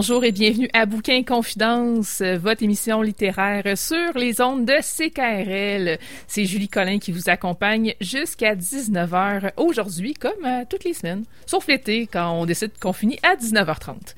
Bonjour 0.00 0.24
et 0.24 0.32
bienvenue 0.32 0.70
à 0.72 0.86
Bouquin 0.86 1.22
Confidence, 1.24 2.22
votre 2.22 2.62
émission 2.62 3.02
littéraire 3.02 3.76
sur 3.76 4.16
les 4.16 4.40
ondes 4.40 4.64
de 4.64 4.72
CKRL. 4.80 5.98
C'est 6.26 6.46
Julie 6.46 6.70
Collin 6.70 6.98
qui 6.98 7.12
vous 7.12 7.28
accompagne 7.28 7.94
jusqu'à 8.00 8.54
19h 8.54 9.52
aujourd'hui, 9.58 10.14
comme 10.14 10.46
euh, 10.46 10.64
toutes 10.66 10.84
les 10.84 10.94
semaines, 10.94 11.24
sauf 11.44 11.66
l'été 11.66 12.06
quand 12.10 12.32
on 12.32 12.46
décide 12.46 12.70
qu'on 12.80 12.94
finit 12.94 13.18
à 13.22 13.36
19h30. 13.36 14.14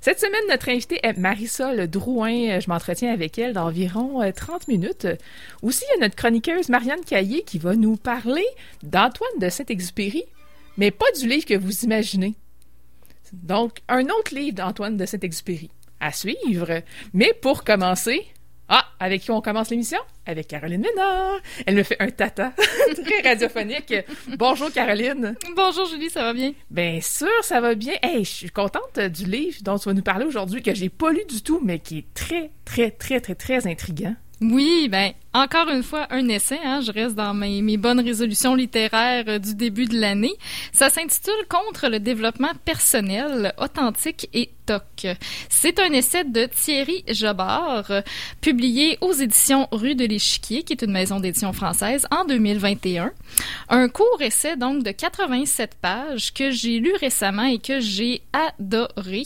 Cette 0.00 0.18
semaine, 0.18 0.42
notre 0.50 0.68
invitée 0.68 0.98
est 1.04 1.16
Marisol 1.16 1.86
Drouin. 1.86 2.58
Je 2.58 2.68
m'entretiens 2.68 3.12
avec 3.12 3.38
elle 3.38 3.52
d'environ 3.52 4.20
30 4.32 4.62
euh, 4.62 4.64
minutes. 4.66 5.06
Aussi, 5.62 5.84
il 5.90 6.00
y 6.00 6.02
a 6.02 6.06
notre 6.06 6.16
chroniqueuse 6.16 6.70
Marianne 6.70 7.04
Caillé 7.06 7.44
qui 7.44 7.60
va 7.60 7.76
nous 7.76 7.94
parler 7.94 8.46
d'Antoine 8.82 9.38
de 9.40 9.48
Saint-Exupéry, 9.48 10.24
mais 10.76 10.90
pas 10.90 11.06
du 11.16 11.28
livre 11.28 11.46
que 11.46 11.56
vous 11.56 11.84
imaginez. 11.84 12.34
Donc, 13.42 13.78
un 13.88 14.04
autre 14.04 14.34
livre 14.34 14.56
d'Antoine 14.56 14.96
de 14.96 15.06
Saint-Exupéry 15.06 15.70
à 16.00 16.12
suivre. 16.12 16.82
Mais 17.12 17.32
pour 17.40 17.64
commencer, 17.64 18.26
ah, 18.68 18.86
avec 18.98 19.22
qui 19.22 19.30
on 19.30 19.40
commence 19.40 19.70
l'émission? 19.70 19.98
Avec 20.26 20.48
Caroline 20.48 20.80
Ménard. 20.80 21.40
Elle 21.66 21.76
me 21.76 21.82
fait 21.82 22.00
un 22.00 22.10
tata 22.10 22.52
très 23.04 23.28
radiophonique. 23.28 23.94
Bonjour 24.38 24.72
Caroline. 24.72 25.34
Bonjour 25.54 25.86
Julie, 25.86 26.08
ça 26.08 26.22
va 26.22 26.32
bien? 26.32 26.52
Bien 26.70 27.00
sûr, 27.02 27.28
ça 27.42 27.60
va 27.60 27.74
bien. 27.74 27.94
Hey, 28.02 28.24
je 28.24 28.30
suis 28.30 28.50
contente 28.50 28.98
du 28.98 29.24
livre 29.26 29.58
dont 29.62 29.78
tu 29.78 29.88
vas 29.88 29.94
nous 29.94 30.02
parler 30.02 30.24
aujourd'hui, 30.24 30.62
que 30.62 30.74
j'ai 30.74 30.88
pas 30.88 31.10
lu 31.10 31.20
du 31.28 31.42
tout, 31.42 31.60
mais 31.62 31.78
qui 31.78 31.98
est 31.98 32.14
très, 32.14 32.50
très, 32.64 32.90
très, 32.90 33.20
très, 33.20 33.34
très 33.34 33.66
intriguant. 33.66 34.16
Oui, 34.40 34.88
ben 34.90 35.12
encore 35.32 35.68
une 35.68 35.82
fois 35.82 36.06
un 36.10 36.28
essai. 36.28 36.58
Hein, 36.64 36.80
je 36.80 36.92
reste 36.92 37.14
dans 37.14 37.34
mes, 37.34 37.76
bonnes 37.76 38.00
résolutions 38.00 38.54
littéraires 38.54 39.24
euh, 39.28 39.38
du 39.38 39.54
début 39.54 39.86
de 39.86 39.98
l'année. 39.98 40.34
Ça 40.72 40.90
s'intitule 40.90 41.34
Contre 41.48 41.88
le 41.88 42.00
développement 42.00 42.52
personnel, 42.64 43.52
authentique 43.58 44.28
et 44.32 44.50
C'est 45.48 45.78
un 45.78 45.92
essai 45.92 46.24
de 46.24 46.46
Thierry 46.46 47.04
Jobard, 47.08 47.90
publié 48.40 48.98
aux 49.00 49.12
éditions 49.12 49.68
Rue 49.72 49.94
de 49.94 50.04
l'Échiquier, 50.04 50.62
qui 50.62 50.72
est 50.72 50.82
une 50.82 50.92
maison 50.92 51.20
d'édition 51.20 51.52
française, 51.52 52.06
en 52.10 52.24
2021. 52.24 53.12
Un 53.68 53.88
court 53.88 54.20
essai 54.20 54.56
donc 54.56 54.82
de 54.82 54.90
87 54.90 55.76
pages 55.80 56.32
que 56.32 56.50
j'ai 56.50 56.78
lu 56.78 56.92
récemment 57.00 57.44
et 57.44 57.58
que 57.58 57.80
j'ai 57.80 58.22
adoré. 58.32 59.24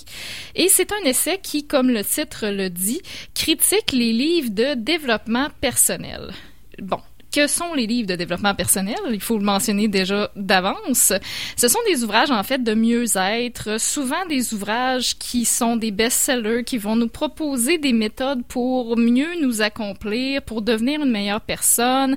Et 0.55 0.69
c'est 0.69 0.93
un 0.93 1.05
essai 1.05 1.39
qui, 1.43 1.67
comme 1.67 1.91
le 1.91 2.05
titre 2.05 2.49
le 2.49 2.71
dit, 2.71 3.01
critique 3.35 3.93
les 3.93 4.13
livres 4.13 4.51
de 4.51 4.75
développement 4.75 5.49
personnel. 5.61 6.33
Bon, 6.81 7.01
que 7.33 7.47
sont 7.47 7.75
les 7.75 7.87
livres 7.87 8.09
de 8.09 8.15
développement 8.15 8.55
personnel? 8.55 8.99
Il 9.11 9.21
faut 9.21 9.39
le 9.39 9.45
mentionner 9.45 9.89
déjà 9.89 10.31
d'avance. 10.37 11.13
Ce 11.57 11.69
sont 11.69 11.79
des 11.87 12.05
ouvrages, 12.05 12.31
en 12.31 12.43
fait, 12.43 12.63
de 12.63 12.75
mieux-être, 12.75 13.81
souvent 13.81 14.25
des 14.29 14.55
ouvrages 14.55 15.19
qui 15.19 15.45
sont 15.45 15.77
des 15.77 15.91
best-sellers, 15.91 16.65
qui 16.65 16.79
vont 16.79 16.97
nous 16.97 17.09
proposer 17.09 17.79
des 17.79 17.93
méthodes 17.93 18.45
pour 18.47 18.97
mieux 18.97 19.41
nous 19.41 19.63
accomplir, 19.63 20.43
pour 20.43 20.63
devenir 20.63 21.03
une 21.03 21.11
meilleure 21.11 21.41
personne, 21.41 22.17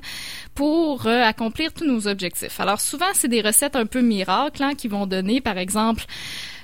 pour 0.54 1.06
euh, 1.06 1.22
accomplir 1.22 1.72
tous 1.72 1.86
nos 1.86 2.08
objectifs. 2.08 2.60
Alors, 2.60 2.80
souvent, 2.80 3.06
c'est 3.14 3.28
des 3.28 3.42
recettes 3.42 3.76
un 3.76 3.86
peu 3.86 4.00
miracles 4.00 4.62
hein, 4.62 4.74
qui 4.74 4.88
vont 4.88 5.06
donner, 5.06 5.40
par 5.40 5.58
exemple, 5.58 6.04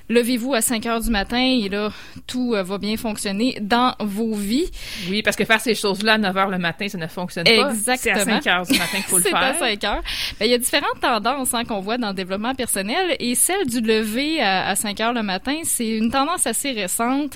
levez-vous 0.09 0.55
à 0.55 0.61
5 0.61 0.87
heures 0.87 1.01
du 1.01 1.11
matin 1.11 1.39
et 1.39 1.69
là, 1.69 1.91
tout 2.27 2.55
euh, 2.55 2.63
va 2.63 2.79
bien 2.79 2.97
fonctionner 2.97 3.59
dans 3.61 3.95
vos 4.01 4.35
vies. 4.35 4.71
Oui, 5.09 5.23
parce 5.23 5.37
que 5.37 5.45
faire 5.45 5.61
ces 5.61 5.75
choses-là 5.75 6.15
à 6.15 6.19
9 6.19 6.37
heures 6.37 6.49
le 6.49 6.59
matin, 6.59 6.89
ça 6.89 6.99
ne 6.99 7.07
fonctionne 7.07 7.45
pas. 7.45 7.71
Exactement. 7.71 8.15
C'est 8.25 8.31
à 8.31 8.41
5 8.43 8.47
heures 8.47 8.67
du 8.67 8.73
matin 8.79 8.97
qu'il 8.97 9.03
faut 9.05 9.17
le 9.19 9.23
faire. 9.23 9.55
C'est 9.59 9.65
à 9.65 9.71
5 9.71 9.85
heures. 9.85 10.03
Ben, 10.41 10.47
il 10.47 10.51
y 10.51 10.55
a 10.55 10.59
différentes 10.59 11.01
tendances 11.01 11.55
hein, 11.55 11.65
qu'on 11.65 11.81
voit 11.81 11.99
dans 11.99 12.09
le 12.09 12.15
développement 12.15 12.55
personnel 12.55 13.17
et 13.21 13.35
celle 13.35 13.67
du 13.67 13.81
lever 13.81 14.41
à, 14.41 14.69
à 14.69 14.77
5 14.77 15.01
heures 15.01 15.13
le 15.13 15.23
matin, 15.23 15.57
c'est 15.65 15.89
une 15.89 16.11
tendance 16.11 16.47
assez 16.47 16.73
récente. 16.73 17.35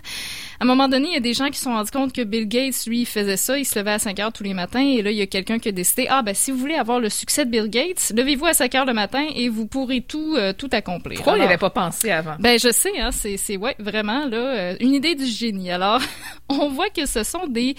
À 0.63 0.65
un 0.65 0.69
moment 0.69 0.87
donné, 0.87 1.09
il 1.09 1.15
y 1.15 1.17
a 1.17 1.21
des 1.21 1.35
gens 1.35 1.49
qui 1.49 1.59
se 1.59 1.65
sont 1.65 1.73
rendus 1.73 1.91
compte 1.91 2.13
que 2.13 2.23
Bill 2.23 2.47
Gates, 2.47 2.87
lui, 2.87 3.01
il 3.01 3.05
faisait 3.05 3.37
ça, 3.37 3.59
il 3.59 3.65
se 3.65 3.77
levait 3.77 3.95
à 3.95 3.99
5 3.99 4.21
heures 4.21 4.33
tous 4.33 4.45
les 4.45 4.55
matins, 4.55 4.79
et 4.79 5.03
là, 5.03 5.11
il 5.11 5.17
y 5.17 5.21
a 5.21 5.27
quelqu'un 5.27 5.59
qui 5.59 5.71
a 5.71 5.73
décidé, 5.73 6.07
ah, 6.09 6.23
ben, 6.23 6.37
si 6.37 6.53
vous 6.53 6.57
voulez 6.57 6.77
avoir 6.77 7.01
le 7.01 7.09
succès 7.09 7.45
de 7.45 7.51
Bill 7.51 7.69
Gates, 7.69 8.13
levez-vous 8.15 8.47
à 8.47 8.55
5 8.55 8.73
heures 8.77 8.85
le 8.85 8.93
matin 8.93 9.27
et 9.35 9.49
vous 9.49 9.67
pourrez 9.67 10.03
tout, 10.03 10.37
euh, 10.37 10.53
tout 10.53 10.69
accomplir. 10.71 11.17
Pourquoi 11.17 11.37
il 11.37 11.41
n'avait 11.41 11.59
pas 11.59 11.71
pensé 11.71 12.13
avant? 12.13 12.37
Ben, 12.39 12.61
je 12.61 12.71
sais, 12.71 12.97
hein, 13.01 13.11
c'est, 13.11 13.39
c'est, 13.39 13.57
ouais, 13.57 13.75
vraiment, 13.81 14.29
là, 14.29 14.37
euh, 14.37 14.77
une 14.79 14.95
idée 14.95 15.17
du 15.17 15.27
génie. 15.27 15.73
Alors, 15.73 16.01
on 16.49 16.69
voit 16.69 16.91
que 16.91 17.07
ce 17.07 17.25
sont 17.25 17.49
des, 17.49 17.75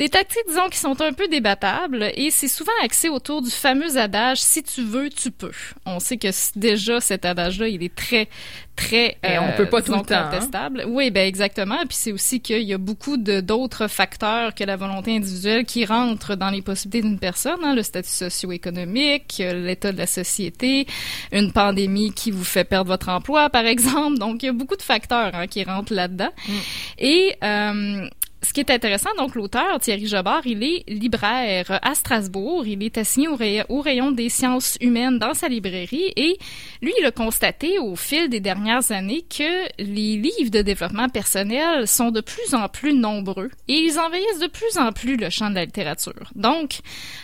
des 0.00 0.08
tactiques, 0.08 0.46
disons, 0.48 0.70
qui 0.70 0.78
sont 0.78 0.98
un 1.02 1.12
peu 1.12 1.28
débattables 1.28 2.10
et 2.14 2.30
c'est 2.30 2.48
souvent 2.48 2.72
axé 2.82 3.10
autour 3.10 3.42
du 3.42 3.50
fameux 3.50 3.98
adage 3.98 4.40
si 4.40 4.62
tu 4.62 4.82
veux, 4.82 5.10
tu 5.10 5.30
peux. 5.30 5.52
On 5.84 6.00
sait 6.00 6.16
que 6.16 6.28
déjà 6.58 7.02
cet 7.02 7.26
adage-là, 7.26 7.68
il 7.68 7.82
est 7.82 7.94
très, 7.94 8.30
très 8.76 9.18
et 9.22 9.38
on 9.38 9.52
peut 9.58 9.66
pas 9.66 9.82
tout 9.82 9.92
le 9.92 10.00
temps, 10.00 10.14
hein. 10.14 10.30
contestable. 10.30 10.86
Oui, 10.88 11.10
ben 11.10 11.28
exactement. 11.28 11.76
Puis 11.80 11.98
c'est 12.00 12.12
aussi 12.12 12.40
qu'il 12.40 12.62
y 12.62 12.72
a 12.72 12.78
beaucoup 12.78 13.18
d'autres 13.18 13.88
facteurs 13.88 14.54
que 14.54 14.64
la 14.64 14.76
volonté 14.76 15.14
individuelle 15.14 15.66
qui 15.66 15.84
rentrent 15.84 16.34
dans 16.34 16.48
les 16.48 16.62
possibilités 16.62 17.06
d'une 17.06 17.18
personne, 17.18 17.60
hein, 17.62 17.74
le 17.74 17.82
statut 17.82 18.08
socio-économique, 18.08 19.42
l'état 19.52 19.92
de 19.92 19.98
la 19.98 20.06
société, 20.06 20.86
une 21.30 21.52
pandémie 21.52 22.14
qui 22.14 22.30
vous 22.30 22.44
fait 22.44 22.64
perdre 22.64 22.90
votre 22.90 23.10
emploi, 23.10 23.50
par 23.50 23.66
exemple. 23.66 24.16
Donc 24.16 24.42
il 24.42 24.46
y 24.46 24.48
a 24.48 24.54
beaucoup 24.54 24.76
de 24.76 24.82
facteurs 24.82 25.34
hein, 25.34 25.46
qui 25.46 25.62
rentrent 25.62 25.92
là-dedans. 25.92 26.30
Mm. 26.48 26.52
Et 27.00 27.36
euh, 27.44 28.08
ce 28.42 28.54
qui 28.54 28.60
est 28.60 28.70
intéressant, 28.70 29.10
donc 29.18 29.34
l'auteur 29.34 29.78
Thierry 29.80 30.06
Jobard, 30.06 30.46
il 30.46 30.62
est 30.62 30.84
libraire 30.88 31.78
à 31.82 31.94
Strasbourg. 31.94 32.66
Il 32.66 32.82
est 32.82 32.96
assigné 32.96 33.28
au, 33.28 33.80
rayon 33.80 34.12
des 34.12 34.30
sciences 34.30 34.78
humaines 34.80 35.18
dans 35.18 35.34
sa 35.34 35.48
librairie 35.48 36.12
et 36.16 36.38
lui, 36.80 36.92
il 36.98 37.04
a 37.04 37.10
constaté 37.10 37.78
au 37.78 37.96
fil 37.96 38.30
des 38.30 38.40
dernières 38.40 38.92
années 38.92 39.22
que 39.28 39.68
les 39.78 40.16
livres 40.16 40.50
de 40.50 40.62
développement 40.62 41.08
personnel 41.10 41.86
sont 41.86 42.10
de 42.10 42.22
plus 42.22 42.54
en 42.54 42.68
plus 42.68 42.94
nombreux 42.94 43.50
et 43.68 43.74
ils 43.74 43.98
envahissent 43.98 44.40
de 44.40 44.48
plus 44.48 44.78
en 44.78 44.92
plus 44.92 45.16
le 45.16 45.28
champ 45.28 45.50
de 45.50 45.56
la 45.56 45.66
littérature. 45.66 46.30
Donc, 46.34 46.80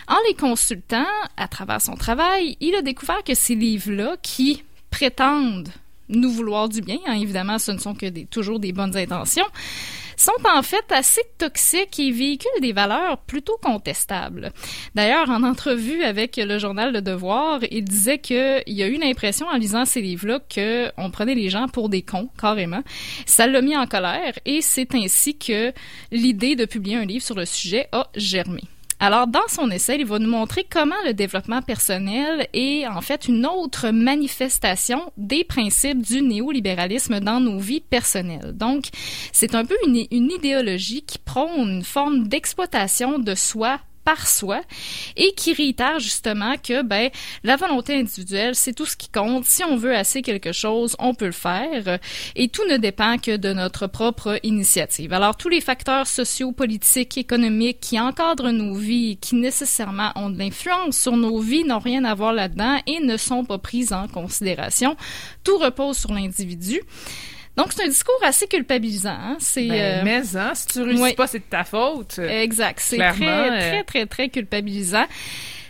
en 0.07 0.17
les 0.27 0.35
consultant 0.35 1.05
à 1.35 1.47
travers 1.47 1.81
son 1.81 1.95
travail, 1.95 2.57
il 2.59 2.75
a 2.75 2.83
découvert 2.83 3.23
que 3.23 3.33
ces 3.33 3.55
livres-là 3.55 4.17
qui 4.21 4.63
prétendent 4.91 5.69
nous 6.09 6.31
vouloir 6.31 6.69
du 6.69 6.81
bien, 6.81 6.99
hein, 7.05 7.13
évidemment, 7.13 7.59
ce 7.59 7.71
ne 7.71 7.79
sont 7.79 7.93
que 7.93 8.05
des, 8.05 8.25
toujours 8.25 8.59
des 8.59 8.71
bonnes 8.71 8.95
intentions, 8.95 9.45
sont 10.17 10.31
en 10.53 10.61
fait 10.61 10.85
assez 10.91 11.21
toxiques 11.37 11.99
et 11.99 12.11
véhiculent 12.11 12.61
des 12.61 12.73
valeurs 12.73 13.19
plutôt 13.19 13.57
contestables. 13.61 14.51
D'ailleurs, 14.95 15.29
en 15.29 15.43
entrevue 15.43 16.03
avec 16.03 16.37
le 16.37 16.59
journal 16.59 16.91
Le 16.91 17.01
Devoir, 17.01 17.59
il 17.71 17.85
disait 17.85 18.17
qu'il 18.17 18.63
y 18.67 18.83
a 18.83 18.87
eu 18.87 18.97
l'impression 18.97 19.47
en 19.47 19.57
lisant 19.57 19.85
ces 19.85 20.01
livres-là 20.01 20.39
qu'on 20.39 21.11
prenait 21.11 21.35
les 21.35 21.49
gens 21.49 21.67
pour 21.67 21.89
des 21.89 22.01
cons, 22.01 22.29
carrément. 22.39 22.83
Ça 23.25 23.47
l'a 23.47 23.61
mis 23.61 23.77
en 23.77 23.87
colère 23.87 24.33
et 24.45 24.61
c'est 24.61 24.93
ainsi 24.95 25.37
que 25.37 25.71
l'idée 26.11 26.55
de 26.55 26.65
publier 26.65 26.97
un 26.97 27.05
livre 27.05 27.23
sur 27.23 27.35
le 27.35 27.45
sujet 27.45 27.87
a 27.91 28.09
germé. 28.15 28.61
Alors, 28.99 29.27
dans 29.27 29.47
son 29.47 29.69
essai, 29.69 29.97
il 29.99 30.05
va 30.07 30.17
nous 30.17 30.29
montrer 30.29 30.65
comment 30.67 30.95
le 31.05 31.13
développement 31.13 31.61
personnel 31.61 32.47
est 32.53 32.87
en 32.87 33.01
fait 33.01 33.27
une 33.27 33.45
autre 33.45 33.89
manifestation 33.89 35.11
des 35.17 35.43
principes 35.43 36.01
du 36.01 36.23
néolibéralisme 36.23 37.19
dans 37.19 37.39
nos 37.39 37.59
vies 37.59 37.81
personnelles. 37.81 38.53
Donc, 38.53 38.85
c'est 39.31 39.53
un 39.53 39.65
peu 39.65 39.75
une, 39.85 40.07
idéologie 40.11 41.03
qui 41.03 41.19
prône 41.19 41.69
une 41.69 41.83
forme 41.83 42.27
d'exploitation 42.27 43.19
de 43.19 43.35
soi 43.35 43.79
par 44.07 44.25
soi 44.25 44.61
et 45.17 45.33
qui 45.33 45.51
réitère 45.51 45.99
justement 45.99 46.55
que 46.55 46.81
ben 46.81 47.09
la 47.43 47.57
volonté 47.57 47.93
individuelle, 47.93 48.55
c'est 48.55 48.71
tout 48.71 48.85
ce 48.85 48.95
qui 48.95 49.09
compte. 49.09 49.43
Si 49.43 49.65
on 49.65 49.75
veut 49.75 49.93
assez 49.93 50.21
quelque 50.21 50.53
chose, 50.53 50.95
on 50.97 51.13
peut 51.13 51.25
le 51.25 51.33
faire 51.33 51.99
et 52.37 52.47
tout 52.47 52.65
ne 52.69 52.77
dépend 52.77 53.17
que 53.17 53.35
de 53.35 53.51
notre 53.51 53.87
propre 53.87 54.39
initiative. 54.43 55.11
Alors 55.11 55.35
tous 55.35 55.49
les 55.49 55.59
facteurs 55.59 56.07
sociaux, 56.07 56.53
politiques, 56.53 57.17
économiques 57.17 57.81
qui 57.81 57.99
encadrent 57.99 58.53
nos 58.53 58.75
vies, 58.75 59.17
qui 59.17 59.35
nécessairement 59.35 60.13
ont 60.15 60.29
de 60.29 60.39
l'influence 60.39 60.97
sur 60.97 61.17
nos 61.17 61.39
vies 61.39 61.65
n'ont 61.65 61.79
rien 61.79 62.05
à 62.05 62.15
voir 62.15 62.31
là-dedans 62.31 62.79
et 62.87 63.01
ne 63.01 63.17
sont 63.17 63.43
pas 63.43 63.57
prises 63.57 63.91
en 63.91 64.07
considération. 64.07 64.95
Tout 65.43 65.57
repose 65.57 65.97
sur 65.97 66.13
l'individu. 66.13 66.81
Donc, 67.57 67.73
c'est 67.73 67.83
un 67.83 67.87
discours 67.87 68.19
assez 68.23 68.47
culpabilisant. 68.47 69.09
Hein. 69.09 69.37
C'est 69.39 69.67
ben, 69.67 69.73
euh, 69.73 70.01
mais 70.03 70.37
hein, 70.37 70.51
si 70.53 70.67
tu 70.67 70.81
réussis 70.81 71.15
pas, 71.15 71.27
c'est 71.27 71.39
de 71.39 71.43
ta 71.43 71.63
faute. 71.63 72.19
Exact. 72.19 72.79
C'est 72.79 72.97
très, 72.97 73.27
euh, 73.27 73.49
très, 73.49 73.83
très, 73.83 74.05
très 74.05 74.29
culpabilisant 74.29 75.05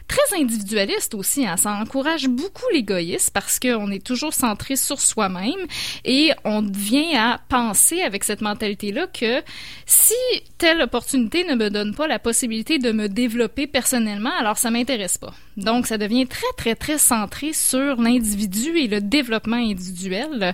très 0.08 0.40
individualiste 0.40 1.14
aussi. 1.14 1.46
Hein. 1.46 1.58
Ça 1.58 1.72
encourage 1.74 2.28
beaucoup 2.28 2.66
l'égoïsme 2.74 3.32
parce 3.34 3.60
qu'on 3.60 3.92
est 3.92 4.06
toujours 4.06 4.34
centré 4.34 4.76
sur 4.76 5.00
soi-même 5.00 5.68
et 6.06 6.32
on 6.44 6.62
vient 6.62 7.34
à 7.34 7.40
penser 7.50 8.02
avec 8.02 8.24
cette 8.24 8.42
mentalité-là 8.42 9.08
que 9.08 9.42
si 9.86 10.14
telle 10.58 10.82
opportunité 10.82 11.44
ne 11.44 11.56
me 11.56 11.70
donne 11.70 11.94
pas 11.94 12.08
la 12.08 12.20
possibilité 12.20 12.80
de 12.80 12.92
me 12.92 13.08
développer 13.08 13.68
personnellement, 13.68 14.32
alors 14.40 14.58
ça 14.58 14.72
m'intéresse 14.72 15.18
pas. 15.18 15.34
Donc, 15.58 15.88
ça 15.88 15.98
devient 15.98 16.28
très, 16.28 16.46
très, 16.56 16.76
très 16.76 16.98
centré 16.98 17.52
sur 17.52 18.00
l'individu 18.00 18.78
et 18.78 18.88
le 18.88 19.02
développement 19.02 19.58
individuel 19.58 20.54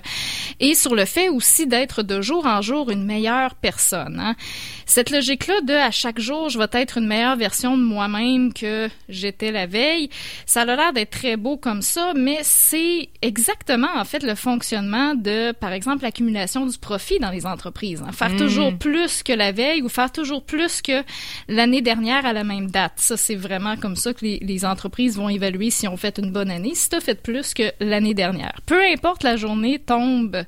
et 0.60 0.74
sur 0.74 0.94
le 0.94 1.04
fait 1.04 1.28
aussi 1.28 1.66
d'être 1.66 2.02
de 2.02 2.22
jour 2.22 2.46
en 2.46 2.62
jour 2.62 2.90
une 2.90 3.04
meilleure 3.04 3.54
personne. 3.54 4.18
Hein. 4.18 4.34
Cette 4.86 5.10
logique-là 5.10 5.60
de 5.62 5.74
à 5.74 5.90
chaque 5.90 6.18
jour, 6.18 6.48
je 6.48 6.58
vais 6.58 6.66
être 6.72 6.98
une 6.98 7.06
meilleure 7.06 7.36
version 7.36 7.76
de 7.76 7.82
moi-même 7.82 8.52
que 8.52 8.88
j'étais 9.08 9.43
la 9.52 9.66
veille, 9.66 10.10
ça 10.46 10.62
a 10.62 10.64
l'air 10.64 10.92
d'être 10.92 11.10
très 11.10 11.36
beau 11.36 11.56
comme 11.56 11.82
ça, 11.82 12.12
mais 12.14 12.38
c'est 12.42 13.08
exactement 13.22 13.88
en 13.94 14.04
fait 14.04 14.22
le 14.22 14.34
fonctionnement 14.34 15.14
de, 15.14 15.52
par 15.52 15.72
exemple, 15.72 16.02
l'accumulation 16.02 16.66
du 16.66 16.78
profit 16.78 17.18
dans 17.18 17.30
les 17.30 17.46
entreprises. 17.46 18.02
Hein. 18.06 18.12
Faire 18.12 18.30
hmm. 18.30 18.36
toujours 18.36 18.74
plus 18.78 19.22
que 19.22 19.32
la 19.32 19.52
veille 19.52 19.82
ou 19.82 19.88
faire 19.88 20.12
toujours 20.12 20.44
plus 20.44 20.82
que 20.82 21.02
l'année 21.48 21.82
dernière 21.82 22.26
à 22.26 22.32
la 22.32 22.44
même 22.44 22.70
date. 22.70 22.94
Ça, 22.96 23.16
c'est 23.16 23.34
vraiment 23.34 23.76
comme 23.76 23.96
ça 23.96 24.12
que 24.14 24.24
les, 24.24 24.38
les 24.40 24.64
entreprises 24.64 25.16
vont 25.16 25.28
évaluer 25.28 25.70
si 25.70 25.88
on 25.88 25.96
fait 25.96 26.18
une 26.18 26.30
bonne 26.30 26.50
année, 26.50 26.74
si 26.74 26.88
tu 26.88 26.96
as 26.96 27.00
fait 27.00 27.20
plus 27.20 27.54
que 27.54 27.72
l'année 27.80 28.14
dernière. 28.14 28.60
Peu 28.66 28.80
importe 28.84 29.22
la 29.22 29.36
journée 29.36 29.78
tombe 29.78 30.44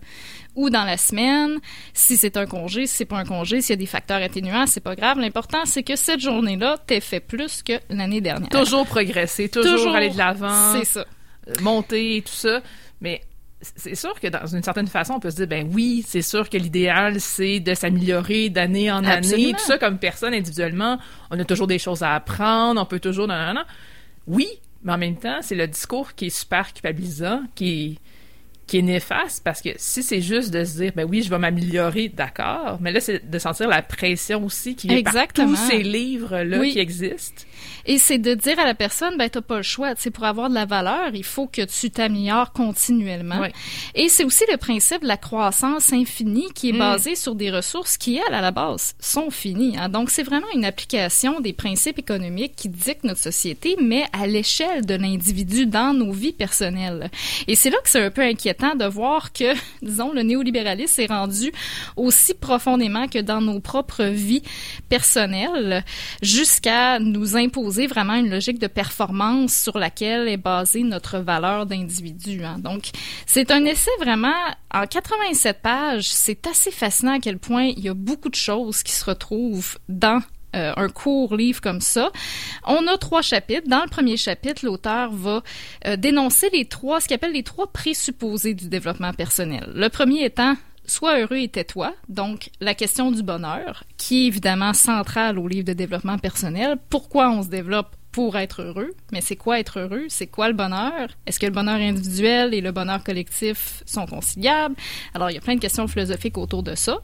ou 0.56 0.70
dans 0.70 0.84
la 0.84 0.96
semaine, 0.96 1.60
si 1.94 2.16
c'est 2.16 2.36
un 2.36 2.46
congé, 2.46 2.86
si 2.86 2.96
c'est 2.96 3.04
pas 3.04 3.18
un 3.18 3.24
congé, 3.24 3.60
s'il 3.60 3.70
y 3.70 3.72
a 3.74 3.76
des 3.76 3.86
facteurs 3.86 4.20
atténuants, 4.22 4.66
c'est 4.66 4.80
pas 4.80 4.96
grave. 4.96 5.18
L'important, 5.18 5.64
c'est 5.64 5.82
que 5.82 5.94
cette 5.96 6.20
journée-là, 6.20 6.76
t'aies 6.86 7.00
fait 7.00 7.20
plus 7.20 7.62
que 7.62 7.74
l'année 7.90 8.20
dernière. 8.20 8.48
Toujours 8.48 8.86
progresser, 8.86 9.48
toujours, 9.48 9.94
aller 9.94 10.10
de 10.10 10.18
l'avant. 10.18 10.72
C'est 10.72 10.86
ça. 10.86 11.06
Euh, 11.48 11.54
monter, 11.60 12.22
tout 12.26 12.32
ça. 12.32 12.60
Mais 13.00 13.20
c'est 13.60 13.94
sûr 13.94 14.18
que 14.18 14.26
dans 14.28 14.46
une 14.46 14.62
certaine 14.62 14.86
façon, 14.86 15.14
on 15.14 15.20
peut 15.20 15.30
se 15.30 15.36
dire, 15.36 15.46
ben 15.46 15.70
oui, 15.72 16.04
c'est 16.06 16.22
sûr 16.22 16.48
que 16.48 16.56
l'idéal, 16.56 17.20
c'est 17.20 17.60
de 17.60 17.74
s'améliorer 17.74 18.48
d'année 18.48 18.90
en 18.90 19.04
année. 19.04 19.52
Tout 19.52 19.64
ça, 19.64 19.78
comme 19.78 19.98
personne 19.98 20.34
individuellement, 20.34 20.98
on 21.30 21.38
a 21.38 21.44
toujours 21.44 21.66
des 21.66 21.78
choses 21.78 22.02
à 22.02 22.14
apprendre, 22.14 22.80
on 22.80 22.86
peut 22.86 23.00
toujours... 23.00 23.28
Non, 23.28 23.36
non, 23.46 23.54
non. 23.54 23.64
Oui, 24.26 24.48
mais 24.82 24.92
en 24.92 24.98
même 24.98 25.16
temps, 25.16 25.38
c'est 25.42 25.54
le 25.54 25.66
discours 25.66 26.14
qui 26.14 26.26
est 26.26 26.30
super 26.30 26.72
culpabilisant, 26.72 27.42
qui 27.54 27.84
est 27.84 27.98
qui 28.66 28.78
est 28.78 28.82
néfaste 28.82 29.44
parce 29.44 29.62
que 29.62 29.70
si 29.76 30.02
c'est 30.02 30.20
juste 30.20 30.50
de 30.52 30.64
se 30.64 30.78
dire 30.78 30.92
ben 30.94 31.06
oui 31.08 31.22
je 31.22 31.30
vais 31.30 31.38
m'améliorer 31.38 32.08
d'accord 32.08 32.78
mais 32.80 32.90
là 32.90 33.00
c'est 33.00 33.28
de 33.28 33.38
sentir 33.38 33.68
la 33.68 33.82
pression 33.82 34.44
aussi 34.44 34.74
qui 34.74 34.92
est 34.92 35.02
par 35.02 35.28
tous 35.28 35.56
ces 35.56 35.82
livres 35.82 36.38
là 36.38 36.60
qui 36.64 36.78
existent 36.78 37.42
et 37.86 37.98
c'est 37.98 38.18
de 38.18 38.34
dire 38.34 38.58
à 38.58 38.64
la 38.64 38.74
personne, 38.74 39.16
ben, 39.16 39.28
t'as 39.28 39.40
pas 39.40 39.56
le 39.56 39.62
choix. 39.62 39.94
C'est 39.96 40.10
pour 40.10 40.24
avoir 40.24 40.48
de 40.48 40.54
la 40.54 40.64
valeur, 40.64 41.10
il 41.14 41.24
faut 41.24 41.46
que 41.46 41.62
tu 41.62 41.90
t'améliores 41.90 42.52
continuellement. 42.52 43.42
Et 43.94 44.08
c'est 44.08 44.24
aussi 44.24 44.44
le 44.50 44.56
principe 44.56 45.02
de 45.02 45.08
la 45.08 45.16
croissance 45.16 45.92
infinie 45.92 46.48
qui 46.54 46.70
est 46.70 46.72
mm. 46.72 46.78
basé 46.78 47.14
sur 47.14 47.34
des 47.34 47.50
ressources 47.50 47.96
qui, 47.96 48.16
elles, 48.16 48.34
à 48.34 48.40
la 48.40 48.50
base, 48.50 48.94
sont 49.00 49.30
finies. 49.30 49.76
Hein. 49.78 49.88
Donc, 49.88 50.10
c'est 50.10 50.22
vraiment 50.22 50.46
une 50.54 50.64
application 50.64 51.40
des 51.40 51.52
principes 51.52 51.98
économiques 51.98 52.54
qui 52.56 52.68
dictent 52.68 53.04
notre 53.04 53.20
société, 53.20 53.76
mais 53.80 54.04
à 54.12 54.26
l'échelle 54.26 54.84
de 54.84 54.94
l'individu 54.94 55.66
dans 55.66 55.94
nos 55.94 56.12
vies 56.12 56.32
personnelles. 56.32 57.10
Et 57.46 57.54
c'est 57.54 57.70
là 57.70 57.78
que 57.82 57.90
c'est 57.90 58.02
un 58.02 58.10
peu 58.10 58.22
inquiétant 58.22 58.74
de 58.74 58.84
voir 58.84 59.32
que, 59.32 59.54
disons, 59.82 60.12
le 60.12 60.22
néolibéralisme 60.22 61.00
est 61.02 61.06
rendu 61.06 61.52
aussi 61.96 62.34
profondément 62.34 63.08
que 63.08 63.18
dans 63.18 63.40
nos 63.40 63.60
propres 63.60 64.04
vies 64.04 64.42
personnelles 64.88 65.84
jusqu'à 66.22 66.98
nous 66.98 67.36
imposer 67.36 67.55
vraiment 67.62 68.14
une 68.14 68.30
logique 68.30 68.58
de 68.58 68.66
performance 68.66 69.54
sur 69.54 69.78
laquelle 69.78 70.28
est 70.28 70.36
basée 70.36 70.82
notre 70.82 71.18
valeur 71.18 71.66
d'individu. 71.66 72.44
Hein. 72.44 72.58
Donc, 72.58 72.90
c'est 73.26 73.50
un 73.50 73.64
essai 73.64 73.90
vraiment 74.00 74.34
en 74.72 74.86
87 74.86 75.62
pages. 75.62 76.08
C'est 76.08 76.46
assez 76.46 76.70
fascinant 76.70 77.14
à 77.14 77.18
quel 77.18 77.38
point 77.38 77.64
il 77.64 77.80
y 77.80 77.88
a 77.88 77.94
beaucoup 77.94 78.28
de 78.28 78.34
choses 78.34 78.82
qui 78.82 78.92
se 78.92 79.04
retrouvent 79.04 79.78
dans 79.88 80.20
euh, 80.54 80.72
un 80.76 80.88
court 80.88 81.36
livre 81.36 81.60
comme 81.60 81.80
ça. 81.80 82.10
On 82.66 82.86
a 82.86 82.96
trois 82.96 83.22
chapitres. 83.22 83.68
Dans 83.68 83.82
le 83.82 83.90
premier 83.90 84.16
chapitre, 84.16 84.64
l'auteur 84.64 85.10
va 85.12 85.42
euh, 85.86 85.96
dénoncer 85.96 86.48
les 86.52 86.64
trois, 86.64 87.00
ce 87.00 87.08
qu'il 87.08 87.14
appelle 87.14 87.32
les 87.32 87.42
trois 87.42 87.70
présupposés 87.72 88.54
du 88.54 88.68
développement 88.68 89.12
personnel. 89.12 89.70
Le 89.74 89.88
premier 89.88 90.24
étant 90.24 90.56
Sois 90.86 91.20
heureux 91.20 91.38
et 91.38 91.48
tais-toi. 91.48 91.94
Donc, 92.08 92.50
la 92.60 92.74
question 92.74 93.10
du 93.10 93.22
bonheur, 93.22 93.84
qui 93.96 94.24
est 94.24 94.26
évidemment 94.26 94.72
centrale 94.72 95.38
au 95.38 95.48
livre 95.48 95.66
de 95.66 95.72
développement 95.72 96.18
personnel. 96.18 96.76
Pourquoi 96.90 97.30
on 97.30 97.42
se 97.42 97.48
développe 97.48 97.96
pour 98.12 98.36
être 98.36 98.62
heureux? 98.62 98.94
Mais 99.12 99.20
c'est 99.20 99.36
quoi 99.36 99.60
être 99.60 99.80
heureux? 99.80 100.06
C'est 100.08 100.26
quoi 100.26 100.48
le 100.48 100.54
bonheur? 100.54 101.08
Est-ce 101.26 101.38
que 101.38 101.46
le 101.46 101.52
bonheur 101.52 101.76
individuel 101.76 102.54
et 102.54 102.60
le 102.60 102.72
bonheur 102.72 103.04
collectif 103.04 103.82
sont 103.84 104.06
conciliables? 104.06 104.76
Alors, 105.12 105.30
il 105.30 105.34
y 105.34 105.38
a 105.38 105.40
plein 105.40 105.56
de 105.56 105.60
questions 105.60 105.86
philosophiques 105.86 106.38
autour 106.38 106.62
de 106.62 106.74
ça. 106.74 106.98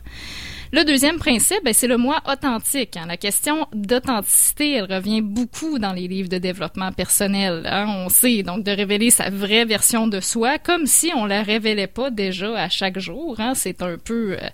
Le 0.75 0.85
deuxième 0.85 1.19
principe, 1.19 1.63
ben, 1.65 1.75
c'est 1.75 1.87
le 1.87 1.99
moi 1.99 2.23
authentique. 2.27 2.97
Hein. 2.97 3.05
La 3.07 3.19
question 3.19 3.67
d'authenticité, 3.75 4.73
elle 4.73 4.91
revient 4.91 5.21
beaucoup 5.21 5.79
dans 5.79 5.93
les 5.93 6.09
livres 6.09 6.31
de 6.31 6.39
développement 6.39 6.91
personnel. 6.93 7.65
Hein. 7.67 7.87
On 7.89 8.09
sait 8.09 8.43
donc 8.43 8.65
de 8.65 8.71
révéler 8.71 9.11
sa 9.11 9.29
vraie 9.29 9.67
version 9.67 10.07
de 10.07 10.21
soi, 10.21 10.57
comme 10.57 10.87
si 10.87 11.13
on 11.15 11.27
la 11.27 11.43
révélait 11.43 11.89
pas 11.89 12.11
déjà 12.11 12.59
à 12.59 12.71
chaque 12.71 12.99
jour. 12.99 13.37
Hein. 13.39 13.53
C'est 13.55 13.83
un 13.83 13.99
peu 14.03 14.39
euh, 14.41 14.49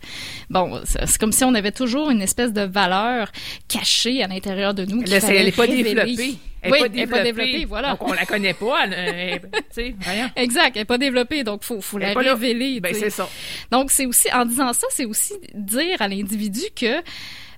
bon, 0.51 0.81
c'est 0.83 1.19
comme 1.19 1.31
si 1.31 1.45
on 1.45 1.55
avait 1.55 1.71
toujours 1.71 2.11
une 2.11 2.21
espèce 2.21 2.53
de 2.53 2.63
valeur 2.63 3.31
cachée 3.69 4.21
à 4.21 4.27
l'intérieur 4.27 4.75
de 4.75 4.85
nous. 4.87 5.05
Elle 5.05 5.45
n'est 5.45 5.53
pas 5.53 5.69
développée. 5.69 6.35
Elle 6.61 6.73
oui, 6.73 6.79
elle 6.85 6.93
n'est 6.93 7.07
pas 7.07 7.23
développée, 7.23 7.65
voilà. 7.65 7.91
Donc, 7.91 8.09
on 8.09 8.13
la 8.13 8.27
connaît 8.27 8.55
pas. 8.55 8.87
Elle, 8.87 9.41
rien. 9.77 10.31
Exact, 10.37 10.73
elle 10.75 10.81
n'est 10.81 10.85
pas 10.85 10.99
développée, 10.99 11.45
donc 11.45 11.63
faut, 11.63 11.81
faut 11.81 11.99
la 11.99 12.13
révéler. 12.13 12.81
Ben, 12.81 12.95
c'est 12.95 13.11
ça. 13.11 13.29
Donc, 13.71 13.91
c'est 13.91 14.07
aussi, 14.07 14.29
en 14.33 14.45
disant 14.45 14.73
ça, 14.73 14.87
c'est 14.91 15.05
aussi 15.05 15.35
dire 15.55 16.01
à 16.01 16.09
l'individu 16.09 16.63
que 16.75 17.03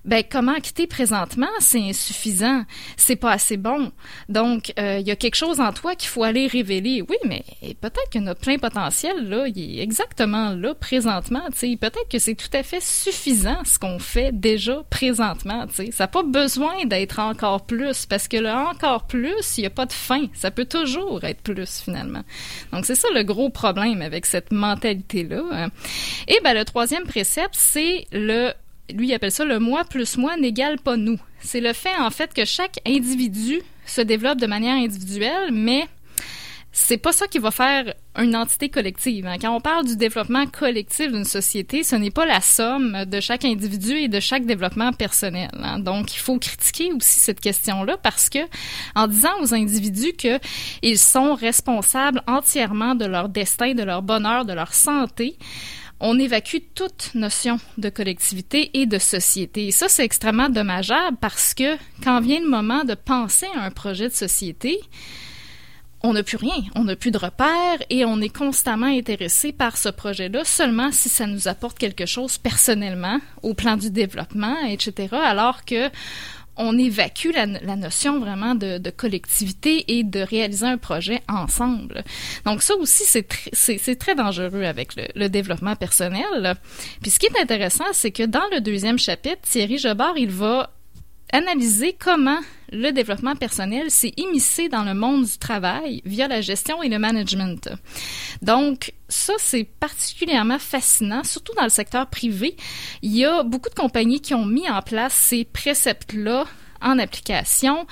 ben 0.03 0.23
comment 0.29 0.55
quitter 0.55 0.87
présentement, 0.87 1.47
c'est 1.59 1.81
insuffisant, 1.81 2.63
c'est 2.97 3.15
pas 3.15 3.31
assez 3.31 3.57
bon. 3.57 3.91
Donc 4.29 4.73
euh, 4.79 4.97
il 4.99 5.07
y 5.07 5.11
a 5.11 5.15
quelque 5.15 5.35
chose 5.35 5.59
en 5.59 5.71
toi 5.73 5.95
qu'il 5.95 6.09
faut 6.09 6.23
aller 6.23 6.47
révéler. 6.47 7.03
Oui, 7.07 7.17
mais 7.25 7.43
peut-être 7.81 8.09
que 8.11 8.19
notre 8.19 8.41
plein 8.41 8.57
potentiel 8.57 9.29
là, 9.29 9.47
il 9.47 9.79
est 9.79 9.83
exactement 9.83 10.55
là 10.55 10.73
présentement, 10.73 11.43
tu 11.57 11.77
peut-être 11.77 12.09
que 12.09 12.19
c'est 12.19 12.35
tout 12.35 12.49
à 12.53 12.63
fait 12.63 12.81
suffisant 12.81 13.63
ce 13.63 13.77
qu'on 13.77 13.99
fait 13.99 14.31
déjà 14.31 14.83
présentement, 14.89 15.67
tu 15.67 15.75
sais. 15.75 15.91
Ça 15.91 16.05
n'a 16.05 16.07
pas 16.07 16.23
besoin 16.23 16.85
d'être 16.85 17.19
encore 17.19 17.65
plus 17.65 18.05
parce 18.05 18.27
que 18.27 18.37
là 18.37 18.69
encore 18.69 19.05
plus, 19.05 19.57
il 19.57 19.63
y 19.63 19.67
a 19.67 19.69
pas 19.69 19.85
de 19.85 19.93
fin, 19.93 20.25
ça 20.33 20.51
peut 20.51 20.65
toujours 20.65 21.23
être 21.23 21.41
plus 21.41 21.81
finalement. 21.81 22.23
Donc 22.71 22.85
c'est 22.85 22.95
ça 22.95 23.07
le 23.13 23.23
gros 23.23 23.49
problème 23.49 24.01
avec 24.01 24.25
cette 24.25 24.51
mentalité 24.51 25.23
là. 25.23 25.43
Hein. 25.51 25.69
Et 26.27 26.39
ben 26.43 26.53
le 26.53 26.65
troisième 26.65 27.03
précepte, 27.03 27.55
c'est 27.55 28.07
le 28.11 28.53
lui, 28.93 29.07
il 29.07 29.13
appelle 29.13 29.31
ça 29.31 29.45
le 29.45 29.59
moi 29.59 29.83
plus 29.83 30.17
moi 30.17 30.37
n'égale 30.37 30.79
pas 30.79 30.97
nous. 30.97 31.19
C'est 31.39 31.61
le 31.61 31.73
fait, 31.73 31.95
en 31.99 32.09
fait, 32.09 32.33
que 32.33 32.45
chaque 32.45 32.79
individu 32.85 33.61
se 33.85 34.01
développe 34.01 34.39
de 34.39 34.47
manière 34.47 34.75
individuelle, 34.75 35.51
mais 35.51 35.87
c'est 36.73 36.97
pas 36.97 37.11
ça 37.11 37.27
qui 37.27 37.37
va 37.37 37.51
faire 37.51 37.93
une 38.17 38.35
entité 38.35 38.69
collective. 38.69 39.25
Hein. 39.25 39.35
Quand 39.41 39.53
on 39.53 39.59
parle 39.59 39.85
du 39.85 39.97
développement 39.97 40.45
collectif 40.45 41.11
d'une 41.11 41.25
société, 41.25 41.83
ce 41.83 41.97
n'est 41.97 42.11
pas 42.11 42.25
la 42.25 42.39
somme 42.39 43.03
de 43.05 43.19
chaque 43.19 43.43
individu 43.43 43.91
et 43.91 44.07
de 44.07 44.19
chaque 44.21 44.45
développement 44.45 44.93
personnel. 44.93 45.49
Hein. 45.53 45.79
Donc, 45.79 46.15
il 46.15 46.19
faut 46.19 46.39
critiquer 46.39 46.93
aussi 46.93 47.19
cette 47.19 47.41
question-là 47.41 47.97
parce 47.97 48.29
que, 48.29 48.39
en 48.95 49.07
disant 49.07 49.33
aux 49.41 49.53
individus 49.53 50.13
qu'ils 50.13 50.97
sont 50.97 51.35
responsables 51.35 52.23
entièrement 52.25 52.95
de 52.95 53.05
leur 53.05 53.27
destin, 53.27 53.73
de 53.73 53.83
leur 53.83 54.01
bonheur, 54.01 54.45
de 54.45 54.53
leur 54.53 54.73
santé, 54.73 55.37
on 56.01 56.19
évacue 56.19 56.57
toute 56.73 57.11
notion 57.13 57.59
de 57.77 57.89
collectivité 57.89 58.71
et 58.73 58.87
de 58.87 58.97
société. 58.97 59.67
Et 59.67 59.71
ça, 59.71 59.87
c'est 59.87 60.03
extrêmement 60.03 60.49
dommageable 60.49 61.17
parce 61.21 61.53
que 61.53 61.77
quand 62.03 62.19
vient 62.19 62.41
le 62.41 62.49
moment 62.49 62.83
de 62.83 62.95
penser 62.95 63.45
à 63.55 63.63
un 63.63 63.71
projet 63.71 64.09
de 64.09 64.13
société, 64.13 64.79
on 66.03 66.13
n'a 66.13 66.23
plus 66.23 66.37
rien, 66.37 66.63
on 66.75 66.85
n'a 66.85 66.95
plus 66.95 67.11
de 67.11 67.19
repères 67.19 67.77
et 67.91 68.05
on 68.05 68.19
est 68.21 68.35
constamment 68.35 68.87
intéressé 68.87 69.51
par 69.51 69.77
ce 69.77 69.89
projet-là 69.89 70.43
seulement 70.43 70.91
si 70.91 71.09
ça 71.09 71.27
nous 71.27 71.47
apporte 71.47 71.77
quelque 71.77 72.07
chose 72.07 72.39
personnellement 72.39 73.19
au 73.43 73.53
plan 73.53 73.77
du 73.77 73.91
développement, 73.91 74.57
etc. 74.67 75.09
Alors 75.11 75.63
que 75.63 75.91
on 76.57 76.77
évacue 76.77 77.29
la, 77.33 77.75
notion 77.75 78.19
vraiment 78.19 78.55
de, 78.55 78.89
collectivité 78.89 79.97
et 79.97 80.03
de 80.03 80.19
réaliser 80.19 80.65
un 80.65 80.77
projet 80.77 81.21
ensemble. 81.27 82.03
Donc 82.45 82.61
ça 82.61 82.75
aussi, 82.75 83.03
c'est 83.05 83.27
très, 83.27 83.95
très 83.95 84.15
dangereux 84.15 84.63
avec 84.63 84.95
le, 84.95 85.07
le, 85.15 85.29
développement 85.29 85.75
personnel. 85.75 86.55
Puis 87.01 87.11
ce 87.11 87.19
qui 87.19 87.27
est 87.27 87.41
intéressant, 87.41 87.85
c'est 87.93 88.11
que 88.11 88.23
dans 88.23 88.47
le 88.51 88.59
deuxième 88.59 88.99
chapitre, 88.99 89.41
Thierry 89.43 89.77
Jobard, 89.77 90.17
il 90.17 90.29
va 90.29 90.71
analyser 91.31 91.95
comment 91.97 92.39
le 92.71 92.91
développement 92.91 93.35
personnel 93.35 93.91
s'est 93.91 94.13
immiscé 94.17 94.69
dans 94.69 94.83
le 94.83 94.93
monde 94.93 95.25
du 95.25 95.37
travail 95.37 96.01
via 96.05 96.27
la 96.27 96.41
gestion 96.41 96.81
et 96.81 96.89
le 96.89 96.99
management. 96.99 97.69
Donc, 98.41 98.93
ça, 99.09 99.33
c'est 99.39 99.65
particulièrement 99.65 100.59
fascinant, 100.59 101.23
surtout 101.23 101.53
dans 101.55 101.63
le 101.63 101.69
secteur 101.69 102.07
privé. 102.07 102.55
Il 103.01 103.15
y 103.15 103.25
a 103.25 103.43
beaucoup 103.43 103.69
de 103.69 103.75
compagnies 103.75 104.21
qui 104.21 104.33
ont 104.33 104.45
mis 104.45 104.69
en 104.69 104.81
place 104.81 105.13
ces 105.13 105.43
préceptes-là 105.43 106.45
en 106.81 106.99
application. 106.99 107.85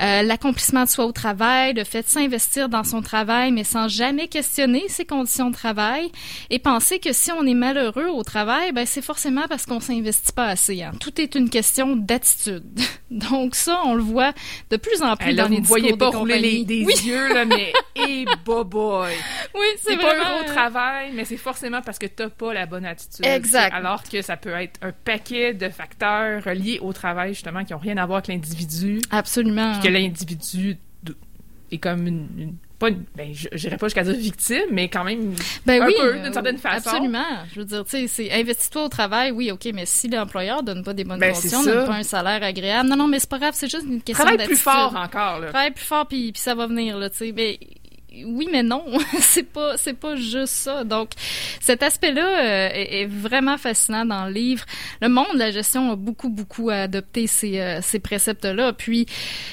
Euh, 0.00 0.22
L'accomplissement 0.22 0.84
de 0.84 0.88
soi 0.88 1.06
au 1.06 1.12
travail, 1.12 1.74
le 1.74 1.84
fait 1.84 2.02
de 2.02 2.08
s'investir 2.08 2.68
dans 2.68 2.84
son 2.84 3.02
travail, 3.02 3.52
mais 3.52 3.64
sans 3.64 3.88
jamais 3.88 4.28
questionner 4.28 4.84
ses 4.88 5.04
conditions 5.04 5.50
de 5.50 5.54
travail 5.54 6.10
et 6.50 6.58
penser 6.58 6.98
que 6.98 7.12
si 7.12 7.32
on 7.32 7.44
est 7.46 7.54
malheureux 7.54 8.08
au 8.08 8.22
travail, 8.22 8.72
ben 8.72 8.86
c'est 8.86 9.02
forcément 9.02 9.44
parce 9.48 9.66
qu'on 9.66 9.80
s'investit 9.80 10.32
pas 10.32 10.46
assez. 10.46 10.82
Hein. 10.82 10.92
Tout 11.00 11.20
est 11.20 11.34
une 11.34 11.50
question 11.50 11.96
d'attitude. 11.96 12.64
Donc 13.10 13.54
ça, 13.54 13.80
on 13.84 13.94
le 13.94 14.02
voit 14.02 14.32
de 14.70 14.76
plus 14.76 15.02
en 15.02 15.16
plus 15.16 15.34
dans 15.34 15.48
les 15.48 15.60
discours 15.60 15.78
voyez 15.78 15.96
pas 15.96 16.08
rouler 16.08 16.38
les, 16.38 16.64
des 16.64 16.82
yeux 16.82 17.32
là, 17.32 17.44
mais 17.44 17.72
hey, 17.94 18.26
boy. 18.44 19.12
Oui, 19.54 19.66
c'est 19.82 19.96
pas 19.96 20.14
un 20.14 20.38
gros 20.38 20.52
travail, 20.52 21.10
mais 21.14 21.24
c'est 21.24 21.36
forcément 21.36 21.82
parce 21.82 21.98
que 21.98 22.06
t'as 22.06 22.28
pas 22.28 22.52
la 22.52 22.66
bonne 22.66 22.84
attitude. 22.84 23.24
Exact. 23.24 23.72
Alors 23.74 24.02
que 24.02 24.22
ça 24.22 24.36
peut 24.36 24.50
être 24.50 24.80
un 24.82 24.92
paquet 24.92 25.54
de 25.54 25.68
facteurs 25.68 26.48
liés 26.54 26.78
au 26.80 26.92
travail 26.92 27.34
justement 27.34 27.64
qui 27.64 27.74
ont 27.74 27.78
rien 27.78 27.96
à 27.96 28.06
voir 28.06 28.18
avec 28.18 28.28
l'individu. 28.36 29.00
Absolument. 29.10 29.72
Puis 29.72 29.88
que 29.88 29.92
l'individu 29.92 30.78
est 31.70 31.78
comme 31.78 32.06
une, 32.06 32.56
pas 32.78 32.90
ben 32.90 33.32
j'irais 33.32 33.76
pas 33.76 33.86
jusqu'à 33.86 34.04
dire 34.04 34.14
victime 34.14 34.66
mais 34.70 34.88
quand 34.88 35.02
même 35.04 35.34
ben 35.64 35.82
un 35.82 35.86
oui, 35.86 35.94
peu 35.98 36.18
d'une 36.18 36.32
certaine 36.32 36.58
façon. 36.58 36.90
absolument. 36.90 37.24
Je 37.52 37.60
veux 37.60 37.64
dire 37.64 37.84
tu 37.84 37.90
sais 37.90 38.06
c'est 38.06 38.32
investis-toi 38.32 38.84
au 38.84 38.88
travail 38.88 39.30
oui 39.30 39.50
ok 39.50 39.68
mais 39.74 39.86
si 39.86 40.08
l'employeur 40.08 40.62
donne 40.62 40.84
pas 40.84 40.92
des 40.92 41.04
bonnes 41.04 41.18
ben, 41.18 41.32
conditions 41.32 41.62
donne 41.64 41.86
pas 41.86 41.94
un 41.96 42.02
salaire 42.02 42.42
agréable 42.42 42.88
non 42.88 42.96
non 42.96 43.08
mais 43.08 43.18
c'est 43.18 43.30
pas 43.30 43.38
grave 43.38 43.54
c'est 43.56 43.70
juste 43.70 43.86
une 43.86 44.02
question 44.02 44.24
travaille 44.24 44.46
plus 44.46 44.56
fort 44.56 44.94
encore 44.94 45.40
là. 45.40 45.48
Travaille 45.48 45.72
plus 45.72 45.84
fort 45.84 46.06
puis, 46.06 46.32
puis 46.32 46.40
ça 46.40 46.54
va 46.54 46.66
venir 46.66 46.98
là 46.98 47.08
tu 47.08 47.16
sais 47.16 47.32
mais 47.34 47.58
oui 48.24 48.48
mais 48.50 48.62
non 48.62 48.84
c'est 49.20 49.42
pas 49.42 49.76
c'est 49.76 49.94
pas 49.94 50.16
juste 50.16 50.54
ça. 50.54 50.84
Donc 50.84 51.10
cet 51.60 51.82
aspect-là 51.82 52.26
euh, 52.26 52.68
est, 52.72 53.06
vraiment 53.06 53.58
fascinant 53.58 54.04
dans 54.04 54.26
le 54.26 54.32
livre. 54.32 54.64
Le 55.00 55.08
monde 55.08 55.34
de 55.34 55.38
la 55.38 55.50
gestion 55.50 55.92
a 55.92 55.96
beaucoup 55.96 56.28
beaucoup 56.28 56.70
adopté 56.70 57.26
ces, 57.26 57.60
euh, 57.60 57.80
ces 57.82 57.98
préceptes-là. 57.98 58.72
Puis 58.72 59.06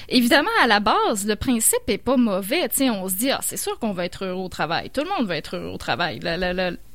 évidemment 0.09 0.49
à 0.63 0.67
la 0.67 0.79
base 0.79 1.25
le 1.25 1.35
principe 1.35 1.83
est 1.87 1.97
pas 1.97 2.17
mauvais. 2.17 2.69
Tu 2.69 2.89
on 2.89 3.07
se 3.07 3.15
dit 3.15 3.31
ah 3.31 3.39
c'est 3.41 3.57
sûr 3.57 3.77
qu'on 3.79 3.93
va 3.93 4.05
être 4.05 4.25
heureux 4.25 4.43
au 4.43 4.49
travail. 4.49 4.89
Tout 4.89 5.01
le 5.01 5.09
monde 5.09 5.27
va 5.27 5.37
être 5.37 5.57
heureux 5.57 5.73
au 5.73 5.77
travail. 5.77 6.19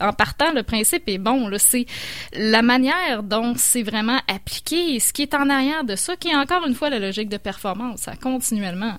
En 0.00 0.12
partant 0.12 0.52
le 0.52 0.62
principe 0.62 1.08
est 1.08 1.18
bon 1.18 1.48
c'est 1.58 1.87
la 2.34 2.62
manière 2.62 3.22
dont 3.22 3.54
c'est 3.56 3.82
vraiment 3.82 4.20
appliqué 4.28 5.00
ce 5.00 5.12
qui 5.12 5.22
est 5.22 5.34
en 5.34 5.48
arrière 5.48 5.84
de 5.84 5.96
ça 5.96 6.16
qui 6.16 6.28
est 6.28 6.37
encore 6.37 6.66
une 6.66 6.75
fois 6.75 6.90
la 6.90 6.98
logique 6.98 7.28
de 7.28 7.37
performance 7.37 8.00
ça 8.00 8.14
continuellement 8.16 8.96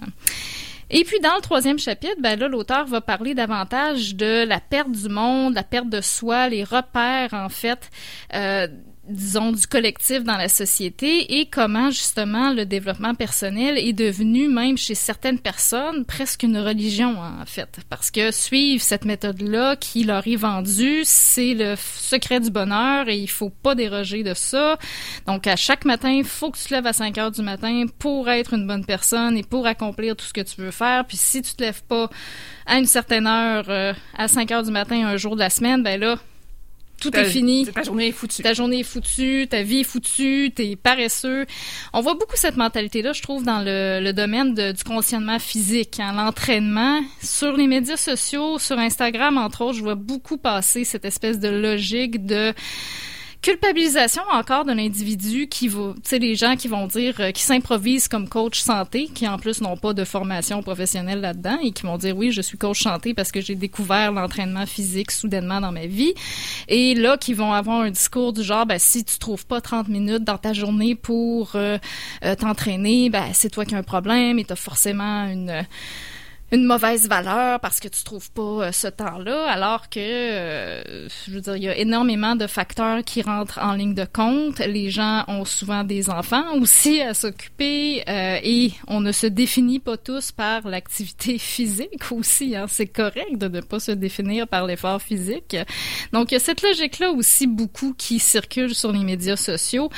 et 0.90 1.04
puis 1.04 1.20
dans 1.20 1.36
le 1.36 1.42
troisième 1.42 1.80
chapitre, 1.80 2.16
ben 2.20 2.40
là, 2.40 2.48
l'auteur 2.48 2.86
va 2.86 3.02
parler 3.02 3.34
davantage 3.34 4.16
de 4.16 4.46
la 4.46 4.60
perte 4.60 4.92
du 4.92 5.10
monde, 5.10 5.54
la 5.54 5.64
perte 5.64 5.90
de 5.90 6.02
soi, 6.02 6.50
les 6.50 6.64
repères 6.64 7.34
en 7.34 7.50
fait 7.50 7.90
euh, 8.34 8.68
disons, 9.10 9.52
du 9.52 9.66
collectif 9.68 10.24
dans 10.24 10.38
la 10.38 10.50
société 10.50 11.40
et 11.40 11.48
comment 11.48 11.90
justement 11.90 12.54
le 12.54 12.66
développement 12.66 13.16
personnel 13.16 13.78
est 13.78 13.94
devenu, 13.94 14.48
même 14.48 14.78
chez 14.78 14.96
certaines 14.96 15.40
personnes, 15.40 16.06
presque 16.06 16.44
une 16.44 16.58
religion 16.58 17.18
en 17.20 17.46
fait. 17.46 17.80
Parce 17.90 18.12
que 18.12 18.32
suivre 18.32 18.84
cette 18.84 19.06
méthode-là 19.06 19.76
qui 19.76 20.04
leur 20.04 20.28
est 20.28 20.36
vendue, 20.36 21.02
c'est 21.04 21.54
le 21.54 21.76
secret 21.78 22.40
du 22.40 22.52
bonheur 22.52 23.10
et 23.10 23.18
il 23.18 23.30
faut 23.30 23.50
pas 23.50 23.76
déroger 23.76 24.24
de 24.24 24.34
ça. 24.34 24.78
Donc 25.28 25.48
à 25.48 25.56
chaque 25.56 25.86
matin, 25.86 26.12
il 26.12 26.24
faut 26.24 26.52
que 26.52 26.58
tu 26.58 26.66
te 26.66 26.74
lèves 26.74 26.88
à 26.88 26.94
5 26.94 27.18
heures 27.18 27.32
du 27.32 27.42
matin 27.42 27.86
pour 27.98 28.30
être 28.30 28.54
une 28.54 28.68
bonne 28.68 28.86
personne 28.86 29.38
et 29.38 29.44
pour 29.44 29.66
accomplir 29.68 30.16
tout 30.16 30.26
ce 30.26 30.34
que 30.34 30.42
tu 30.42 30.62
veux 30.62 30.72
faire. 30.72 31.06
Puis 31.06 31.18
si 31.18 31.42
tu 31.42 31.56
te 31.56 31.64
lèves 31.64 31.84
pas 31.84 32.10
à 32.66 32.78
une 32.78 32.86
certaine 32.86 33.28
heure, 33.28 33.66
euh, 33.70 33.94
à 34.18 34.28
5 34.28 34.52
heures 34.52 34.64
du 34.64 34.72
matin 34.72 35.08
un 35.08 35.18
jour 35.18 35.36
de 35.36 35.40
la 35.40 35.50
semaine, 35.50 35.84
ben 35.84 36.00
là, 36.00 36.18
tout 37.00 37.16
est 37.16 37.26
fini. 37.26 37.66
Ta 37.66 37.84
journée 37.84 38.08
est 38.08 38.12
foutue. 38.12 38.44
Ta 38.44 38.54
journée 38.54 38.80
est 38.80 38.84
foutue, 38.84 39.48
ta 39.50 39.64
vie 39.64 39.80
est 39.80 39.84
foutue, 39.84 40.52
t'es 40.54 40.76
paresseux. 40.76 41.46
On 41.94 42.02
voit 42.02 42.16
beaucoup 42.16 42.36
cette 42.36 42.58
mentalité-là, 42.58 43.14
je 43.14 43.22
trouve, 43.22 43.44
dans 43.44 43.62
le, 43.64 44.12
domaine 44.12 44.54
du 44.54 44.84
conditionnement 44.84 45.40
physique, 45.40 46.00
hein, 46.00 46.14
l'entraînement. 46.14 47.02
Sur 47.22 47.56
les 47.56 47.68
médias 47.68 47.98
sociaux, 47.98 48.58
sur 48.60 48.78
Instagram, 48.78 49.38
entre 49.38 49.62
autres, 49.62 49.78
je 49.78 49.84
vois 49.84 49.96
beaucoup 49.96 50.38
passer 50.38 50.84
cette 50.84 51.06
espèce 51.06 51.40
de 51.40 51.50
logique 51.50 52.26
de 52.26 52.54
Culpabilisation 53.42 54.22
encore 54.34 54.66
de 54.66 54.74
l'individu 54.74 55.48
qui 55.48 55.70
va, 55.70 55.94
tu 55.96 56.02
sais, 56.04 56.20
les 56.20 56.36
gens 56.36 56.58
qui 56.58 56.68
vont 56.68 56.88
dire, 56.88 57.16
euh, 57.22 57.32
qui 57.32 57.42
s'improvisent 57.42 58.10
comme 58.10 58.28
coach 58.28 58.60
santé, 58.60 59.08
qui 59.08 59.26
en 59.30 59.38
plus 59.38 59.62
n'ont 59.62 59.78
pas 59.78 59.94
de 59.94 60.04
formation 60.04 60.62
professionnelle 60.62 61.22
là-dedans 61.22 61.58
et 61.64 61.72
qui 61.72 61.84
vont 61.84 61.98
dire 61.98 62.18
oui, 62.18 62.34
je 62.34 62.42
suis 62.42 62.58
coach 62.58 62.84
santé 62.84 63.14
parce 63.14 63.32
que 63.32 63.40
j'ai 63.40 63.56
découvert 63.56 64.12
l'entraînement 64.12 64.66
physique 64.66 65.12
soudainement 65.12 65.62
dans 65.62 65.72
ma 65.72 65.86
vie. 65.86 66.14
Et 66.68 66.96
là, 66.96 67.16
qui 67.16 67.34
vont 67.34 67.54
avoir 67.54 67.80
un 67.80 67.92
discours 67.92 68.34
du 68.34 68.44
genre, 68.44 68.66
ben, 68.66 68.78
si 68.78 69.06
tu 69.06 69.18
trouves 69.18 69.46
pas 69.46 69.62
30 69.62 69.88
minutes 69.88 70.26
dans 70.26 70.38
ta 70.38 70.52
journée 70.52 70.96
pour 70.96 71.52
euh, 71.56 71.78
euh, 72.26 72.36
t'entraîner, 72.36 73.10
ben, 73.10 73.28
c'est 73.32 73.50
toi 73.50 73.64
qui 73.64 73.74
as 73.74 73.78
un 73.78 73.84
problème 73.84 74.38
et 74.38 74.44
t'as 74.44 74.58
forcément 74.58 75.24
une 75.28 75.66
une 76.52 76.66
mauvaise 76.66 77.08
valeur 77.08 77.60
parce 77.60 77.80
que 77.80 77.88
tu 77.88 78.04
trouves 78.04 78.32
pas 78.32 78.42
euh, 78.42 78.72
ce 78.72 78.88
temps-là, 78.88 79.46
alors 79.50 79.90
que, 79.90 80.00
euh, 80.00 81.08
je 81.26 81.32
veux 81.32 81.42
dire, 81.42 81.56
il 81.56 81.64
y 81.64 81.70
a 81.70 81.78
énormément 81.78 82.36
de 82.36 82.48
facteurs 82.48 83.04
qui 83.04 83.22
rentrent 83.22 83.60
en 83.62 83.74
ligne 83.74 83.94
de 83.94 84.06
compte. 84.06 84.60
Les 84.60 84.90
gens 84.90 85.24
ont 85.28 85.46
souvent 85.46 85.84
des 85.84 86.10
enfants 86.10 86.56
aussi 86.60 87.02
à 87.02 87.14
s'occuper 87.14 88.04
euh, 88.10 88.40
et 88.44 88.72
on 88.88 89.00
ne 89.00 89.12
se 89.12 89.28
définit 89.28 89.80
pas 89.80 89.98
tous 89.98 90.32
par 90.32 90.68
l'activité 90.68 91.38
physique 91.38 92.12
aussi. 92.12 92.56
Hein. 92.56 92.66
C'est 92.68 92.88
correct 92.88 93.38
de 93.38 93.48
ne 93.48 93.62
pas 93.62 93.80
se 93.80 93.92
définir 93.92 94.48
par 94.48 94.66
l'effort 94.66 95.02
physique. 95.02 95.56
Donc, 96.14 96.32
il 96.32 96.36
y 96.36 96.38
a 96.38 96.40
cette 96.40 96.64
logique-là 96.64 97.12
aussi 97.12 97.46
beaucoup 97.46 97.94
qui 97.94 98.20
circule 98.20 98.74
sur 98.74 98.92
les 98.92 99.04
médias 99.04 99.36
sociaux 99.36 99.90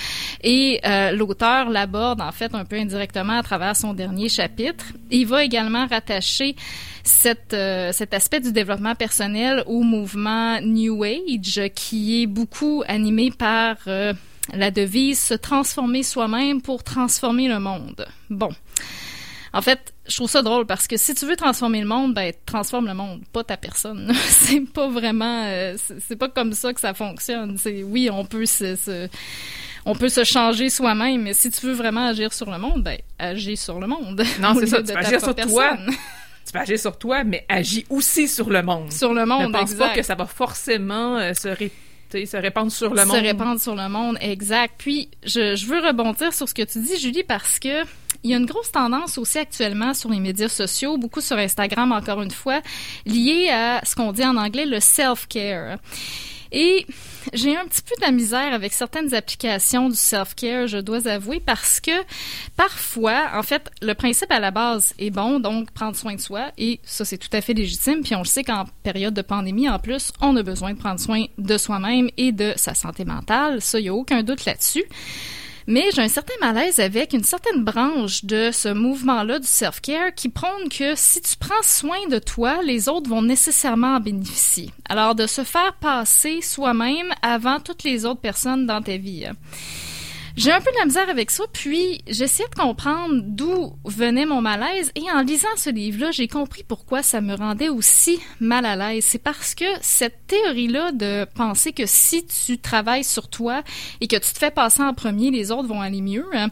et 0.43 0.81
l'auteur 1.13 1.70
l'aborde 1.70 2.22
en 2.22 2.31
fait 2.31 2.53
un 2.53 2.65
peu 2.65 2.75
indirectement 2.75 3.38
à 3.39 3.43
travers 3.43 3.75
son 3.75 3.93
dernier 3.93 4.29
chapitre. 4.29 4.86
Il 5.10 5.27
va 5.27 5.43
également 5.43 5.88
rattacher 5.88 6.41
cette, 7.04 7.54
euh, 7.54 7.92
cet 7.92 8.14
aspect 8.14 8.40
du 8.40 8.52
développement 8.52 8.96
personnel 8.96 9.64
au 9.66 9.82
mouvement 9.82 10.60
New 10.62 11.04
Age 11.04 11.62
qui 11.76 12.22
est 12.22 12.28
beaucoup 12.28 12.84
animé 12.88 13.32
par 13.32 13.78
euh, 13.88 14.14
la 14.54 14.72
devise 14.72 15.20
se 15.20 15.34
transformer 15.34 16.04
soi-même 16.04 16.62
pour 16.62 16.84
transformer 16.84 17.48
le 17.48 17.60
monde. 17.60 18.06
Bon. 18.30 18.50
En 19.54 19.62
fait, 19.62 19.94
je 20.08 20.16
trouve 20.16 20.30
ça 20.30 20.42
drôle 20.42 20.66
parce 20.66 20.88
que 20.88 20.96
si 20.96 21.14
tu 21.14 21.26
veux 21.26 21.36
transformer 21.36 21.82
le 21.82 21.88
monde, 21.88 22.14
ben 22.14 22.32
transforme 22.46 22.88
le 22.88 22.94
monde, 22.94 23.22
pas 23.34 23.44
ta 23.44 23.58
personne. 23.58 24.14
c'est 24.28 24.62
pas 24.62 24.88
vraiment, 24.88 25.44
euh, 25.48 25.76
c'est 26.00 26.16
pas 26.16 26.30
comme 26.30 26.54
ça 26.54 26.74
que 26.74 26.80
ça 26.80 26.94
fonctionne. 26.94 27.58
C'est 27.58 27.84
oui, 27.84 28.10
on 28.10 28.24
peut 28.24 28.46
se, 28.46 29.10
on 29.86 29.96
peut 29.96 30.10
se 30.10 30.24
changer 30.24 30.70
soi-même, 30.70 31.24
mais 31.24 31.34
si 31.34 31.52
tu 31.52 31.66
veux 31.66 31.74
vraiment 31.74 32.08
agir 32.08 32.32
sur 32.32 32.50
le 32.50 32.58
monde, 32.60 32.84
ben 32.84 32.98
agis 33.20 33.58
sur 33.58 33.80
le 33.80 33.88
monde. 33.88 34.24
Non, 34.40 34.54
c'est 34.60 34.68
ça, 34.68 34.82
tu 34.82 34.92
agir 34.92 35.20
sur 35.20 35.36
toi. 35.36 35.78
tu 36.46 36.54
peux 36.54 36.60
agir 36.60 36.80
sur 36.80 36.98
toi, 36.98 37.24
mais 37.24 37.46
agis 37.50 37.86
aussi 37.90 38.28
sur 38.28 38.50
le 38.50 38.62
monde. 38.62 38.92
Sur 38.92 39.14
le 39.14 39.26
monde, 39.26 39.48
Ne 39.48 39.60
pense 39.60 39.74
pas 39.74 39.94
que 39.94 40.02
ça 40.02 40.16
va 40.16 40.26
forcément 40.26 41.18
euh, 41.18 41.34
se, 41.34 41.50
se 42.26 42.38
répandre 42.38 42.72
sur 42.72 42.94
le 42.94 43.06
monde. 43.06 43.16
Se 43.16 43.22
répandre 43.22 43.60
sur 43.60 43.76
le 43.76 43.88
monde, 43.90 44.18
exact. 44.22 44.76
Puis, 44.78 45.10
je, 45.24 45.56
je 45.56 45.66
veux 45.66 45.80
rebondir 45.80 46.34
sur 46.34 46.48
ce 46.48 46.54
que 46.54 46.64
tu 46.64 46.80
dis, 46.80 47.00
Julie, 47.00 47.24
parce 47.24 47.60
que 47.60 47.84
il 48.24 48.30
y 48.30 48.34
a 48.34 48.38
une 48.38 48.46
grosse 48.46 48.72
tendance 48.72 49.18
aussi 49.18 49.40
actuellement 49.40 49.94
sur 49.94 50.10
les 50.10 50.20
médias 50.20 50.48
sociaux, 50.50 50.98
beaucoup 50.98 51.22
sur 51.22 51.38
Instagram 51.38 51.92
encore 51.92 52.22
une 52.22 52.32
fois, 52.32 52.62
liée 53.06 53.50
à 53.50 53.82
ce 53.84 53.96
qu'on 53.96 54.12
dit 54.12 54.24
en 54.24 54.38
anglais 54.38 54.66
le 54.66 54.80
self-care. 54.80 55.78
Et 56.51 56.86
j'ai 57.34 57.55
un 57.55 57.65
petit 57.65 57.81
peu 57.81 57.96
de 57.96 58.01
la 58.01 58.12
misère 58.12 58.53
avec 58.53 58.74
certaines 58.74 59.13
applications 59.13 59.89
du 59.89 59.96
self-care, 59.96 60.67
je 60.67 60.79
dois 60.79 61.08
avouer, 61.08 61.39
parce 61.39 61.79
que 61.79 61.91
parfois, 62.58 63.31
en 63.36 63.43
fait, 63.43 63.70
le 63.81 63.93
principe 63.93 64.31
à 64.31 64.39
la 64.39 64.51
base 64.51 64.93
est 65.00 65.12
bon, 65.12 65.39
donc 65.39 65.72
prendre 65.72 65.96
soin 65.96 66.15
de 66.15 66.20
soi, 66.20 66.51
et 66.58 66.79
ça, 66.84 67.05
c'est 67.05 67.17
tout 67.17 67.29
à 67.31 67.41
fait 67.41 67.53
légitime. 67.53 68.01
Puis 68.03 68.15
on 68.15 68.20
le 68.20 68.25
sait 68.25 68.43
qu'en 68.43 68.65
période 68.84 69.13
de 69.13 69.22
pandémie, 69.22 69.70
en 69.70 69.79
plus, 69.79 70.12
on 70.22 70.36
a 70.36 70.43
besoin 70.43 70.74
de 70.74 70.79
prendre 70.79 71.00
soin 71.00 71.25
de 71.38 71.58
soi-même 71.58 72.10
et 72.17 72.31
de 72.31 72.53
sa 72.55 72.74
santé 72.74 73.05
mentale. 73.05 73.62
Ça, 73.62 73.79
il 73.79 73.84
n'y 73.84 73.89
a 73.89 73.93
aucun 73.93 74.24
doute 74.24 74.46
là-dessus. 74.46 74.84
Mais 75.72 75.90
j'ai 75.96 76.01
un 76.01 76.10
certain 76.10 76.34
malaise 76.42 76.82
avec 76.82 77.13
une 77.13 77.24
certaine 77.24 77.63
branche 77.63 78.25
de 78.25 78.50
ce 78.51 78.68
mouvement-là 78.68 79.40
du 79.40 79.48
self-care 79.48 80.13
qui 80.13 80.28
prône 80.28 80.68
que 80.68 80.96
si 80.98 81.22
tu 81.22 81.38
prends 81.38 81.63
soin 81.63 82.10
de 82.10 82.20
toi, 82.20 82.62
les 82.62 82.90
autres 82.90 83.10
vont 83.10 83.22
nécessairement 83.22 83.96
en 83.96 84.01
bénéficier. 84.01 84.70
Alors 84.90 85.16
de 85.16 85.25
se 85.28 85.46
faire 85.46 85.74
passer 85.80 86.42
soi-même 86.42 87.13
avant 87.22 87.62
toutes 87.62 87.86
les 87.86 88.04
autres 88.04 88.20
personnes 88.20 88.66
dans 88.66 88.82
ta 88.82 88.98
vie. 88.98 89.28
J'ai 90.38 90.52
un 90.52 90.60
peu 90.62 90.72
de 90.72 90.80
la 90.80 90.86
misère 90.86 91.10
avec 91.10 91.30
ça, 91.30 91.44
puis 91.52 92.02
j'essaie 92.08 92.48
de 92.50 92.56
comprendre 92.56 93.22
d'où 93.22 93.74
venait 93.84 94.26
mon 94.26 94.42
malaise, 94.42 94.92
et 94.96 95.12
en 95.12 95.22
lisant 95.22 95.48
ce 95.58 95.70
livre-là, 95.70 96.12
j'ai 96.12 96.28
compris 96.28 96.64
pourquoi 96.64 97.04
ça 97.04 97.20
me 97.20 97.36
rendait 97.36 97.70
aussi 97.70 98.20
mal 98.40 98.66
à 98.66 98.76
l'aise. 98.76 99.06
C'est 99.06 99.22
parce 99.22 99.56
que 99.56 99.66
cette 99.82 100.28
théorie-là 100.28 100.92
de 100.94 101.26
penser 101.36 101.74
que 101.74 101.86
si 101.86 102.26
tu 102.26 102.58
travailles 102.58 103.04
sur 103.04 103.30
toi 103.30 103.64
et 104.00 104.08
que 104.08 104.16
tu 104.16 104.34
te 104.34 104.38
fais 104.38 104.52
passer 104.52 104.82
en 104.82 104.94
premier, 104.94 105.32
les 105.32 105.52
autres 105.52 105.68
vont 105.68 105.82
aller 105.82 106.02
mieux, 106.02 106.26
hein, 106.34 106.50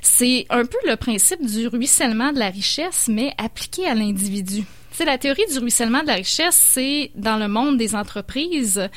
c'est 0.00 0.46
un 0.50 0.64
peu 0.64 0.78
le 0.86 0.96
principe 0.96 1.44
du 1.44 1.68
ruissellement 1.68 2.32
de 2.32 2.38
la 2.38 2.48
richesse, 2.48 3.08
mais 3.08 3.34
appliqué 3.38 3.86
à 3.86 3.94
l'individu. 3.94 4.64
C'est 4.92 5.06
la 5.06 5.16
théorie 5.16 5.46
du 5.50 5.58
ruissellement 5.58 6.02
de 6.02 6.06
la 6.06 6.14
richesse, 6.14 6.56
c'est 6.56 7.10
dans 7.14 7.36
le 7.36 7.48
monde 7.48 7.78
des 7.78 7.94
entreprises. 7.94 8.88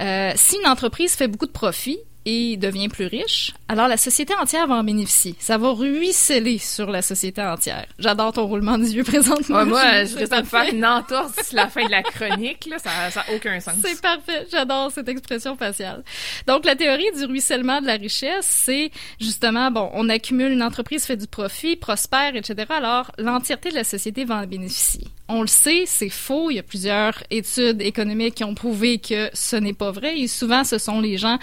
Euh, 0.00 0.32
si 0.34 0.56
une 0.56 0.68
entreprise 0.68 1.12
fait 1.14 1.28
beaucoup 1.28 1.46
de 1.46 1.52
profits, 1.52 1.98
et 2.26 2.56
devient 2.56 2.88
plus 2.88 3.06
riche, 3.06 3.54
alors 3.68 3.86
la 3.86 3.96
société 3.96 4.34
entière 4.34 4.66
va 4.66 4.74
en 4.74 4.84
bénéficier. 4.84 5.36
Ça 5.38 5.58
va 5.58 5.70
ruisseler 5.70 6.58
sur 6.58 6.90
la 6.90 7.00
société 7.00 7.40
entière. 7.40 7.86
J'adore 8.00 8.32
ton 8.32 8.46
roulement 8.46 8.76
des 8.76 8.96
yeux 8.96 9.04
présentement. 9.04 9.64
moi, 9.64 10.04
je 10.04 10.16
risque 10.16 10.36
de 10.36 10.44
faire 10.44 10.68
une 10.72 10.84
entorse 10.84 11.36
d'ici 11.36 11.54
la 11.54 11.68
fin 11.68 11.84
de 11.84 11.90
la 11.90 12.02
chronique. 12.02 12.66
Là, 12.68 12.78
ça 12.78 12.90
n'a 13.14 13.34
aucun 13.34 13.60
sens. 13.60 13.74
C'est 13.82 14.00
parfait. 14.02 14.46
J'adore 14.50 14.90
cette 14.90 15.08
expression 15.08 15.56
faciale. 15.56 16.02
Donc, 16.48 16.64
la 16.64 16.74
théorie 16.74 17.10
du 17.16 17.24
ruissellement 17.26 17.80
de 17.80 17.86
la 17.86 17.94
richesse, 17.94 18.46
c'est 18.46 18.90
justement, 19.20 19.70
bon, 19.70 19.88
on 19.94 20.08
accumule 20.08 20.50
une 20.50 20.62
entreprise, 20.62 21.04
fait 21.04 21.16
du 21.16 21.28
profit, 21.28 21.76
prospère, 21.76 22.34
etc. 22.34 22.66
Alors, 22.70 23.12
l'entièreté 23.18 23.70
de 23.70 23.76
la 23.76 23.84
société 23.84 24.24
va 24.24 24.38
en 24.38 24.46
bénéficier. 24.46 25.06
On 25.28 25.40
le 25.40 25.48
sait, 25.48 25.84
c'est 25.86 26.08
faux. 26.08 26.50
Il 26.50 26.56
y 26.56 26.58
a 26.58 26.62
plusieurs 26.62 27.22
études 27.30 27.82
économiques 27.82 28.36
qui 28.36 28.44
ont 28.44 28.54
prouvé 28.54 28.98
que 28.98 29.28
ce 29.32 29.56
n'est 29.56 29.72
pas 29.72 29.90
vrai. 29.90 30.18
Et 30.18 30.28
souvent, 30.28 30.64
ce 30.64 30.78
sont 30.78 31.00
les 31.00 31.18
gens... 31.18 31.38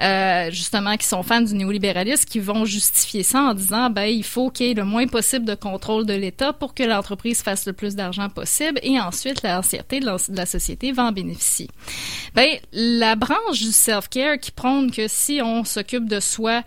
Euh, 0.00 0.50
justement 0.50 0.96
qui 0.96 1.06
sont 1.06 1.22
fans 1.22 1.42
du 1.42 1.54
néolibéralisme 1.54 2.24
qui 2.24 2.38
vont 2.38 2.64
justifier 2.64 3.22
ça 3.22 3.42
en 3.42 3.54
disant 3.54 3.90
ben 3.90 4.04
il 4.04 4.24
faut 4.24 4.50
qu'il 4.50 4.66
y 4.66 4.70
ait 4.70 4.74
le 4.74 4.84
moins 4.84 5.06
possible 5.06 5.44
de 5.44 5.54
contrôle 5.54 6.06
de 6.06 6.14
l'État 6.14 6.52
pour 6.52 6.72
que 6.74 6.82
l'entreprise 6.82 7.42
fasse 7.42 7.66
le 7.66 7.72
plus 7.72 7.96
d'argent 7.96 8.28
possible 8.30 8.80
et 8.82 8.98
ensuite 8.98 9.42
l'ancienneté 9.42 10.00
de, 10.00 10.06
de 10.06 10.36
la 10.36 10.46
société 10.46 10.92
va 10.92 11.04
en 11.04 11.12
bénéficier. 11.12 11.68
Ben 12.34 12.48
la 12.72 13.14
branche 13.14 13.60
du 13.60 13.72
self-care 13.72 14.38
qui 14.38 14.52
prône 14.52 14.90
que 14.90 15.06
si 15.06 15.40
on 15.42 15.64
s'occupe 15.64 16.08
de 16.08 16.20
soi 16.20 16.62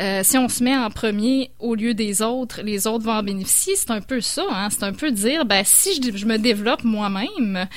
euh, 0.00 0.22
si 0.22 0.38
on 0.38 0.48
se 0.48 0.64
met 0.64 0.76
en 0.76 0.90
premier 0.90 1.50
au 1.58 1.74
lieu 1.74 1.94
des 1.94 2.22
autres, 2.22 2.62
les 2.62 2.86
autres 2.86 3.04
vont 3.04 3.12
en 3.12 3.22
bénéficier. 3.22 3.76
C'est 3.76 3.90
un 3.90 4.00
peu 4.00 4.20
ça, 4.20 4.44
hein? 4.50 4.68
C'est 4.70 4.84
un 4.84 4.92
peu 4.92 5.10
dire, 5.10 5.44
ben, 5.44 5.62
si 5.64 6.00
je, 6.02 6.26
me 6.26 6.38
développe 6.38 6.84
moi-même 6.84 7.68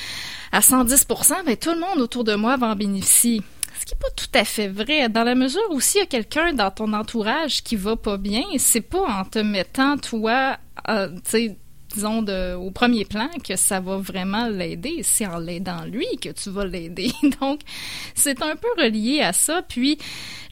à 0.51 0.59
110% 0.59 1.45
ben, 1.45 1.57
tout 1.57 1.71
le 1.71 1.79
monde 1.79 1.99
autour 1.99 2.23
de 2.23 2.35
moi 2.35 2.55
va 2.57 2.67
en 2.67 2.75
bénéficier 2.75 3.41
ce 3.79 3.85
qui 3.85 3.95
n'est 3.95 3.99
pas 3.99 4.11
tout 4.15 4.27
à 4.33 4.45
fait 4.45 4.69
vrai. 4.69 5.09
Dans 5.09 5.23
la 5.25 5.35
mesure 5.35 5.61
où 5.71 5.81
s'il 5.81 5.99
y 5.99 6.03
a 6.03 6.05
quelqu'un 6.05 6.53
dans 6.53 6.71
ton 6.71 6.93
entourage 6.93 7.63
qui 7.63 7.75
va 7.75 7.97
pas 7.97 8.17
bien, 8.17 8.43
c'est 8.57 8.79
pas 8.79 9.05
en 9.05 9.25
te 9.25 9.39
mettant 9.39 9.97
toi, 9.97 10.57
euh, 10.87 11.09
tu 11.25 11.31
sais, 11.31 11.57
disons, 11.93 12.25
au 12.57 12.71
premier 12.71 13.05
plan 13.05 13.29
que 13.43 13.55
ça 13.55 13.79
va 13.79 13.97
vraiment 13.97 14.47
l'aider. 14.47 15.01
C'est 15.03 15.25
en 15.25 15.37
l'aidant 15.37 15.85
lui 15.85 16.07
que 16.21 16.29
tu 16.29 16.49
vas 16.49 16.65
l'aider. 16.65 17.11
Donc, 17.41 17.61
c'est 18.15 18.41
un 18.41 18.55
peu 18.55 18.67
relié 18.77 19.21
à 19.21 19.33
ça. 19.33 19.61
Puis, 19.61 19.97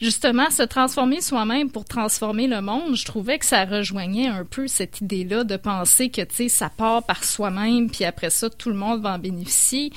justement, 0.00 0.50
se 0.50 0.62
transformer 0.62 1.20
soi-même 1.20 1.70
pour 1.70 1.84
transformer 1.84 2.46
le 2.46 2.60
monde, 2.60 2.96
je 2.96 3.04
trouvais 3.04 3.38
que 3.38 3.46
ça 3.46 3.64
rejoignait 3.64 4.28
un 4.28 4.44
peu 4.44 4.66
cette 4.66 5.00
idée-là 5.00 5.44
de 5.44 5.56
penser 5.56 6.08
que, 6.08 6.22
tu 6.22 6.34
sais, 6.34 6.48
ça 6.48 6.70
part 6.70 7.02
par 7.04 7.24
soi-même, 7.24 7.90
puis 7.90 8.04
après 8.04 8.30
ça, 8.30 8.48
tout 8.48 8.70
le 8.70 8.76
monde 8.76 9.02
va 9.02 9.14
en 9.14 9.18
bénéficier. 9.18 9.92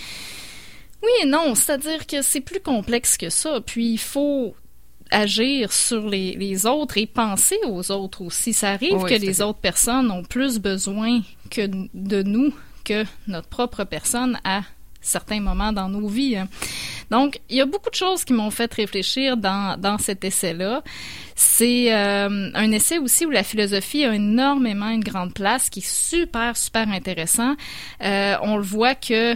Oui 1.03 1.11
et 1.21 1.25
non, 1.25 1.53
c'est-à-dire 1.53 2.07
que 2.07 2.21
c'est 2.21 2.41
plus 2.41 2.59
complexe 2.59 3.17
que 3.17 3.29
ça. 3.29 3.61
Puis 3.61 3.91
il 3.91 3.99
faut 3.99 4.55
agir 5.15 5.71
sur 5.71 6.09
les, 6.09 6.65
autres 6.65 6.97
et 6.97 7.05
penser 7.05 7.57
aux 7.67 7.91
autres 7.91 8.21
aussi. 8.21 8.53
Ça 8.53 8.71
arrive 8.71 9.03
que 9.03 9.13
les 9.13 9.41
autres 9.41 9.59
personnes 9.59 10.11
ont 10.11 10.23
plus 10.23 10.59
besoin 10.59 11.21
que 11.49 11.67
de 11.93 12.21
nous 12.23 12.53
que 12.83 13.03
notre 13.27 13.47
propre 13.47 13.83
personne 13.83 14.39
à 14.43 14.61
certains 15.01 15.39
moments 15.39 15.71
dans 15.71 15.89
nos 15.89 16.07
vies. 16.07 16.35
Hein. 16.35 16.47
Donc, 17.09 17.39
il 17.49 17.57
y 17.57 17.61
a 17.61 17.65
beaucoup 17.65 17.89
de 17.89 17.95
choses 17.95 18.23
qui 18.23 18.33
m'ont 18.33 18.51
fait 18.51 18.71
réfléchir 18.73 19.37
dans, 19.37 19.79
dans 19.79 19.97
cet 19.97 20.23
essai-là. 20.23 20.83
C'est 21.35 21.93
euh, 21.93 22.49
un 22.53 22.71
essai 22.71 22.97
aussi 22.97 23.25
où 23.25 23.29
la 23.29 23.43
philosophie 23.43 24.05
a 24.05 24.13
énormément 24.13 24.89
une 24.89 25.03
grande 25.03 25.33
place, 25.33 25.69
qui 25.69 25.79
est 25.79 25.87
super, 25.87 26.57
super 26.57 26.89
intéressant. 26.89 27.55
Euh, 28.03 28.35
on 28.41 28.57
le 28.57 28.63
voit 28.63 28.95
que 28.95 29.35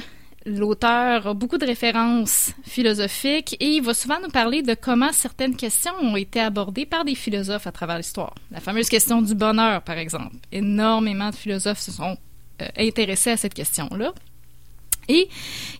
L'auteur 0.49 1.27
a 1.27 1.33
beaucoup 1.35 1.59
de 1.59 1.65
références 1.65 2.53
philosophiques 2.63 3.55
et 3.59 3.67
il 3.67 3.83
va 3.83 3.93
souvent 3.93 4.19
nous 4.19 4.29
parler 4.29 4.63
de 4.63 4.73
comment 4.73 5.11
certaines 5.11 5.55
questions 5.55 5.91
ont 6.01 6.15
été 6.15 6.39
abordées 6.39 6.87
par 6.87 7.05
des 7.05 7.13
philosophes 7.13 7.67
à 7.67 7.71
travers 7.71 7.97
l'histoire. 7.97 8.33
La 8.49 8.59
fameuse 8.59 8.89
question 8.89 9.21
du 9.21 9.35
bonheur, 9.35 9.83
par 9.83 9.99
exemple. 9.99 10.35
Énormément 10.51 11.29
de 11.29 11.35
philosophes 11.35 11.79
se 11.79 11.91
sont 11.91 12.17
euh, 12.61 12.67
intéressés 12.77 13.29
à 13.31 13.37
cette 13.37 13.53
question-là. 13.53 14.11
Et 15.09 15.27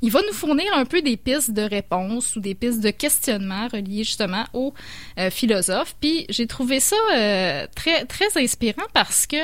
il 0.01 0.11
va 0.11 0.21
nous 0.27 0.33
fournir 0.33 0.65
un 0.75 0.85
peu 0.85 1.01
des 1.01 1.15
pistes 1.15 1.51
de 1.51 1.61
réponse 1.61 2.35
ou 2.35 2.39
des 2.39 2.55
pistes 2.55 2.81
de 2.81 2.89
questionnement 2.89 3.67
reliées 3.67 4.03
justement 4.03 4.45
aux 4.53 4.73
euh, 5.19 5.29
philosophes. 5.29 5.95
Puis 6.01 6.25
j'ai 6.29 6.47
trouvé 6.47 6.79
ça 6.79 6.95
euh, 7.13 7.67
très 7.75 8.05
très 8.05 8.41
inspirant 8.41 8.87
parce 8.93 9.27
que 9.27 9.37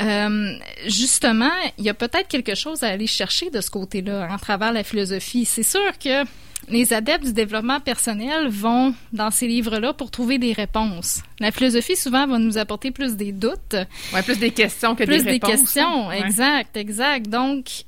euh, 0.00 0.52
justement 0.86 1.50
il 1.78 1.84
y 1.84 1.88
a 1.88 1.94
peut-être 1.94 2.28
quelque 2.28 2.54
chose 2.54 2.84
à 2.84 2.88
aller 2.88 3.08
chercher 3.08 3.50
de 3.50 3.60
ce 3.60 3.70
côté-là 3.70 4.24
hein, 4.24 4.34
à 4.34 4.38
travers 4.38 4.72
la 4.72 4.84
philosophie. 4.84 5.44
C'est 5.44 5.64
sûr 5.64 5.98
que 5.98 6.24
les 6.68 6.92
adeptes 6.92 7.24
du 7.24 7.32
développement 7.32 7.80
personnel 7.80 8.48
vont 8.48 8.94
dans 9.12 9.30
ces 9.30 9.46
livres-là 9.46 9.92
pour 9.94 10.10
trouver 10.10 10.38
des 10.38 10.52
réponses. 10.52 11.22
La 11.40 11.50
philosophie 11.50 11.96
souvent 11.96 12.26
va 12.26 12.38
nous 12.38 12.58
apporter 12.58 12.90
plus 12.90 13.16
des 13.16 13.32
doutes, 13.32 13.76
ouais, 14.12 14.22
plus 14.22 14.38
des 14.38 14.50
questions 14.50 14.94
que 14.94 15.04
des 15.04 15.16
réponses. 15.16 15.24
Plus 15.24 15.32
des 15.32 15.40
questions, 15.40 16.12
exact, 16.12 16.76
exact. 16.76 17.28
Donc 17.28 17.84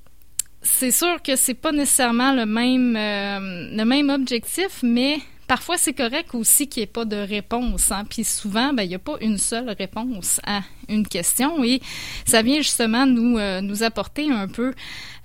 c'est 0.62 0.90
sûr 0.90 1.22
que 1.22 1.36
c'est 1.36 1.54
pas 1.54 1.72
nécessairement 1.72 2.32
le 2.32 2.46
même 2.46 2.96
euh, 2.96 3.70
le 3.74 3.84
même 3.84 4.10
objectif, 4.10 4.80
mais 4.82 5.18
parfois 5.46 5.78
c'est 5.78 5.94
correct 5.94 6.34
aussi 6.34 6.68
qu'il 6.68 6.80
n'y 6.80 6.84
ait 6.84 6.86
pas 6.86 7.04
de 7.04 7.16
réponse. 7.16 7.90
Hein? 7.90 8.04
Puis 8.08 8.24
souvent, 8.24 8.72
ben, 8.72 8.82
il 8.82 8.90
n'y 8.90 8.94
a 8.94 9.00
pas 9.00 9.16
une 9.20 9.38
seule 9.38 9.70
réponse 9.70 10.40
à 10.46 10.60
une 10.88 11.06
question 11.06 11.64
et 11.64 11.80
ça 12.26 12.42
vient 12.42 12.58
justement 12.58 13.06
nous 13.06 13.38
euh, 13.38 13.60
nous 13.60 13.82
apporter 13.82 14.30
un 14.30 14.48
peu, 14.48 14.74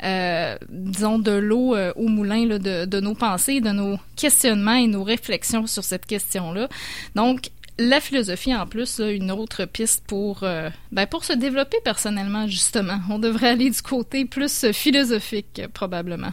euh, 0.04 0.58
disons, 0.70 1.20
de 1.20 1.32
l'eau 1.32 1.76
au 1.96 2.08
moulin 2.08 2.46
de, 2.46 2.86
de 2.86 3.00
nos 3.00 3.16
pensées, 3.16 3.60
de 3.60 3.72
nos 3.72 3.98
questionnements 4.16 4.76
et 4.76 4.88
nos 4.88 5.04
réflexions 5.04 5.68
sur 5.68 5.84
cette 5.84 6.06
question-là. 6.06 6.70
Donc, 7.16 7.50
la 7.78 8.00
philosophie 8.00 8.56
en 8.56 8.68
plus 8.68 9.00
une 9.00 9.32
autre 9.32 9.66
piste 9.66 10.06
pour 10.08 10.44
euh, 10.44 10.70
ben 10.92 11.06
pour 11.08 11.26
se 11.26 11.34
développer 11.34 11.78
personnellement 11.84 12.48
justement. 12.48 13.00
On 13.10 13.20
devrait 13.20 13.50
aller 13.50 13.70
du 13.70 13.82
côté 13.82 14.26
plus 14.26 14.72
philosophique 14.72 15.62
probablement. 15.74 16.32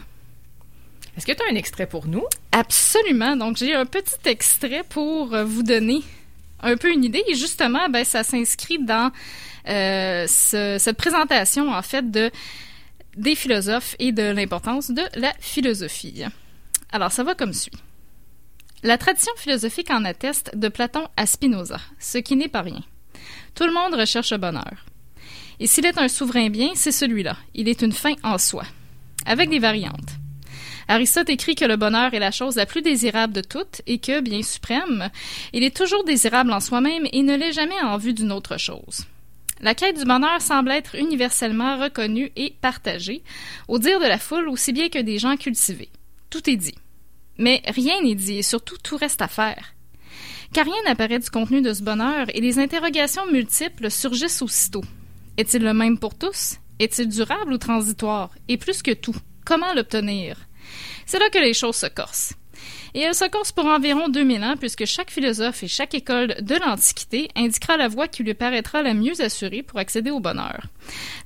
Est-ce 1.17 1.25
que 1.25 1.31
tu 1.31 1.43
as 1.43 1.51
un 1.51 1.55
extrait 1.55 1.85
pour 1.85 2.07
nous? 2.07 2.23
Absolument. 2.51 3.35
Donc 3.35 3.57
j'ai 3.57 3.73
un 3.73 3.85
petit 3.85 4.15
extrait 4.25 4.83
pour 4.87 5.33
euh, 5.33 5.43
vous 5.43 5.63
donner 5.63 6.01
un 6.61 6.77
peu 6.77 6.91
une 6.91 7.03
idée 7.03 7.23
et 7.27 7.35
justement 7.35 7.89
ben 7.89 8.05
ça 8.05 8.23
s'inscrit 8.23 8.79
dans 8.79 9.11
euh, 9.67 10.25
cette 10.27 10.97
présentation 10.97 11.69
en 11.69 11.81
fait 11.81 12.09
de 12.09 12.31
des 13.17 13.35
philosophes 13.35 13.95
et 13.99 14.11
de 14.11 14.23
l'importance 14.23 14.89
de 14.89 15.03
la 15.15 15.33
philosophie. 15.39 16.23
Alors 16.91 17.11
ça 17.11 17.23
va 17.23 17.35
comme 17.35 17.53
suit. 17.53 17.71
La 18.85 18.97
tradition 18.97 19.31
philosophique 19.37 19.91
en 19.91 20.03
atteste 20.03 20.57
de 20.57 20.67
Platon 20.67 21.07
à 21.15 21.25
Spinoza, 21.25 21.79
ce 21.99 22.17
qui 22.17 22.35
n'est 22.35 22.49
pas 22.49 22.63
rien. 22.63 22.81
Tout 23.55 23.65
le 23.65 23.71
monde 23.71 23.93
recherche 23.93 24.33
le 24.33 24.37
bonheur. 24.37 24.85
Et 25.61 25.67
s'il 25.67 25.85
est 25.85 25.97
un 25.97 26.09
souverain 26.09 26.49
bien, 26.49 26.71
c'est 26.75 26.91
celui-là. 26.91 27.37
Il 27.53 27.69
est 27.69 27.81
une 27.81 27.93
fin 27.93 28.15
en 28.23 28.37
soi, 28.37 28.65
avec 29.25 29.49
des 29.49 29.59
variantes. 29.59 30.17
Aristote 30.89 31.29
écrit 31.29 31.55
que 31.55 31.63
le 31.63 31.77
bonheur 31.77 32.13
est 32.13 32.19
la 32.19 32.31
chose 32.31 32.57
la 32.57 32.65
plus 32.65 32.81
désirable 32.81 33.31
de 33.31 33.39
toutes 33.39 33.81
et 33.87 33.99
que, 33.99 34.19
bien 34.19 34.43
suprême, 34.43 35.09
il 35.53 35.63
est 35.63 35.75
toujours 35.75 36.03
désirable 36.03 36.51
en 36.51 36.59
soi-même 36.59 37.07
et 37.13 37.23
ne 37.23 37.37
l'est 37.37 37.53
jamais 37.53 37.79
en 37.83 37.95
vue 37.95 38.13
d'une 38.13 38.33
autre 38.33 38.57
chose. 38.57 39.05
La 39.61 39.75
quête 39.75 39.97
du 39.97 40.03
bonheur 40.03 40.41
semble 40.41 40.71
être 40.71 40.95
universellement 40.95 41.77
reconnue 41.77 42.33
et 42.35 42.53
partagée, 42.59 43.23
au 43.69 43.79
dire 43.79 44.01
de 44.01 44.07
la 44.07 44.19
foule 44.19 44.49
aussi 44.49 44.73
bien 44.73 44.89
que 44.89 44.99
des 44.99 45.19
gens 45.19 45.37
cultivés. 45.37 45.89
Tout 46.29 46.49
est 46.49 46.57
dit. 46.57 46.75
Mais 47.37 47.61
rien 47.67 48.01
n'est 48.01 48.15
dit 48.15 48.39
et 48.39 48.43
surtout 48.43 48.77
tout 48.77 48.97
reste 48.97 49.21
à 49.21 49.27
faire. 49.27 49.73
Car 50.53 50.65
rien 50.65 50.83
n'apparaît 50.85 51.19
du 51.19 51.29
contenu 51.29 51.61
de 51.61 51.73
ce 51.73 51.81
bonheur 51.81 52.27
et 52.33 52.41
les 52.41 52.59
interrogations 52.59 53.25
multiples 53.31 53.89
surgissent 53.89 54.41
aussitôt. 54.41 54.83
Est-il 55.37 55.63
le 55.63 55.73
même 55.73 55.97
pour 55.97 56.15
tous? 56.15 56.57
Est-il 56.79 57.09
durable 57.09 57.53
ou 57.53 57.57
transitoire? 57.57 58.29
Et 58.47 58.57
plus 58.57 58.83
que 58.83 58.91
tout, 58.91 59.15
comment 59.45 59.73
l'obtenir? 59.73 60.37
C'est 61.05 61.19
là 61.19 61.29
que 61.29 61.39
les 61.39 61.53
choses 61.53 61.77
se 61.77 61.87
corsent. 61.87 62.33
Et 62.93 62.99
elles 62.99 63.15
se 63.15 63.25
corsent 63.25 63.51
pour 63.51 63.65
environ 63.65 64.07
2000 64.07 64.43
ans, 64.43 64.55
puisque 64.59 64.85
chaque 64.85 65.09
philosophe 65.09 65.63
et 65.63 65.67
chaque 65.67 65.95
école 65.95 66.35
de 66.41 66.55
l'Antiquité 66.55 67.29
indiquera 67.35 67.75
la 67.75 67.87
voie 67.87 68.07
qui 68.07 68.23
lui 68.23 68.35
paraîtra 68.35 68.83
la 68.83 68.93
mieux 68.93 69.19
assurée 69.21 69.63
pour 69.63 69.79
accéder 69.79 70.11
au 70.11 70.19
bonheur. 70.19 70.67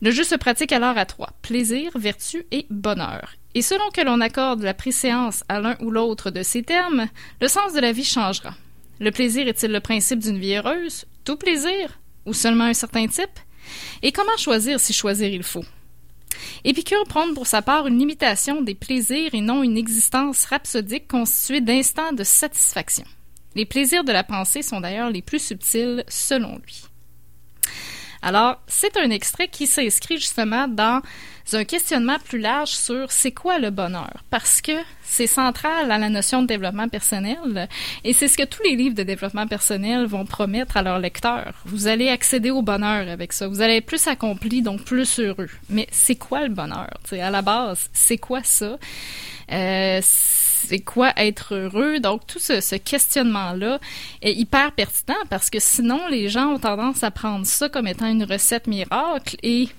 Le 0.01 0.11
jeu 0.11 0.23
se 0.23 0.35
pratique 0.35 0.71
alors 0.71 0.97
à 0.97 1.05
trois 1.05 1.33
plaisir, 1.41 1.91
vertu 1.95 2.45
et 2.51 2.65
bonheur. 2.69 3.33
Et 3.57 3.63
selon 3.63 3.89
que 3.89 4.01
l'on 4.01 4.21
accorde 4.21 4.61
la 4.61 4.75
préséance 4.75 5.43
à 5.49 5.59
l'un 5.59 5.77
ou 5.79 5.89
l'autre 5.89 6.29
de 6.29 6.43
ces 6.43 6.61
termes, 6.61 7.07
le 7.41 7.47
sens 7.47 7.73
de 7.73 7.79
la 7.79 7.91
vie 7.91 8.03
changera. 8.03 8.53
Le 8.99 9.09
plaisir 9.09 9.47
est-il 9.47 9.71
le 9.71 9.79
principe 9.79 10.19
d'une 10.19 10.37
vie 10.37 10.53
heureuse? 10.53 11.05
Tout 11.25 11.37
plaisir? 11.37 11.99
Ou 12.27 12.35
seulement 12.35 12.65
un 12.65 12.75
certain 12.75 13.07
type? 13.07 13.39
Et 14.03 14.11
comment 14.11 14.37
choisir 14.37 14.79
si 14.79 14.93
choisir 14.93 15.29
il 15.29 15.41
faut? 15.41 15.65
Épicure 16.65 17.03
prône 17.05 17.33
pour 17.33 17.47
sa 17.47 17.63
part 17.63 17.87
une 17.87 17.97
limitation 17.97 18.61
des 18.61 18.75
plaisirs 18.75 19.33
et 19.33 19.41
non 19.41 19.63
une 19.63 19.75
existence 19.75 20.45
rhapsodique 20.45 21.07
constituée 21.07 21.61
d'instants 21.61 22.13
de 22.13 22.23
satisfaction. 22.23 23.05
Les 23.55 23.65
plaisirs 23.65 24.03
de 24.03 24.11
la 24.11 24.23
pensée 24.23 24.61
sont 24.61 24.81
d'ailleurs 24.81 25.09
les 25.09 25.23
plus 25.23 25.43
subtils 25.43 26.03
selon 26.07 26.59
lui. 26.63 26.83
Alors, 28.21 28.61
c'est 28.67 28.97
un 28.97 29.09
extrait 29.09 29.47
qui 29.47 29.67
s'inscrit 29.67 30.17
justement 30.17 30.67
dans 30.67 31.01
un 31.55 31.63
questionnement 31.63 32.17
plus 32.23 32.39
large 32.39 32.71
sur 32.71 33.11
c'est 33.11 33.31
quoi 33.31 33.59
le 33.59 33.69
bonheur, 33.69 34.23
parce 34.29 34.61
que 34.61 34.73
c'est 35.03 35.27
central 35.27 35.91
à 35.91 35.97
la 35.97 36.09
notion 36.09 36.41
de 36.41 36.47
développement 36.47 36.89
personnel 36.89 37.69
et 38.03 38.13
c'est 38.13 38.27
ce 38.27 38.37
que 38.37 38.43
tous 38.43 38.61
les 38.63 38.75
livres 38.75 38.95
de 38.95 39.03
développement 39.03 39.47
personnel 39.47 40.05
vont 40.05 40.25
promettre 40.25 40.77
à 40.77 40.81
leurs 40.81 40.99
lecteurs. 40.99 41.53
Vous 41.65 41.87
allez 41.87 42.09
accéder 42.09 42.51
au 42.51 42.61
bonheur 42.61 43.07
avec 43.07 43.33
ça, 43.33 43.47
vous 43.47 43.61
allez 43.61 43.77
être 43.77 43.85
plus 43.85 44.07
accompli, 44.07 44.61
donc 44.61 44.83
plus 44.83 45.19
heureux. 45.19 45.49
Mais 45.69 45.87
c'est 45.91 46.15
quoi 46.15 46.47
le 46.47 46.53
bonheur? 46.53 46.89
T'sais, 47.03 47.21
à 47.21 47.29
la 47.29 47.41
base, 47.41 47.89
c'est 47.93 48.17
quoi 48.17 48.43
ça? 48.43 48.77
Euh, 49.51 50.01
c'est 50.03 50.79
quoi 50.79 51.13
être 51.15 51.55
heureux? 51.55 51.99
Donc, 51.99 52.27
tout 52.27 52.39
ce, 52.39 52.75
questionnement-là 52.75 53.79
est 54.21 54.33
hyper 54.33 54.71
pertinent 54.73 55.15
parce 55.29 55.49
que 55.49 55.59
sinon, 55.59 56.07
les 56.09 56.29
gens 56.29 56.53
ont 56.53 56.59
tendance 56.59 57.03
à 57.03 57.11
prendre 57.11 57.45
ça 57.45 57.69
comme 57.69 57.87
étant 57.87 58.07
une 58.07 58.23
recette 58.23 58.67
miracle 58.67 59.37
et 59.43 59.69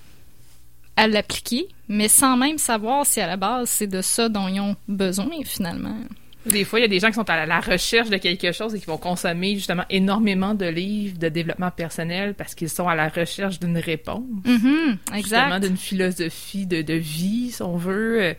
à 0.99 1.07
l'appliquer, 1.07 1.69
mais 1.89 2.09
sans 2.09 2.37
même 2.37 2.59
savoir 2.59 3.07
si 3.07 3.21
à 3.21 3.29
la 3.29 3.37
base 3.37 3.71
c'est 3.71 3.87
de 3.87 4.03
ça 4.03 4.29
dont 4.29 4.49
ils 4.49 4.61
ont 4.61 4.75
besoin 4.89 5.31
finalement. 5.45 5.95
Des 6.45 6.65
fois, 6.65 6.81
il 6.81 6.83
y 6.83 6.85
a 6.85 6.89
des 6.89 6.99
gens 6.99 7.09
qui 7.09 7.15
sont 7.15 7.29
à 7.29 7.47
la 7.47 7.61
recherche 7.61 8.11
de 8.11 8.17
quelque 8.17 8.53
chose 8.53 8.75
et 8.75 8.81
qui 8.81 8.87
vont 8.87 8.97
consommer 8.97 9.55
justement 9.55 9.85
énormément 9.91 10.55
de 10.55 10.67
livres 10.67 11.19
de 11.19 11.29
développement 11.29 11.71
personnel 11.71 12.35
parce 12.35 12.55
qu'ils 12.55 12.71
sont 12.71 12.89
à 12.89 12.95
la 12.95 13.09
recherche 13.09 13.61
d'une 13.61 13.79
réponse. 13.79 14.25
Exact. 14.45 15.15
Justement, 15.15 15.61
d'une 15.61 15.77
philosophie 15.77 16.67
de, 16.67 16.83
de, 16.83 16.95
vie, 16.95 17.53
si 17.53 17.63
on 17.63 17.77
veut. 17.77 18.35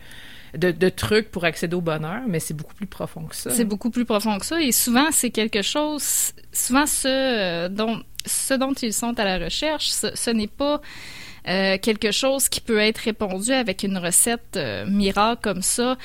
De, 0.56 0.88
trucs 0.88 1.30
pour 1.30 1.44
accéder 1.44 1.76
au 1.76 1.80
bonheur, 1.80 2.22
mais 2.26 2.40
c'est 2.40 2.54
beaucoup 2.54 2.74
plus 2.74 2.88
profond 2.88 3.22
que 3.22 3.36
ça. 3.36 3.50
C'est 3.50 3.64
beaucoup 3.64 3.90
plus 3.90 4.04
profond 4.04 4.36
que 4.40 4.44
ça. 4.44 4.60
Et 4.60 4.72
souvent, 4.72 5.12
c'est 5.12 5.30
quelque 5.30 5.62
chose, 5.62 6.32
souvent 6.52 6.86
ce 6.86 7.06
euh, 7.06 7.68
dont, 7.68 8.02
ce 8.26 8.54
dont 8.54 8.72
ils 8.72 8.92
sont 8.92 9.18
à 9.20 9.24
la 9.24 9.38
recherche, 9.38 9.90
ce, 9.90 10.30
n'est 10.30 10.48
pas 10.48 10.80
euh, 11.48 11.78
quelque 11.78 12.10
chose 12.10 12.48
qui 12.48 12.60
peut 12.60 12.78
être 12.78 12.98
répondu 12.98 13.52
avec 13.52 13.82
une 13.82 13.98
recette 13.98 14.56
euh, 14.56 14.86
miracle 14.86 15.40
comme 15.42 15.62
ça 15.62 15.96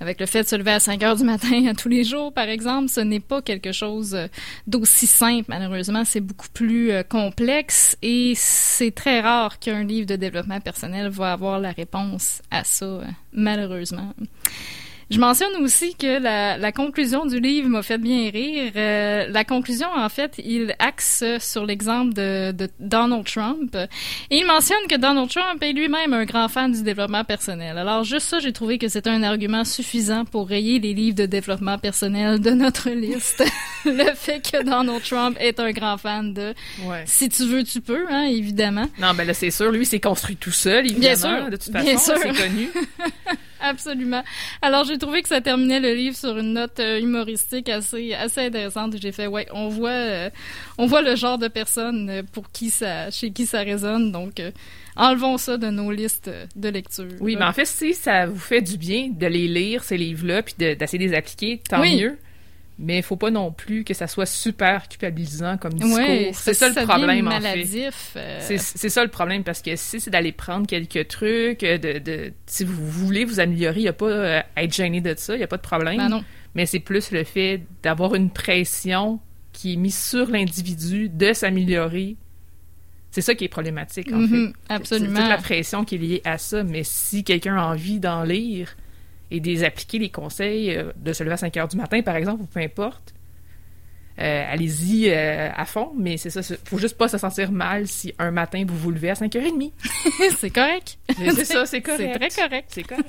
avec 0.00 0.20
le 0.20 0.26
fait 0.26 0.42
de 0.42 0.48
se 0.48 0.56
lever 0.56 0.72
à 0.72 0.80
5 0.80 1.02
heures 1.02 1.16
du 1.16 1.24
matin 1.24 1.72
tous 1.78 1.88
les 1.88 2.04
jours, 2.04 2.32
par 2.32 2.48
exemple, 2.48 2.88
ce 2.88 3.00
n'est 3.00 3.20
pas 3.20 3.42
quelque 3.42 3.72
chose 3.72 4.14
euh, 4.14 4.26
d'aussi 4.66 5.06
simple. 5.06 5.46
Malheureusement, 5.48 6.04
c'est 6.04 6.20
beaucoup 6.20 6.48
plus 6.52 6.90
euh, 6.90 7.02
complexe 7.02 7.96
et 8.02 8.32
c'est 8.36 8.94
très 8.94 9.20
rare 9.20 9.58
qu'un 9.58 9.84
livre 9.84 10.06
de 10.06 10.16
développement 10.16 10.60
personnel 10.60 11.08
va 11.08 11.32
avoir 11.32 11.60
la 11.60 11.72
réponse 11.72 12.42
à 12.50 12.64
ça, 12.64 13.00
malheureusement. 13.32 14.12
Je 15.08 15.20
mentionne 15.20 15.54
aussi 15.62 15.94
que 15.94 16.20
la, 16.20 16.58
la 16.58 16.72
conclusion 16.72 17.26
du 17.26 17.38
livre 17.38 17.68
m'a 17.68 17.82
fait 17.82 17.98
bien 17.98 18.28
rire. 18.28 18.72
Euh, 18.74 19.28
la 19.28 19.44
conclusion, 19.44 19.86
en 19.94 20.08
fait, 20.08 20.34
il 20.44 20.74
axe 20.80 21.22
sur 21.38 21.64
l'exemple 21.64 22.12
de, 22.12 22.50
de, 22.50 22.68
Donald 22.80 23.24
Trump. 23.24 23.76
Et 24.30 24.38
il 24.38 24.46
mentionne 24.46 24.84
que 24.90 24.96
Donald 24.96 25.30
Trump 25.30 25.62
est 25.62 25.72
lui-même 25.72 26.12
un 26.12 26.24
grand 26.24 26.48
fan 26.48 26.72
du 26.72 26.82
développement 26.82 27.22
personnel. 27.22 27.78
Alors, 27.78 28.02
juste 28.02 28.26
ça, 28.26 28.40
j'ai 28.40 28.52
trouvé 28.52 28.78
que 28.78 28.88
c'était 28.88 29.10
un 29.10 29.22
argument 29.22 29.64
suffisant 29.64 30.24
pour 30.24 30.48
rayer 30.48 30.80
les 30.80 30.92
livres 30.92 31.16
de 31.16 31.26
développement 31.26 31.78
personnel 31.78 32.40
de 32.40 32.50
notre 32.50 32.90
liste. 32.90 33.44
Le 33.84 34.12
fait 34.16 34.40
que 34.40 34.64
Donald 34.64 35.04
Trump 35.04 35.36
est 35.38 35.60
un 35.60 35.70
grand 35.70 35.98
fan 35.98 36.34
de 36.34 36.52
ouais. 36.82 37.04
Si 37.06 37.28
tu 37.28 37.46
veux, 37.46 37.62
tu 37.62 37.80
peux, 37.80 38.06
hein, 38.10 38.24
évidemment. 38.24 38.88
Non, 38.98 39.14
ben 39.14 39.24
là, 39.24 39.34
c'est 39.34 39.52
sûr. 39.52 39.70
Lui, 39.70 39.86
s'est 39.86 40.00
construit 40.00 40.34
tout 40.34 40.50
seul, 40.50 40.86
évidemment. 40.86 41.00
Bien 41.00 41.16
sûr. 41.16 41.50
De 41.50 41.56
toute 41.56 41.72
façon, 41.72 42.12
c'est 42.20 42.42
connu. 42.42 42.70
Absolument. 43.68 44.22
Alors, 44.62 44.84
j'ai 44.84 44.98
trouvé 44.98 45.22
que 45.22 45.28
ça 45.28 45.40
terminait 45.40 45.80
le 45.80 45.94
livre 45.94 46.16
sur 46.16 46.38
une 46.38 46.54
note 46.54 46.78
euh, 46.80 47.00
humoristique 47.00 47.68
assez, 47.68 48.14
assez 48.14 48.46
intéressante. 48.46 48.96
J'ai 49.00 49.12
fait, 49.12 49.26
ouais, 49.26 49.46
on 49.52 49.68
voit, 49.68 49.90
euh, 49.90 50.30
on 50.78 50.86
voit 50.86 51.02
le 51.02 51.16
genre 51.16 51.38
de 51.38 51.48
personnes 51.48 52.08
euh, 52.10 52.22
pour 52.32 52.50
qui 52.50 52.70
ça, 52.70 53.10
chez 53.10 53.30
qui 53.30 53.46
ça 53.46 53.60
résonne. 53.60 54.12
Donc, 54.12 54.40
enlevons 54.96 55.38
ça 55.38 55.56
de 55.56 55.68
nos 55.68 55.90
listes 55.90 56.30
de 56.54 56.68
lecture. 56.68 57.08
Oui, 57.20 57.36
mais 57.36 57.44
en 57.44 57.52
fait, 57.52 57.66
si 57.66 57.94
ça 57.94 58.26
vous 58.26 58.38
fait 58.38 58.62
du 58.62 58.76
bien 58.78 59.10
de 59.10 59.26
les 59.26 59.48
lire, 59.48 59.82
ces 59.82 59.96
livres-là, 59.96 60.42
puis 60.42 60.54
d'essayer 60.58 61.04
de, 61.04 61.10
les 61.10 61.16
appliquer, 61.16 61.60
tant 61.68 61.82
mieux 61.82 62.18
mais 62.78 62.98
il 62.98 63.02
faut 63.02 63.16
pas 63.16 63.30
non 63.30 63.52
plus 63.52 63.84
que 63.84 63.94
ça 63.94 64.06
soit 64.06 64.26
super 64.26 64.88
culpabilisant 64.88 65.56
comme 65.56 65.72
discours. 65.72 65.98
c'est 66.34 66.54
ça, 66.54 66.68
le 66.68 66.74
problème 66.74 67.28
en 67.28 67.40
fait. 67.40 67.90
Euh. 68.16 68.40
C'est 68.58 68.88
ça 68.88 69.02
le 69.02 69.10
problème 69.10 69.44
parce 69.44 69.62
que 69.62 69.76
si 69.76 69.98
c'est 69.98 70.10
d'aller 70.10 70.32
prendre 70.32 70.66
quelques 70.66 71.08
trucs, 71.08 71.62
euh, 71.62 71.78
de, 71.78 71.98
de, 71.98 72.32
si 72.46 72.64
vous 72.64 72.86
voulez 72.86 73.24
vous 73.24 73.40
améliorer, 73.40 73.80
il 73.80 73.82
n'y 73.84 73.88
a 73.88 73.94
pas 73.94 74.06
euh, 74.06 74.40
à 74.54 74.62
être 74.62 74.74
gêné 74.74 75.00
de 75.00 75.14
ça, 75.16 75.34
il 75.34 75.38
n'y 75.38 75.44
a 75.44 75.48
pas 75.48 75.56
de 75.56 75.62
problème. 75.62 75.96
Ben 75.96 76.08
non. 76.08 76.24
Mais 76.54 76.66
c'est 76.66 76.80
plus 76.80 77.10
le 77.12 77.24
fait 77.24 77.62
d'avoir 77.82 78.14
une 78.14 78.30
pression 78.30 79.20
qui 79.52 79.72
est 79.72 79.76
mise 79.76 79.98
sur 79.98 80.30
l'individu 80.30 81.08
de 81.08 81.32
s'améliorer. 81.32 82.16
C'est 83.10 83.22
ça 83.22 83.34
qui 83.34 83.44
est 83.44 83.48
problématique 83.48 84.12
en 84.12 84.20
mm-hmm. 84.20 84.48
fait. 84.48 84.52
Absolument. 84.68 85.14
C'est 85.16 85.22
toute 85.22 85.30
la 85.30 85.38
pression 85.38 85.84
qui 85.84 85.94
est 85.94 85.98
liée 85.98 86.22
à 86.24 86.36
ça. 86.36 86.62
Mais 86.62 86.82
si 86.84 87.24
quelqu'un 87.24 87.56
a 87.56 87.72
envie 87.72 88.00
d'en 88.00 88.22
lire, 88.22 88.76
et 89.30 89.40
des 89.40 89.64
appliquer 89.64 89.98
les 89.98 90.10
conseils 90.10 90.74
euh, 90.74 90.92
de 90.96 91.12
se 91.12 91.22
lever 91.22 91.34
à 91.34 91.38
5 91.38 91.56
heures 91.56 91.68
du 91.68 91.76
matin, 91.76 92.02
par 92.02 92.16
exemple, 92.16 92.42
ou 92.42 92.46
peu 92.46 92.60
importe. 92.60 93.14
Euh, 94.18 94.44
allez-y 94.50 95.10
euh, 95.10 95.50
à 95.54 95.66
fond, 95.66 95.92
mais 95.94 96.16
c'est 96.16 96.30
ça, 96.30 96.40
faut 96.64 96.78
juste 96.78 96.96
pas 96.96 97.08
se 97.08 97.18
sentir 97.18 97.52
mal 97.52 97.86
si 97.86 98.14
un 98.18 98.30
matin 98.30 98.64
vous 98.66 98.76
vous 98.76 98.90
levez 98.90 99.10
à 99.10 99.14
5h30. 99.14 99.72
c'est 100.38 100.50
correct. 100.50 100.98
C'est 101.18 101.44
ça, 101.44 101.66
c'est 101.66 101.82
correct. 101.82 102.12
C'est 102.14 102.18
très 102.18 102.42
correct. 102.42 102.68
C'est 102.72 102.82
correct. 102.82 103.06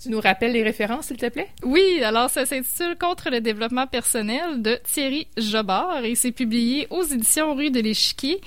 tu 0.00 0.08
nous 0.08 0.20
rappelles 0.20 0.52
les 0.52 0.62
références, 0.62 1.06
s'il 1.06 1.16
te 1.16 1.28
plaît? 1.28 1.48
Oui, 1.64 2.00
alors 2.04 2.30
ça 2.30 2.46
s'intitule 2.46 2.96
Contre 2.96 3.28
le 3.30 3.40
développement 3.40 3.88
personnel 3.88 4.62
de 4.62 4.78
Thierry 4.84 5.26
Jobard 5.36 6.04
et 6.04 6.14
c'est 6.14 6.32
publié 6.32 6.86
aux 6.90 7.02
éditions 7.02 7.56
Rue 7.56 7.72
de 7.72 7.80
l'Échiquier 7.80 8.40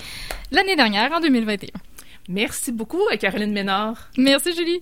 l'année 0.51 0.77
dernière, 0.77 1.11
en 1.11 1.19
2021. 1.19 1.67
Merci 2.29 2.71
beaucoup, 2.71 3.01
Caroline 3.19 3.51
Ménard. 3.51 4.09
Merci, 4.17 4.55
Julie. 4.55 4.81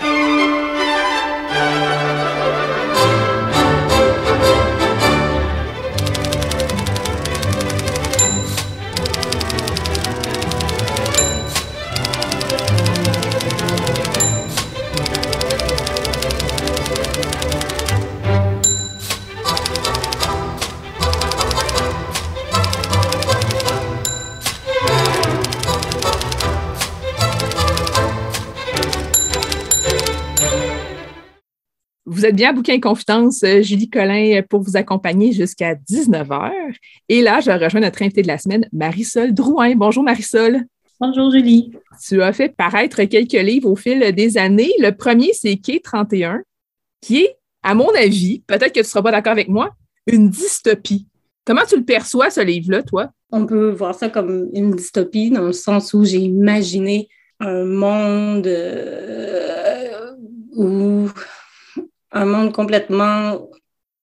Vous 0.00 0.06
êtes 32.28 32.36
bien 32.36 32.50
à 32.50 32.52
Bouquin 32.52 32.78
Confidence, 32.78 33.42
euh, 33.42 33.62
Julie 33.62 33.88
Collin, 33.88 34.42
pour 34.48 34.60
vous 34.60 34.76
accompagner 34.76 35.32
jusqu'à 35.32 35.74
19h. 35.74 36.52
Et 37.08 37.22
là, 37.22 37.40
je 37.40 37.50
rejoins 37.50 37.80
notre 37.80 38.02
invitée 38.02 38.20
de 38.20 38.26
la 38.26 38.36
semaine, 38.36 38.68
Marisol 38.72 39.32
Drouin. 39.32 39.74
Bonjour 39.74 40.02
Marisol. 40.02 40.66
Bonjour 41.00 41.30
Julie. 41.30 41.72
Tu 42.06 42.20
as 42.22 42.32
fait 42.34 42.54
paraître 42.54 43.02
quelques 43.04 43.32
livres 43.32 43.70
au 43.70 43.76
fil 43.76 44.12
des 44.12 44.36
années. 44.36 44.72
Le 44.78 44.90
premier, 44.90 45.32
c'est 45.32 45.56
Quai 45.56 45.80
31, 45.80 46.42
qui 47.00 47.22
est, 47.22 47.36
à 47.62 47.74
mon 47.74 47.88
avis, 47.94 48.40
peut-être 48.46 48.68
que 48.68 48.80
tu 48.80 48.80
ne 48.80 48.84
seras 48.84 49.02
pas 49.02 49.12
d'accord 49.12 49.32
avec 49.32 49.48
moi, 49.48 49.70
une 50.06 50.28
dystopie. 50.28 51.06
Comment 51.46 51.64
tu 51.66 51.78
le 51.78 51.84
perçois, 51.84 52.28
ce 52.28 52.40
livre-là, 52.40 52.82
toi? 52.82 53.10
On 53.32 53.46
peut 53.46 53.70
voir 53.70 53.94
ça 53.94 54.10
comme 54.10 54.50
une 54.52 54.72
dystopie 54.72 55.30
dans 55.30 55.44
le 55.44 55.52
sens 55.52 55.94
où 55.94 56.04
j'ai 56.04 56.18
imaginé 56.18 57.08
un 57.40 57.64
monde 57.64 58.46
euh, 58.46 60.10
où 60.54 61.08
un 62.12 62.24
monde 62.24 62.52
complètement 62.52 63.48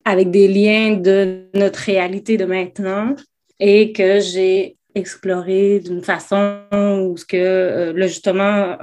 avec 0.04 0.32
des 0.32 0.48
liens 0.48 0.96
de 0.96 1.50
notre 1.54 1.80
réalité 1.80 2.38
de 2.38 2.46
maintenant 2.46 3.16
et 3.60 3.92
que 3.92 4.20
j'ai 4.20 4.78
exploré 4.94 5.80
d'une 5.80 6.04
façon 6.04 6.62
où 6.72 7.18
ce 7.18 7.26
que 7.26 7.36
euh, 7.36 7.94
là 7.94 8.08
justement 8.08 8.78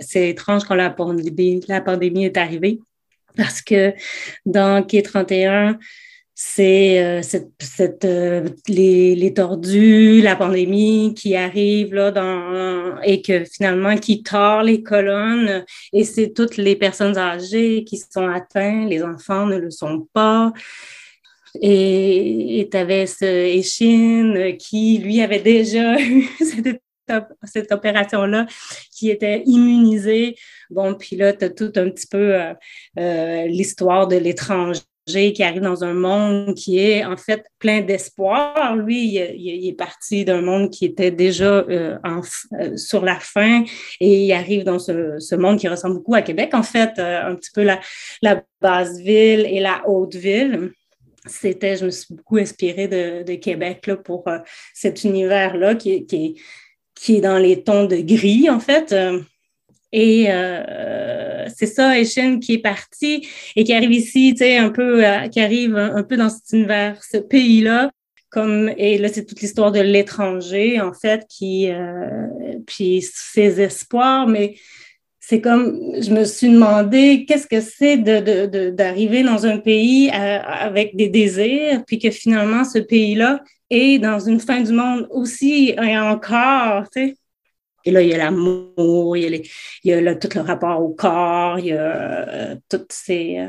c'est 0.00 0.30
étrange 0.30 0.64
quand 0.64 0.74
la 0.74 0.90
pandémie, 0.90 1.62
la 1.68 1.80
pandémie 1.80 2.24
est 2.24 2.36
arrivée 2.36 2.80
parce 3.36 3.62
que 3.62 3.94
dans 4.44 4.82
Quai 4.82 5.02
31 5.02 5.78
c'est 6.38 7.02
euh, 7.02 7.22
cette, 7.22 8.04
euh, 8.04 8.46
les, 8.68 9.14
les, 9.14 9.32
tordus, 9.32 10.20
la 10.20 10.36
pandémie 10.36 11.14
qui 11.14 11.34
arrive 11.34 11.94
là 11.94 12.10
dans 12.10 13.00
et 13.02 13.22
que 13.22 13.44
finalement 13.46 13.96
qui 13.96 14.22
tord 14.22 14.62
les 14.62 14.82
colonnes 14.82 15.64
et 15.94 16.04
c'est 16.04 16.34
toutes 16.34 16.58
les 16.58 16.76
personnes 16.76 17.16
âgées 17.16 17.84
qui 17.84 17.96
sont 17.96 18.28
atteintes, 18.28 18.90
les 18.90 19.02
enfants 19.02 19.46
ne 19.46 19.56
le 19.56 19.70
sont 19.70 20.06
pas. 20.12 20.52
Et 21.62 22.68
tu 22.70 22.76
avais 22.76 23.06
ce 23.06 23.24
Échine 23.24 24.58
qui, 24.58 24.98
lui, 24.98 25.22
avait 25.22 25.40
déjà 25.40 25.98
eu 25.98 26.28
cette, 26.38 26.82
cette 27.44 27.72
opération-là, 27.72 28.46
qui 28.92 29.08
était 29.08 29.42
immunisé. 29.46 30.36
Bon, 30.68 30.94
puis 30.94 31.16
là, 31.16 31.32
tu 31.32 31.46
as 31.46 31.50
tout 31.50 31.72
un 31.76 31.88
petit 31.88 32.08
peu 32.08 32.38
euh, 32.98 33.46
l'histoire 33.46 34.06
de 34.06 34.16
l'étranger 34.16 34.82
qui 35.06 35.42
arrive 35.42 35.62
dans 35.62 35.84
un 35.84 35.94
monde 35.94 36.54
qui 36.54 36.80
est 36.80 37.04
en 37.04 37.16
fait 37.16 37.44
plein 37.60 37.80
d'espoir. 37.80 38.74
Lui, 38.74 39.14
il, 39.14 39.68
est 39.68 39.72
parti 39.72 40.24
d'un 40.24 40.40
monde 40.40 40.70
qui 40.70 40.84
était 40.84 41.12
déjà 41.12 41.64
euh, 41.68 41.96
euh, 42.04 42.76
sur 42.76 43.04
la 43.04 43.20
fin 43.20 43.62
et 44.00 44.24
il 44.24 44.32
arrive 44.32 44.64
dans 44.64 44.80
ce, 44.80 45.36
monde 45.36 45.60
qui 45.60 45.68
ressemble 45.68 45.96
beaucoup 45.96 46.14
à 46.14 46.22
Québec, 46.22 46.54
en 46.54 46.64
fait, 46.64 46.98
euh, 46.98 47.30
un 47.30 47.36
petit 47.36 47.50
peu 47.54 47.62
la, 47.62 47.80
la 48.20 48.42
basse 48.60 48.98
ville 48.98 49.46
et 49.48 49.60
la 49.60 49.82
haute 49.86 50.16
ville. 50.16 50.72
C'était, 51.26 51.76
je 51.76 51.86
me 51.86 51.90
suis 51.90 52.14
beaucoup 52.14 52.38
inspirée 52.38 52.88
de, 52.88 53.34
Québec 53.36 53.86
là, 53.86 53.96
pour 53.96 54.24
cet 54.74 55.04
univers-là 55.04 55.74
qui, 55.74 56.06
est 57.08 57.20
dans 57.20 57.38
les 57.38 57.62
tons 57.62 57.86
de 57.86 57.96
gris, 57.96 58.48
en 58.48 58.60
fait. 58.60 58.94
Et 59.92 60.26
euh, 60.28 61.46
c'est 61.54 61.66
ça, 61.66 61.98
Eshin 61.98 62.38
qui 62.38 62.54
est 62.54 62.58
parti 62.58 63.26
et 63.54 63.64
qui 63.64 63.72
arrive 63.72 63.92
ici, 63.92 64.32
tu 64.32 64.38
sais, 64.38 64.56
un 64.56 64.70
peu, 64.70 65.04
euh, 65.04 65.28
qui 65.28 65.40
arrive 65.40 65.76
un, 65.76 66.02
peu 66.02 66.16
dans 66.16 66.28
cet 66.28 66.52
univers, 66.52 67.02
ce 67.02 67.18
pays-là. 67.18 67.90
Comme, 68.30 68.70
et 68.76 68.98
là, 68.98 69.08
c'est 69.08 69.24
toute 69.24 69.40
l'histoire 69.40 69.72
de 69.72 69.80
l'étranger, 69.80 70.80
en 70.80 70.92
fait, 70.92 71.24
qui, 71.28 71.70
euh, 71.70 72.26
puis 72.66 73.00
ses 73.02 73.60
espoirs, 73.60 74.26
mais 74.26 74.56
c'est 75.20 75.40
comme, 75.40 75.92
je 76.00 76.10
me 76.10 76.24
suis 76.24 76.50
demandé 76.50 77.24
qu'est-ce 77.26 77.46
que 77.46 77.60
c'est 77.60 77.96
d'arriver 77.96 79.22
de, 79.22 79.26
dans 79.26 79.46
un 79.46 79.58
pays 79.58 80.10
avec 80.10 80.96
des 80.96 81.08
désirs, 81.08 81.84
puis 81.86 81.98
que 81.98 82.10
finalement, 82.10 82.64
ce 82.64 82.78
pays-là 82.78 83.42
est 83.70 83.98
dans 83.98 84.20
une 84.20 84.40
fin 84.40 84.60
du 84.60 84.72
monde 84.72 85.08
aussi 85.10 85.70
et 85.70 85.98
encore, 85.98 86.84
tu 86.92 87.08
sais 87.08 87.16
et 87.86 87.92
là, 87.92 88.02
il 88.02 88.08
y 88.08 88.14
a 88.14 88.18
l'amour, 88.18 89.16
il 89.16 89.42
y 89.84 89.92
a, 89.92 90.14
tout 90.16 90.28
le 90.34 90.40
rapport 90.40 90.82
au 90.82 90.88
corps, 90.88 91.60
il 91.60 91.66
y 91.66 91.72
a 91.72 92.28
euh, 92.28 92.56
toute 92.68 92.92
euh, 93.10 93.46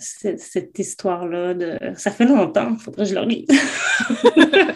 cette, 0.00 0.76
histoire-là 0.76 1.54
de... 1.54 1.78
Ça 1.94 2.10
fait 2.10 2.24
longtemps, 2.24 2.72
il 2.72 2.80
faudrait 2.80 3.04
que 3.04 3.10
je 3.10 3.14
le 3.14 3.24
lise. 3.24 3.46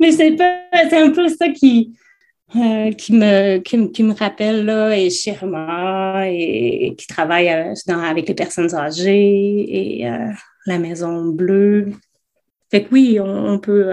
Mais 0.00 0.10
c'est 0.10 0.36
un 0.92 1.10
peu 1.10 1.28
ça 1.28 1.50
qui, 1.50 1.96
euh, 2.56 2.90
qui, 2.90 3.12
me, 3.12 3.58
qui, 3.58 4.02
me 4.02 4.12
rappelle, 4.12 4.64
là, 4.64 4.98
et 4.98 5.08
Shirma, 5.08 6.28
et, 6.28 6.96
qui 6.98 7.06
travaille 7.06 7.48
avec 7.48 8.26
les 8.26 8.34
personnes 8.34 8.74
âgées, 8.74 10.00
et 10.00 10.10
la 10.66 10.78
Maison 10.80 11.26
Bleue. 11.26 11.92
Fait 12.72 12.82
que 12.82 12.88
oui, 12.90 13.20
on, 13.20 13.60
peut, 13.60 13.92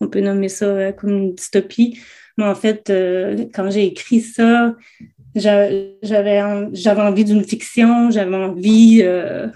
on 0.00 0.06
peut 0.06 0.20
nommer 0.20 0.48
ça 0.48 0.92
comme 0.92 1.10
une 1.10 1.34
dystopie. 1.34 1.98
Mais 2.36 2.44
en 2.44 2.54
fait, 2.54 2.90
euh, 2.90 3.46
quand 3.54 3.70
j'ai 3.70 3.86
écrit 3.86 4.20
ça, 4.20 4.74
j'avais 5.34 6.40
envie 6.42 7.24
d'une 7.24 7.44
fiction, 7.44 8.10
j'avais 8.10 8.36
envie. 8.36 9.00
Euh, 9.02 9.48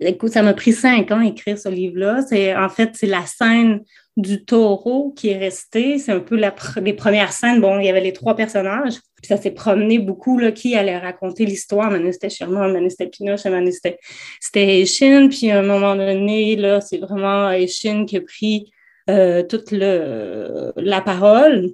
écoute, 0.00 0.32
ça 0.32 0.42
m'a 0.42 0.54
pris 0.54 0.72
cinq 0.72 1.10
ans 1.10 1.20
à 1.20 1.26
écrire 1.26 1.58
ce 1.58 1.68
livre-là. 1.68 2.22
C'est 2.22 2.54
en 2.56 2.68
fait 2.68 2.90
c'est 2.94 3.06
la 3.06 3.26
scène 3.26 3.82
du 4.16 4.44
taureau 4.44 5.12
qui 5.16 5.30
est 5.30 5.38
restée. 5.38 5.98
C'est 5.98 6.12
un 6.12 6.20
peu 6.20 6.40
les 6.80 6.92
premières 6.92 7.32
scènes. 7.32 7.60
Bon, 7.60 7.78
il 7.78 7.86
y 7.86 7.88
avait 7.88 8.00
les 8.00 8.12
trois 8.12 8.36
personnages. 8.36 8.94
Puis 9.22 9.28
ça 9.28 9.36
s'est 9.36 9.52
promené 9.52 9.98
beaucoup 9.98 10.38
là, 10.38 10.52
qui 10.52 10.74
allait 10.74 10.98
raconter 10.98 11.46
l'histoire. 11.46 11.90
Maintenant, 11.90 12.12
c'était 12.12 12.28
Sherman, 12.28 12.72
maintenant, 12.72 12.90
c'était 12.90 13.06
Pinoche, 13.06 13.44
maintenant, 13.44 13.70
c'était 14.40 14.80
Eshin. 14.80 15.28
Puis 15.28 15.50
à 15.50 15.60
un 15.60 15.62
moment 15.62 15.94
donné, 15.96 16.56
là, 16.56 16.80
c'est 16.80 16.98
vraiment 16.98 17.50
Eshin 17.50 18.04
qui 18.04 18.16
a 18.16 18.20
pris 18.20 18.72
euh, 19.10 19.42
toute 19.42 19.72
la 19.72 21.00
parole 21.00 21.70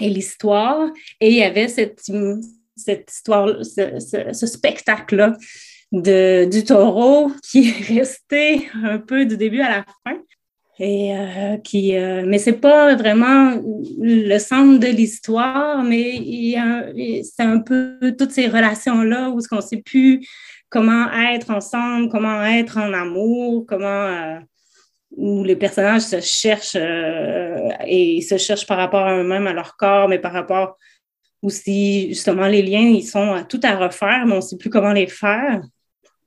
et 0.00 0.08
l'histoire. 0.08 0.90
Et 1.20 1.30
il 1.30 1.36
y 1.36 1.42
avait 1.42 1.68
cette, 1.68 2.02
histoire, 3.08 3.64
ce, 3.64 4.46
spectacle-là 4.46 5.36
du 5.92 6.64
taureau 6.64 7.32
qui 7.42 7.68
est 7.68 7.98
resté 7.98 8.68
un 8.82 8.98
peu 8.98 9.24
du 9.24 9.36
début 9.36 9.60
à 9.60 9.70
la 9.70 9.84
fin. 10.04 10.18
Et 10.78 11.16
euh, 11.16 11.58
qui, 11.58 11.96
euh, 11.96 12.24
mais 12.26 12.40
pas 12.52 12.96
vraiment 12.96 13.60
le 14.00 14.38
centre 14.38 14.80
de 14.80 14.88
l'histoire, 14.88 15.84
mais 15.84 16.54
c'est 17.22 17.42
un 17.42 17.60
peu 17.60 18.14
toutes 18.18 18.32
ces 18.32 18.48
relations-là 18.48 19.30
où 19.30 19.40
ce 19.40 19.48
qu'on 19.48 19.60
sait 19.60 19.82
plus 19.84 20.26
comment 20.70 21.12
être 21.12 21.50
ensemble, 21.50 22.08
comment 22.08 22.42
être 22.42 22.78
en 22.78 22.92
amour, 22.94 23.64
comment 23.68 24.40
où 25.16 25.44
les 25.44 25.56
personnages 25.56 26.02
se 26.02 26.20
cherchent 26.20 26.76
euh, 26.76 27.68
et 27.86 28.20
se 28.22 28.38
cherchent 28.38 28.66
par 28.66 28.78
rapport 28.78 29.06
à 29.06 29.18
eux-mêmes, 29.18 29.46
à 29.46 29.52
leur 29.52 29.76
corps, 29.76 30.08
mais 30.08 30.18
par 30.18 30.32
rapport 30.32 30.78
aussi, 31.42 32.08
justement, 32.08 32.46
les 32.46 32.62
liens, 32.62 32.80
ils 32.80 33.06
sont 33.06 33.44
tout 33.48 33.60
à 33.62 33.76
refaire, 33.76 34.24
mais 34.26 34.32
on 34.32 34.36
ne 34.36 34.40
sait 34.40 34.56
plus 34.56 34.70
comment 34.70 34.92
les 34.92 35.08
faire. 35.08 35.62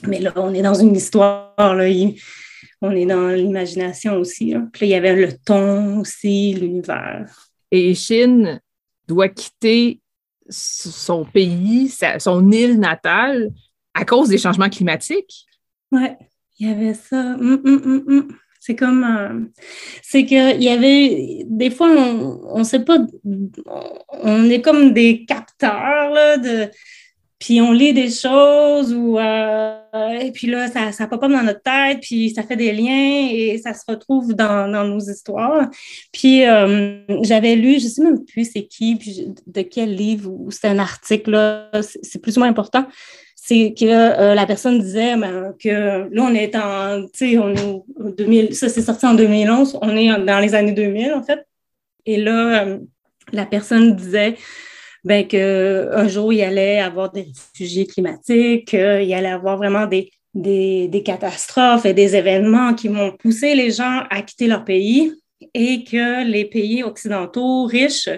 Mais 0.04 0.20
là, 0.20 0.34
on 0.36 0.54
est 0.54 0.62
dans 0.62 0.74
une 0.74 0.96
histoire, 0.96 1.54
là, 1.58 1.86
on 2.82 2.92
est 2.92 3.06
dans 3.06 3.30
l'imagination 3.30 4.18
aussi. 4.18 4.54
Puis 4.74 4.82
là, 4.82 4.88
il 4.88 4.90
y 4.90 4.96
avait 4.96 5.16
le 5.16 5.34
ton 5.38 6.00
aussi, 6.00 6.54
l'univers. 6.54 7.48
Et 7.72 7.94
Chine 7.96 8.60
doit 9.08 9.30
quitter 9.30 10.02
son 10.50 11.26
pays, 11.26 11.92
son 12.20 12.52
île 12.52 12.80
natale, 12.80 13.52
à 13.94 14.06
cause 14.06 14.30
des 14.30 14.38
changements 14.38 14.70
climatiques? 14.70 15.46
Oui, 15.92 16.08
il 16.60 16.68
y 16.68 16.72
avait 16.72 16.94
ça. 16.94 17.18
Hum, 17.18 17.62
hum, 17.66 18.04
hum, 18.08 18.28
c'est 18.66 18.76
comme, 18.76 19.04
euh, 19.04 19.46
c'est 20.02 20.26
qu'il 20.26 20.64
y 20.64 20.70
avait, 20.70 21.44
des 21.46 21.70
fois, 21.70 21.88
on 21.88 22.58
ne 22.58 22.64
sait 22.64 22.80
pas, 22.80 22.98
on 24.24 24.50
est 24.50 24.62
comme 24.62 24.92
des 24.92 25.24
capteurs, 25.26 26.10
là, 26.10 26.38
de, 26.38 26.72
puis 27.38 27.62
on 27.62 27.72
lit 27.72 27.94
des 27.94 28.10
choses, 28.10 28.92
ou, 28.92 29.20
euh, 29.20 29.78
et 30.20 30.32
puis 30.32 30.48
là, 30.48 30.68
ça, 30.68 30.92
ça 30.92 31.06
pop 31.06 31.22
dans 31.22 31.44
notre 31.44 31.62
tête, 31.62 32.00
puis 32.02 32.32
ça 32.32 32.42
fait 32.42 32.56
des 32.56 32.72
liens, 32.72 33.30
et 33.32 33.62
ça 33.64 33.76
se 33.76 33.84
retrouve 33.88 34.34
dans, 34.34 34.72
dans 34.72 34.84
nos 34.84 35.00
histoires. 35.00 35.70
Puis 36.12 36.44
euh, 36.48 37.02
j'avais 37.22 37.56
lu, 37.56 37.80
je 37.80 37.86
ne 37.86 37.90
sais 37.90 38.04
même 38.04 38.26
plus 38.26 38.50
c'est 38.52 38.66
qui, 38.66 38.96
puis 38.96 39.28
de 39.46 39.62
quel 39.62 39.94
livre, 39.94 40.32
ou 40.32 40.50
c'est 40.50 40.70
un 40.70 40.80
article, 40.80 41.70
c'est 42.02 42.20
plus 42.20 42.38
ou 42.38 42.40
moins 42.40 42.50
important, 42.50 42.88
c'est 43.48 43.76
que 43.78 43.86
euh, 43.86 44.34
la 44.34 44.48
personne 44.48 44.80
disait 44.80 45.16
ben, 45.18 45.54
que 45.62 46.10
là, 46.12 46.24
on 46.24 46.34
est 46.34 46.56
en, 46.56 47.04
tu 47.14 47.34
sais, 47.34 47.38
on 47.38 47.54
est 47.54 47.84
2000, 48.18 48.56
ça 48.56 48.70
c'est 48.70 48.82
sorti 48.82 49.06
en 49.06 49.14
2011, 49.14 49.78
on 49.84 49.96
est 49.96 50.08
dans 50.26 50.40
les 50.40 50.56
années 50.56 50.72
2000 50.72 51.14
en 51.14 51.22
fait. 51.22 51.46
Et 52.08 52.18
là, 52.18 52.64
euh, 52.64 52.80
la 53.34 53.46
personne 53.46 53.96
disait 53.96 54.36
ben, 55.04 55.28
qu'un 55.28 56.08
jour, 56.08 56.34
il 56.34 56.42
allait 56.42 56.80
avoir 56.80 57.12
des 57.12 57.28
réfugiés 57.54 57.86
climatiques, 57.86 58.74
il 58.74 59.14
allait 59.14 59.28
avoir 59.28 59.58
vraiment 59.58 59.86
des, 59.86 60.12
des, 60.34 61.04
catastrophes 61.06 61.86
et 61.86 61.94
des 61.94 62.16
événements 62.16 62.74
qui 62.74 62.88
vont 62.88 63.12
pousser 63.12 63.54
les 63.54 63.70
gens 63.70 64.06
à 64.10 64.24
quitter 64.24 64.48
leur 64.48 64.66
pays 64.66 65.14
et 65.54 65.84
que 65.84 66.26
les 66.26 66.46
pays 66.46 66.82
occidentaux 66.82 67.66
riches 67.66 68.10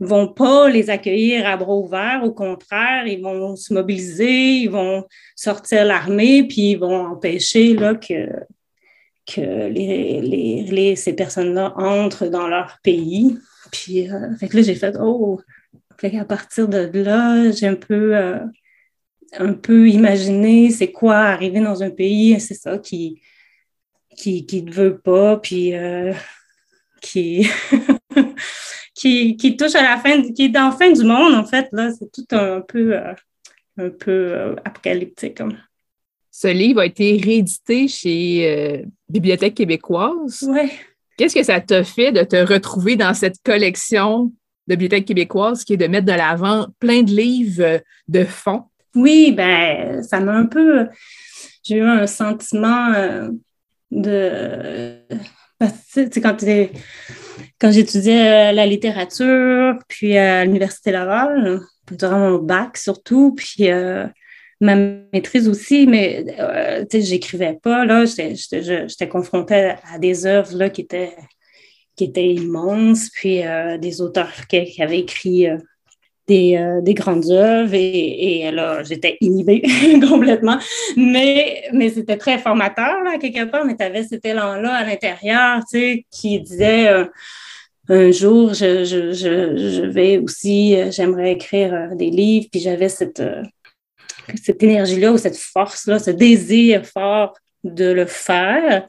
vont 0.00 0.28
pas 0.28 0.68
les 0.68 0.90
accueillir 0.90 1.46
à 1.46 1.56
bras 1.56 1.74
ouverts. 1.74 2.22
Au 2.24 2.32
contraire, 2.32 3.06
ils 3.06 3.22
vont 3.22 3.54
se 3.54 3.72
mobiliser, 3.72 4.62
ils 4.62 4.70
vont 4.70 5.06
sortir 5.36 5.84
l'armée, 5.84 6.44
puis 6.44 6.72
ils 6.72 6.78
vont 6.78 7.06
empêcher 7.06 7.74
là, 7.74 7.94
que, 7.94 8.28
que 9.26 9.68
les, 9.68 10.20
les, 10.22 10.96
ces 10.96 11.12
personnes-là 11.12 11.74
entrent 11.76 12.26
dans 12.26 12.48
leur 12.48 12.78
pays. 12.82 13.38
Puis, 13.70 14.10
euh, 14.10 14.34
fait 14.36 14.48
que 14.48 14.56
là, 14.56 14.62
j'ai 14.62 14.74
fait, 14.74 14.96
oh, 15.00 15.40
fait 15.98 16.10
qu'à 16.10 16.24
partir 16.24 16.66
de 16.66 16.90
là, 16.98 17.50
j'ai 17.50 17.66
un 17.66 17.74
peu, 17.76 18.16
euh, 18.16 18.38
un 19.38 19.52
peu 19.52 19.88
imaginé 19.88 20.70
c'est 20.70 20.92
quoi 20.92 21.16
arriver 21.16 21.60
dans 21.60 21.82
un 21.82 21.90
pays, 21.90 22.40
c'est 22.40 22.54
ça 22.54 22.78
qui 22.78 23.20
qui 24.16 24.44
qui 24.46 24.62
ne 24.62 24.72
veut 24.72 24.98
pas, 24.98 25.36
puis 25.38 25.74
euh, 25.74 26.12
qui 27.00 27.48
qui, 29.00 29.56
touche 29.56 29.74
à 29.74 29.82
la 29.82 29.96
fin, 29.98 30.22
qui 30.32 30.44
est 30.44 30.48
dans 30.48 30.66
la 30.66 30.72
fin 30.72 30.90
du 30.90 31.04
monde, 31.04 31.34
en 31.34 31.44
fait. 31.44 31.68
Là, 31.72 31.90
c'est 31.90 32.10
tout 32.12 32.26
un 32.32 32.60
peu, 32.60 32.94
euh, 32.94 33.14
un 33.78 33.88
peu 33.88 34.10
euh, 34.10 34.54
apocalyptique. 34.64 35.38
Ce 36.30 36.48
livre 36.48 36.80
a 36.80 36.86
été 36.86 37.18
réédité 37.22 37.88
chez 37.88 38.46
euh, 38.46 38.86
Bibliothèque 39.08 39.54
québécoise. 39.54 40.44
Oui. 40.46 40.70
Qu'est-ce 41.16 41.34
que 41.34 41.42
ça 41.42 41.60
t'a 41.60 41.82
fait 41.82 42.12
de 42.12 42.22
te 42.22 42.36
retrouver 42.36 42.96
dans 42.96 43.14
cette 43.14 43.42
collection 43.42 44.32
de 44.66 44.74
Bibliothèque 44.74 45.06
québécoise 45.06 45.64
qui 45.64 45.74
est 45.74 45.78
de 45.78 45.86
mettre 45.86 46.06
de 46.06 46.12
l'avant 46.12 46.66
plein 46.78 47.02
de 47.02 47.10
livres 47.10 47.80
de 48.08 48.24
fond? 48.24 48.64
Oui, 48.94 49.32
ben, 49.32 50.02
ça 50.02 50.20
m'a 50.20 50.32
un 50.32 50.46
peu. 50.46 50.88
J'ai 51.62 51.76
eu 51.76 51.82
un 51.82 52.06
sentiment 52.06 52.92
de. 53.90 54.94
Tu 55.92 56.20
quand, 56.22 56.42
quand 57.60 57.70
j'étudiais 57.70 58.52
la 58.52 58.66
littérature, 58.66 59.74
puis 59.88 60.16
à 60.16 60.44
l'Université 60.44 60.92
Laval, 60.92 61.60
durant 61.90 62.18
mon 62.18 62.38
bac 62.38 62.76
surtout, 62.76 63.34
puis 63.34 63.68
ma 64.60 64.76
maîtrise 64.76 65.48
aussi, 65.48 65.86
mais 65.86 66.24
euh, 66.38 66.84
sais, 66.90 67.00
j'écrivais 67.00 67.58
pas. 67.62 67.84
J'étais 68.04 69.08
confrontée 69.08 69.74
à 69.92 69.98
des 69.98 70.26
œuvres 70.26 70.54
là, 70.56 70.70
qui, 70.70 70.82
étaient, 70.82 71.16
qui 71.96 72.04
étaient 72.04 72.34
immenses, 72.34 73.10
puis 73.10 73.42
euh, 73.44 73.78
des 73.78 74.00
auteurs 74.00 74.46
qui, 74.48 74.82
avaient 74.82 75.00
écrit 75.00 75.46
euh, 76.30 76.76
des, 76.76 76.82
des, 76.82 76.94
grandes 76.94 77.30
œuvres, 77.30 77.74
et, 77.74 78.46
et 78.46 78.50
là, 78.50 78.82
j'étais 78.82 79.16
inhibée 79.20 79.62
complètement. 80.08 80.58
Mais, 80.96 81.64
mais 81.72 81.90
c'était 81.90 82.16
très 82.16 82.38
formateur, 82.38 83.02
là, 83.04 83.18
quelque 83.18 83.44
part, 83.50 83.64
mais 83.64 83.76
tu 83.76 83.84
avais 83.84 84.04
cet 84.04 84.24
élan-là 84.24 84.74
à 84.74 84.84
l'intérieur, 84.84 85.60
tu 85.70 85.78
sais, 85.78 86.06
qui 86.10 86.40
disait 86.40 86.88
un 87.88 88.10
jour, 88.12 88.54
je, 88.54 88.84
je, 88.84 89.12
je, 89.12 89.82
vais 89.82 90.18
aussi, 90.18 90.76
j'aimerais 90.90 91.32
écrire 91.32 91.96
des 91.96 92.10
livres, 92.10 92.46
puis 92.50 92.60
j'avais 92.60 92.88
cette 92.88 93.22
cette 94.42 94.62
énergie-là 94.62 95.12
ou 95.12 95.18
cette 95.18 95.36
force-là, 95.36 95.98
ce 95.98 96.10
désir 96.10 96.84
fort 96.86 97.34
de 97.64 97.90
le 97.90 98.06
faire. 98.06 98.86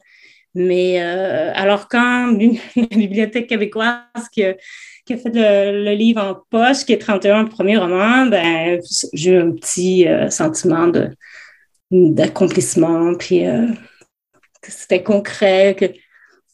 Mais 0.53 1.01
euh, 1.01 1.51
alors 1.55 1.87
quand 1.87 2.31
la 2.75 2.85
Bibliothèque 2.85 3.47
québécoise 3.47 3.95
qui 4.31 4.43
fait 5.17 5.31
le, 5.33 5.93
livre 5.93 6.21
en 6.21 6.35
poche, 6.49 6.85
qui 6.85 6.93
est 6.93 6.97
31 6.97 7.45
premier 7.45 7.77
roman, 7.77 8.25
ben, 8.25 8.79
j'ai 9.13 9.31
eu 9.31 9.37
un 9.37 9.51
petit 9.51 10.07
euh, 10.07 10.29
sentiment 10.29 10.91
d'accomplissement, 11.91 13.15
puis 13.15 13.45
euh, 13.45 13.67
que 14.61 14.71
c'était 14.71 15.03
concret, 15.03 15.75
que, 15.77 15.85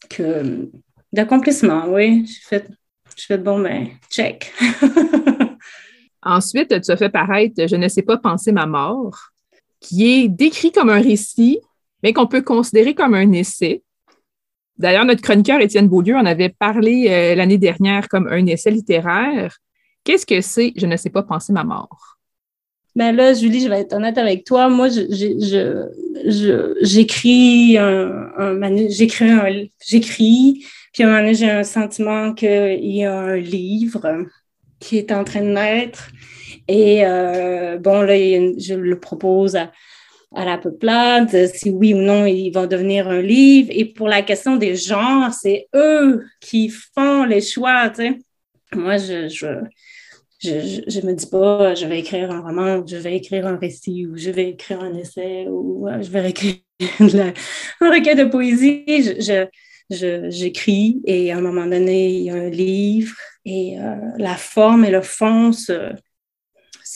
que 0.10 0.70
d'accomplissement, 1.12 1.86
oui. 1.88 2.26
J'ai 2.28 2.42
fait, 2.48 2.68
j'ai 3.16 3.26
fait 3.26 3.38
bon, 3.38 3.60
ben, 3.60 3.88
check. 4.10 4.54
Ensuite, 6.22 6.82
tu 6.82 6.92
as 6.92 6.98
fait 6.98 7.10
paraître 7.10 7.68
Je 7.68 7.76
ne 7.76 7.88
sais 7.88 8.02
pas 8.02 8.18
penser 8.18 8.52
ma 8.52 8.66
mort, 8.66 9.18
qui 9.80 10.08
est 10.08 10.28
décrit 10.28 10.72
comme 10.72 10.90
un 10.90 11.02
récit, 11.02 11.60
mais 12.04 12.14
qu'on 12.14 12.28
peut 12.28 12.42
considérer 12.42 12.94
comme 12.94 13.14
un 13.14 13.32
essai. 13.32 13.84
D'ailleurs, 14.78 15.06
notre 15.06 15.22
chroniqueur 15.22 15.60
Étienne 15.62 15.88
Beaulieu 15.88 16.16
en 16.16 16.26
avait 16.26 16.50
parlé 16.50 17.08
euh, 17.10 17.36
l'année 17.36 17.58
dernière 17.58 18.08
comme 18.08 18.28
un 18.28 18.46
essai 18.46 18.72
littéraire. 18.72 19.58
Qu'est-ce 20.04 20.26
que 20.26 20.42
c'est 20.42 20.74
Je 20.76 20.86
ne 20.86 20.96
sais 20.98 21.10
pas 21.10 21.24
penser 21.24 21.52
ma 21.52 21.64
mort? 21.64 22.18
Ben 22.96 23.16
là, 23.16 23.34
Julie, 23.34 23.62
je 23.62 23.70
vais 23.70 23.82
être 23.82 23.94
honnête 23.94 24.18
avec 24.18 24.44
toi. 24.44 24.70
Moi, 24.70 24.90
j'écris 26.82 27.78
un, 27.78 28.32
j'écris 28.90 29.70
j'écris, 29.86 30.66
puis 30.94 31.04
à 31.04 31.06
un 31.06 31.10
moment 31.10 31.20
donné, 31.22 31.36
j'ai 31.36 31.50
un 31.52 31.64
sentiment 31.64 32.34
qu'il 32.34 32.96
y 32.96 33.04
a 33.04 33.16
un 33.16 33.36
livre 33.36 34.26
qui 34.80 34.98
est 34.98 35.12
en 35.12 35.24
train 35.24 35.42
de 35.42 35.50
naître. 35.50 36.10
Et 36.68 37.06
euh, 37.06 37.78
bon, 37.78 38.02
là, 38.02 38.16
je 38.58 38.74
le 38.74 39.00
propose 39.00 39.56
à, 39.56 39.72
la 40.34 40.58
peuplade, 40.58 41.48
si 41.54 41.70
oui 41.70 41.94
ou 41.94 41.98
non 41.98 42.26
il 42.26 42.52
va 42.52 42.68
devenir 42.68 43.08
un 43.08 43.22
livre. 43.22 43.70
Et 43.72 43.86
pour 43.86 44.08
la 44.08 44.22
question 44.22 44.56
des 44.56 44.76
genres, 44.76 45.34
c'est 45.34 45.68
eux 45.76 46.26
qui 46.42 46.70
font 46.70 47.24
les 47.24 47.42
choix. 47.42 47.90
Tu 47.90 47.96
sais. 47.96 48.20
Moi, 48.76 48.98
je, 48.98 49.30
je, 49.30 49.48
je, 50.40 50.82
je, 50.88 51.06
me 51.06 51.14
dis 51.14 51.28
pas, 51.28 51.74
je 51.74 51.86
vais 51.86 52.00
écrire 52.00 52.32
un 52.32 52.42
roman, 52.42 52.86
je 52.86 52.98
vais 52.98 53.16
écrire 53.16 53.48
un 53.48 53.58
récit, 53.58 54.06
ou 54.06 54.18
je 54.18 54.30
vais 54.30 54.50
écrire 54.50 54.82
un 54.82 54.94
essai, 54.94 55.48
ou 55.48 55.88
euh, 55.88 56.02
je 56.02 56.10
vais 56.10 56.30
écrire 56.30 56.56
un 57.00 57.90
recueil 57.90 58.16
de 58.16 58.26
poésie. 58.26 58.84
Je, 58.88 59.48
j'écris 59.90 61.02
et 61.06 61.32
à 61.32 61.38
un 61.38 61.42
moment 61.42 61.66
donné, 61.66 62.10
il 62.10 62.24
y 62.24 62.30
a 62.30 62.36
un 62.36 62.50
livre 62.50 63.16
et 63.46 63.80
euh, 63.80 63.96
la 64.18 64.36
forme 64.36 64.84
et 64.84 64.92
le 64.92 65.02
fond 65.02 65.54
se, 65.54 65.94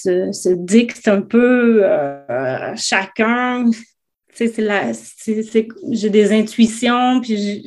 se, 0.04 0.54
dictent 0.54 1.08
un 1.08 1.22
peu 1.22 1.82
euh, 1.84 2.76
chacun. 2.76 3.70
J'ai 4.40 6.10
des 6.10 6.32
intuitions, 6.32 7.22
puis 7.22 7.64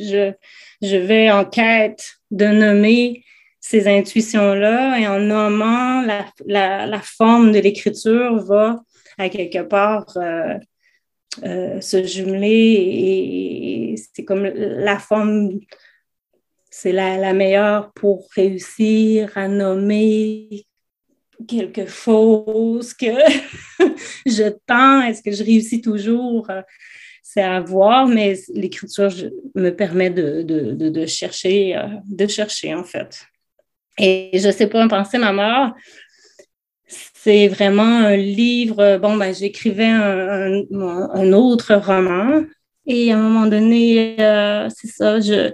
je, 0.83 0.97
vais 0.97 1.31
en 1.31 1.45
quête 1.45 2.15
de 2.31 2.47
nommer 2.47 3.23
ces 3.61 3.87
intuitions-là 3.87 4.99
et 4.99 5.07
en 5.07 5.21
nommant 5.21 6.03
la 6.47 7.01
forme 7.03 7.53
de 7.53 7.59
l'écriture 7.59 8.43
va 8.45 8.83
à 9.19 9.29
quelque 9.29 9.63
part 9.63 10.07
euh, 10.17 10.59
euh, 11.45 11.81
se 11.81 12.05
jumeler 12.05 12.51
et, 12.51 13.95
c'est 13.97 14.25
comme 14.25 14.45
la 14.45 14.99
forme, 14.99 15.61
c'est 16.71 16.93
la, 16.93 17.17
la, 17.17 17.33
meilleure 17.33 17.93
pour 17.93 18.29
réussir 18.35 19.37
à 19.37 19.49
nommer 19.49 20.67
quelque 21.49 21.87
chose 21.87 22.95
que 22.95 23.07
je 24.27 24.51
tends, 24.67 25.03
est-ce 25.03 25.23
que 25.23 25.33
je 25.33 25.45
réussis 25.45 25.81
toujours? 25.81 26.49
C'est 27.23 27.43
à 27.43 27.61
voir, 27.61 28.07
mais 28.07 28.35
l'écriture 28.55 29.11
me 29.55 29.71
permet 29.71 30.11
de, 30.11 30.43
de, 30.43 30.89
de, 30.89 31.07
chercher, 31.07 31.77
euh, 31.77 31.87
de 32.07 32.27
chercher 32.27 32.75
en 32.75 32.85
fait. 32.85 33.27
Et 33.99 34.31
je 34.35 34.51
sais 34.51 34.67
pas 34.67 34.87
penser 34.89 35.19
ma 35.19 35.33
mort, 35.33 35.73
c'est 36.87 37.49
vraiment 37.49 37.83
un 37.83 38.17
livre. 38.17 38.99
Bon, 38.99 39.17
ben, 39.17 39.35
j'écrivais 39.35 39.87
un, 39.87 40.63
un, 40.73 41.33
autre 41.33 41.75
roman 41.75 42.45
et 42.87 43.13
à 43.13 43.19
un 43.19 43.23
moment 43.23 43.47
donné, 43.47 44.17
euh, 44.21 44.69
c'est 44.75 44.89
ça, 44.89 45.21
je, 45.21 45.51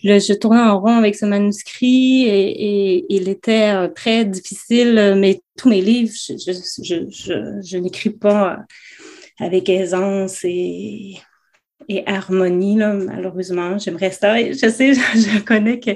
je 0.00 0.34
tournais 0.34 0.60
en 0.60 0.80
rond 0.80 0.96
avec 0.96 1.16
ce 1.16 1.26
manuscrit 1.26 2.24
et, 2.26 3.06
il 3.08 3.28
était 3.28 3.74
euh, 3.74 3.88
très 3.88 4.24
difficile, 4.24 5.16
mais 5.18 5.40
tous 5.56 5.68
mes 5.68 5.80
livres, 5.80 6.12
je, 6.14 7.76
n'écris 7.76 8.10
pas 8.10 8.58
avec 9.40 9.68
aisance 9.68 10.40
et, 10.44 11.16
harmonie, 12.06 12.76
là, 12.76 12.92
malheureusement. 12.92 13.78
J'aimerais 13.78 14.10
ça. 14.10 14.38
Je 14.38 14.68
sais, 14.68 14.94
je 15.14 15.42
connais 15.42 15.80
que 15.80 15.92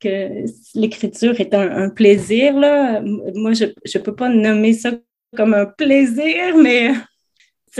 que 0.00 0.44
l'écriture 0.74 1.40
est 1.40 1.54
un, 1.54 1.88
plaisir. 1.88 2.54
Là. 2.54 3.00
Moi, 3.00 3.52
je 3.54 3.64
ne 3.64 4.02
peux 4.02 4.14
pas 4.14 4.28
nommer 4.28 4.72
ça 4.72 4.92
comme 5.36 5.54
un 5.54 5.66
plaisir, 5.66 6.56
mais 6.56 6.92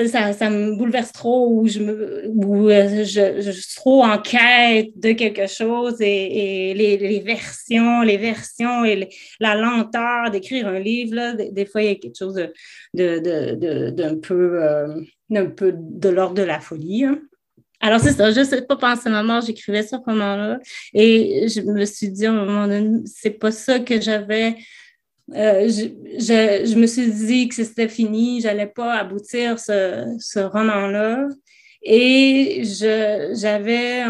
ça, 0.04 0.32
ça, 0.32 0.50
me 0.50 0.76
bouleverse 0.76 1.12
trop 1.12 1.48
ou 1.50 1.66
je, 1.66 1.80
me, 1.80 1.92
euh, 1.92 3.04
je, 3.04 3.40
je, 3.40 3.50
suis 3.50 3.74
trop 3.76 4.04
en 4.04 4.18
quête 4.18 4.90
de 4.98 5.12
quelque 5.12 5.46
chose 5.46 5.96
et, 6.00 6.74
les, 6.74 6.96
les, 6.98 7.20
versions, 7.20 8.02
les 8.02 8.16
versions 8.16 8.84
et 8.84 9.08
la 9.40 9.54
lenteur 9.54 10.30
d'écrire 10.30 10.68
un 10.68 10.78
livre, 10.78 11.14
là, 11.14 11.32
des, 11.32 11.66
fois, 11.66 11.82
il 11.82 11.88
y 11.88 11.90
a 11.90 11.94
quelque 11.94 12.18
chose 12.18 12.34
de, 12.34 12.52
de, 12.94 13.54
de, 13.54 13.90
d'un 13.90 14.16
peu, 14.16 14.62
euh, 14.62 15.00
d'un 15.30 15.46
peu 15.46 15.74
de 15.76 16.08
l'ordre 16.08 16.34
de 16.34 16.42
la 16.42 16.60
folie. 16.60 17.04
Hein. 17.04 17.20
Alors, 17.80 18.00
c'est 18.00 18.12
ça, 18.12 18.30
je 18.30 18.40
ne 18.40 18.44
sais 18.44 18.62
pas 18.62 18.76
penser 18.76 19.10
ma 19.10 19.22
mort, 19.22 19.42
j'écrivais 19.42 19.82
ce 19.82 19.96
roman-là. 19.96 20.58
Et 20.94 21.46
je 21.48 21.60
me 21.60 21.84
suis 21.84 22.10
dit 22.10 22.26
à 22.26 22.32
un 22.32 22.44
moment 22.44 22.66
donné, 22.66 23.02
c'est 23.06 23.30
pas 23.30 23.50
ça 23.50 23.78
que 23.80 24.00
j'avais. 24.00 24.56
Euh, 25.34 25.68
je, 25.68 26.76
me 26.76 26.86
suis 26.86 27.10
dit 27.10 27.48
que 27.48 27.56
c'était 27.56 27.88
fini, 27.88 28.40
j'allais 28.40 28.66
pas 28.68 28.94
aboutir 28.94 29.58
ce, 29.58 30.04
ce 30.18 30.38
roman-là. 30.38 31.26
Et 31.82 32.62
je, 32.64 33.34
j'avais 33.38 34.02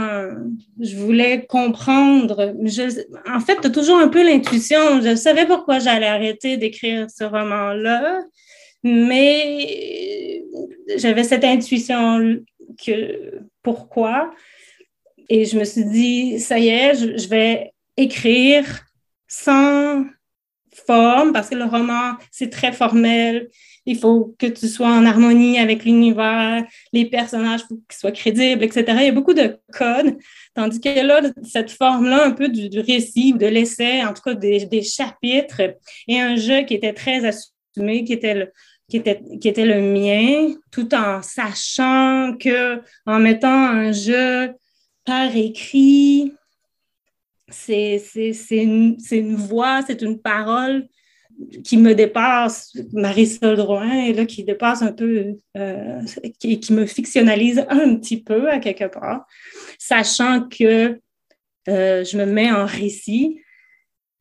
je 0.81 0.97
voulais 0.97 1.45
comprendre. 1.47 2.55
Je, 2.64 3.03
en 3.31 3.41
fait, 3.41 3.61
tu 3.61 3.67
as 3.67 3.71
toujours 3.71 3.99
un 3.99 4.09
peu 4.09 4.23
l'intuition. 4.25 5.01
Je 5.03 5.14
savais 5.14 5.47
pourquoi 5.47 5.79
j'allais 5.79 6.07
arrêter 6.07 6.57
d'écrire 6.57 7.07
ce 7.11 7.25
roman-là, 7.25 8.23
mais 8.83 10.43
j'avais 10.97 11.25
cette 11.25 11.45
intuition 11.45 12.39
que 12.83 13.41
pourquoi. 13.62 14.33
Et 15.29 15.45
je 15.45 15.59
me 15.59 15.64
suis 15.64 15.85
dit, 15.85 16.39
ça 16.39 16.59
y 16.59 16.69
est, 16.69 16.95
je, 16.95 17.29
vais 17.29 17.73
écrire 17.97 18.64
sans 19.27 20.05
forme, 20.87 21.33
parce 21.33 21.49
que 21.49 21.55
le 21.55 21.64
roman, 21.64 22.12
c'est 22.31 22.51
très 22.51 22.72
formel. 22.72 23.49
Il 23.87 23.99
faut 23.99 24.35
que 24.39 24.47
tu 24.47 24.68
sois 24.68 24.89
en 24.89 25.07
harmonie 25.07 25.59
avec 25.59 25.85
l'univers, 25.85 26.64
les 26.93 27.07
personnages, 27.07 27.61
il 27.64 27.66
faut 27.68 27.81
qu'ils 27.89 27.99
soient 27.99 28.12
crédibles, 28.12 28.64
etc. 28.64 28.85
Il 28.89 29.05
y 29.05 29.09
a 29.09 29.12
beaucoup 29.12 29.35
de 29.35 29.59
codes, 29.72 30.16
tandis 30.55 30.81
que 30.81 31.07
là, 31.07 31.22
cette 31.45 31.70
forme-là, 31.70 32.24
un 32.24 32.33
peu 32.33 32.49
du, 32.49 32.81
récit 32.81 33.33
ou 33.35 33.39
de 33.39 33.47
l'essai, 33.47 34.05
en 34.05 34.12
tout 34.12 34.22
cas 34.22 34.35
des, 34.35 34.66
des, 34.66 34.83
chapitres, 34.83 35.61
et 36.09 36.20
un 36.20 36.35
jeu 36.37 36.62
qui 36.62 36.74
était 36.74 36.95
très 36.95 37.24
assumé, 37.24 38.05
qui 38.05 38.12
était 38.12 38.35
le, 38.35 38.53
qui 38.89 38.97
était, 38.97 39.20
qui 39.41 39.49
était 39.49 39.66
le 39.66 39.81
mien, 39.81 40.55
tout 40.70 40.95
en 40.95 41.22
sachant 41.22 42.37
que 42.39 42.81
en 43.05 43.18
mettant 43.18 43.49
un 43.49 43.93
jeu 43.93 44.53
par 45.05 45.35
écrit, 45.37 46.33
c'est 47.49 48.03
une, 48.51 49.36
voix, 49.36 49.82
c'est 49.86 50.03
une 50.03 50.20
parole 50.20 50.88
qui 51.64 51.76
me 51.76 51.94
dépasse, 51.94 52.76
Marie-Sol 52.92 53.57
Drouin, 53.57 54.12
là, 54.12 54.24
qui 54.24 54.42
dépasse 54.42 54.82
un 54.82 54.92
peu, 54.92 55.36
euh, 55.57 56.01
qui, 56.40 56.61
me 56.70 56.86
fictionnalise 56.86 57.64
un 57.68 57.97
petit 57.97 58.22
peu 58.22 58.51
à 58.51 58.59
quelque 58.59 58.86
part, 58.86 59.26
sachant 59.78 60.49
que 60.49 60.99
euh, 61.68 62.05
je 62.05 62.16
me 62.16 62.24
mets 62.24 62.51
en 62.51 62.64
récit. 62.64 63.40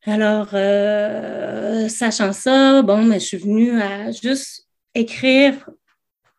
Alors, 0.04 0.50
euh, 0.52 1.88
sachant 1.88 2.32
ça, 2.32 2.82
bon, 2.82 3.12
je 3.12 3.18
suis 3.18 3.38
venue 3.38 3.80
à 3.80 4.10
juste 4.12 4.68
écrire 4.94 5.68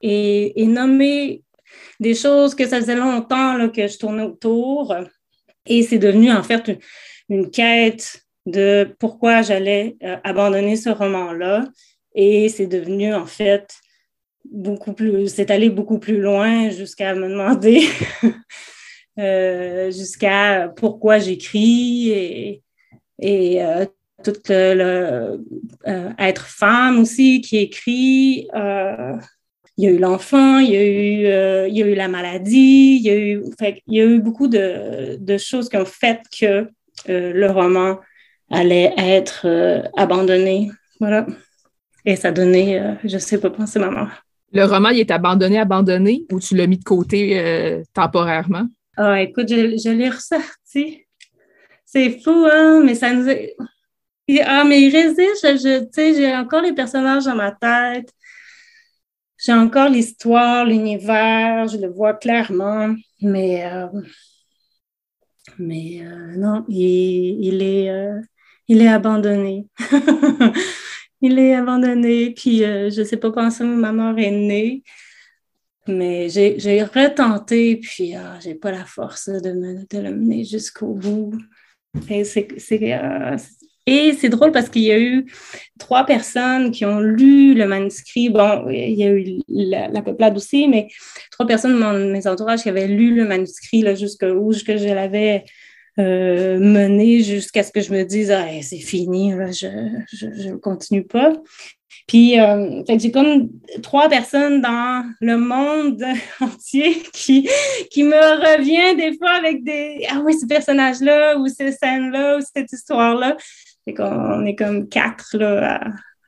et, 0.01 0.65
nommer 0.67 1.43
des 1.99 2.13
choses 2.13 2.55
que 2.55 2.67
ça 2.67 2.79
faisait 2.79 2.95
longtemps 2.95 3.69
que 3.69 3.88
je 3.88 3.97
tournais 3.97 4.23
autour. 4.23 4.95
Et 5.68 5.84
c'est 5.84 5.99
devenu 5.99 6.32
en 6.32 6.43
fait 6.43 6.80
une 7.30 7.49
quête 7.49 8.24
de 8.45 8.95
pourquoi 8.99 9.41
j'allais 9.41 9.97
euh, 10.03 10.18
abandonner 10.24 10.76
ce 10.76 10.89
roman-là. 10.89 11.65
Et 12.15 12.49
c'est 12.49 12.68
devenu 12.68 13.13
en 13.13 13.26
fait 13.26 13.76
beaucoup 14.49 14.93
plus, 14.93 15.28
c'est 15.28 15.51
allé 15.51 15.70
beaucoup 15.70 15.99
plus 15.99 16.20
loin 16.22 16.70
jusqu'à 16.70 17.13
me 17.13 17.30
demander, 17.30 17.82
euh, 19.20 19.91
jusqu'à 19.91 20.72
pourquoi 20.76 21.20
j'écris 21.20 22.09
et, 23.20 23.63
euh, 23.63 23.86
tout 24.24 24.34
le, 24.49 25.45
être 26.18 26.47
femme 26.47 26.99
aussi 26.99 27.41
qui 27.41 27.57
écrit. 27.57 28.47
Il 29.78 29.84
y 29.84 29.88
a 29.88 29.91
eu 29.91 29.97
l'enfant, 29.99 30.59
il, 30.59 30.71
y 30.71 30.75
a 30.75 30.84
eu, 30.84 31.67
il 31.69 31.78
y 31.78 31.84
a 31.84 31.86
eu 31.86 31.93
la 31.93 32.07
maladie, 32.07 32.97
il 32.99 33.01
y 33.01 33.09
a 33.09 33.15
eu, 33.15 33.43
il 33.88 33.93
y 33.93 34.01
a 34.01 34.05
eu 34.05 34.19
beaucoup 34.19 34.47
de, 34.47 35.17
de 35.17 35.38
choses 35.38 35.69
qui 35.69 35.78
ont 35.78 35.86
fait 35.86 36.21
que 36.39 36.67
le 37.07 37.47
roman 37.47 37.99
allait 38.49 38.93
être 38.97 39.41
euh, 39.45 39.84
abandonné. 39.95 40.69
Voilà. 40.99 41.25
Et 42.05 42.15
ça 42.15 42.32
donnait, 42.32 42.80
euh, 42.80 42.93
je 43.03 43.17
sais 43.17 43.39
pas, 43.39 43.49
penser 43.49 43.80
ma 43.80 43.89
mort. 43.89 44.09
Le 44.53 44.63
roman, 44.63 44.89
il 44.89 44.99
est 44.99 45.11
abandonné, 45.11 45.59
abandonné, 45.59 46.25
ou 46.32 46.39
tu 46.39 46.55
l'as 46.55 46.67
mis 46.67 46.78
de 46.78 46.84
côté 46.84 47.39
euh, 47.39 47.84
temporairement? 47.93 48.67
Ah, 48.95 49.21
écoute, 49.21 49.49
je, 49.49 49.89
l'ai 49.89 50.09
ressorti. 50.09 51.05
C'est 51.86 52.21
fou, 52.21 52.47
hein, 52.51 52.82
mais 52.84 52.95
ça 52.95 53.13
nous 53.13 53.30
Ah, 54.45 54.63
mais 54.63 54.82
il 54.82 54.95
résiste, 54.95 55.43
je, 55.43 55.88
sais, 55.91 56.13
j'ai 56.15 56.36
encore 56.36 56.61
les 56.61 56.73
personnages 56.73 57.25
dans 57.25 57.36
ma 57.36 57.51
tête. 57.51 58.09
J'ai 59.39 59.53
encore 59.53 59.89
l'histoire, 59.89 60.65
l'univers, 60.65 61.67
je 61.67 61.77
le 61.77 61.88
vois 61.88 62.13
clairement, 62.13 62.93
mais, 63.21 63.63
mais 65.59 66.01
non, 66.35 66.65
il, 66.67 67.45
il 67.45 67.61
est, 67.61 67.89
il 68.67 68.81
est 68.81 68.88
abandonné. 68.88 69.67
il 71.21 71.39
est 71.39 71.55
abandonné. 71.55 72.33
Puis 72.33 72.63
euh, 72.63 72.89
je 72.89 73.01
ne 73.01 73.05
sais 73.05 73.17
pas 73.17 73.31
quand 73.31 73.49
ça, 73.49 73.63
ma 73.63 73.91
mère 73.91 74.17
est 74.17 74.31
née. 74.31 74.83
Mais 75.88 76.27
j'ai 76.29 76.83
retenté, 76.83 77.77
puis 77.77 78.13
ah, 78.15 78.38
j'ai 78.41 78.55
pas 78.55 78.71
la 78.71 78.83
force 78.83 79.29
de, 79.29 79.53
me, 79.53 79.85
de 79.89 79.99
le 79.99 80.13
mener 80.13 80.43
jusqu'au 80.43 80.93
bout. 80.93 81.33
C'est 82.07 82.47
euh, 82.93 83.38
et 83.88 84.11
c'est 84.11 84.27
drôle 84.27 84.51
parce 84.51 84.67
qu'il 84.67 84.83
y 84.83 84.91
a 84.91 84.99
eu 84.99 85.25
trois 85.79 86.05
personnes 86.05 86.71
qui 86.71 86.85
ont 86.85 86.99
lu 86.99 87.53
le 87.53 87.65
manuscrit. 87.65 88.29
Bon, 88.29 88.69
il 88.69 88.93
y 88.93 89.03
a 89.03 89.09
eu 89.09 89.39
la, 89.47 90.01
peuplade 90.01 90.35
aussi, 90.35 90.67
mais 90.67 90.89
trois 91.31 91.47
personnes 91.47 91.79
de 91.79 92.11
mes 92.11 92.27
entourages 92.27 92.63
qui 92.63 92.69
avaient 92.69 92.88
lu 92.88 93.15
le 93.15 93.25
manuscrit 93.25 93.83
jusqu'où 93.95 94.51
que 94.65 94.77
je 94.77 94.93
l'avais 94.93 95.45
euh, 95.99 96.59
mener 96.59 97.23
jusqu'à 97.23 97.63
ce 97.63 97.71
que 97.71 97.81
je 97.81 97.93
me 97.93 98.03
dise 98.03 98.29
ah, 98.29 98.45
c'est 98.61 98.77
fini, 98.77 99.31
je 99.51 100.49
ne 100.49 100.57
continue 100.57 101.05
pas. 101.05 101.33
Puis, 102.07 102.39
euh, 102.39 102.83
j'ai 102.88 103.11
comme 103.11 103.49
trois 103.83 104.07
personnes 104.07 104.61
dans 104.61 105.03
le 105.19 105.38
monde 105.38 106.01
entier 106.39 107.03
qui, 107.13 107.49
qui 107.91 108.03
me 108.03 108.15
revient 108.15 108.95
des 108.95 109.17
fois 109.17 109.31
avec 109.31 109.63
des 109.63 110.05
Ah 110.09 110.21
oui, 110.23 110.33
ce 110.33 110.45
personnage-là, 110.45 111.38
ou 111.38 111.47
cette 111.47 111.77
scène-là, 111.77 112.38
ou 112.38 112.41
cette 112.41 112.71
histoire-là. 112.71 113.35
C'est 113.88 113.93
qu'on 113.93 114.45
est 114.45 114.55
comme 114.55 114.89
quatre 114.89 115.38
là, 115.38 115.81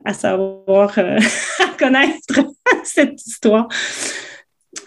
à, 0.05 0.13
savoir, 0.13 0.97
euh, 0.97 1.19
à 1.59 1.77
connaître 1.77 2.39
cette 2.85 3.21
histoire. 3.25 3.67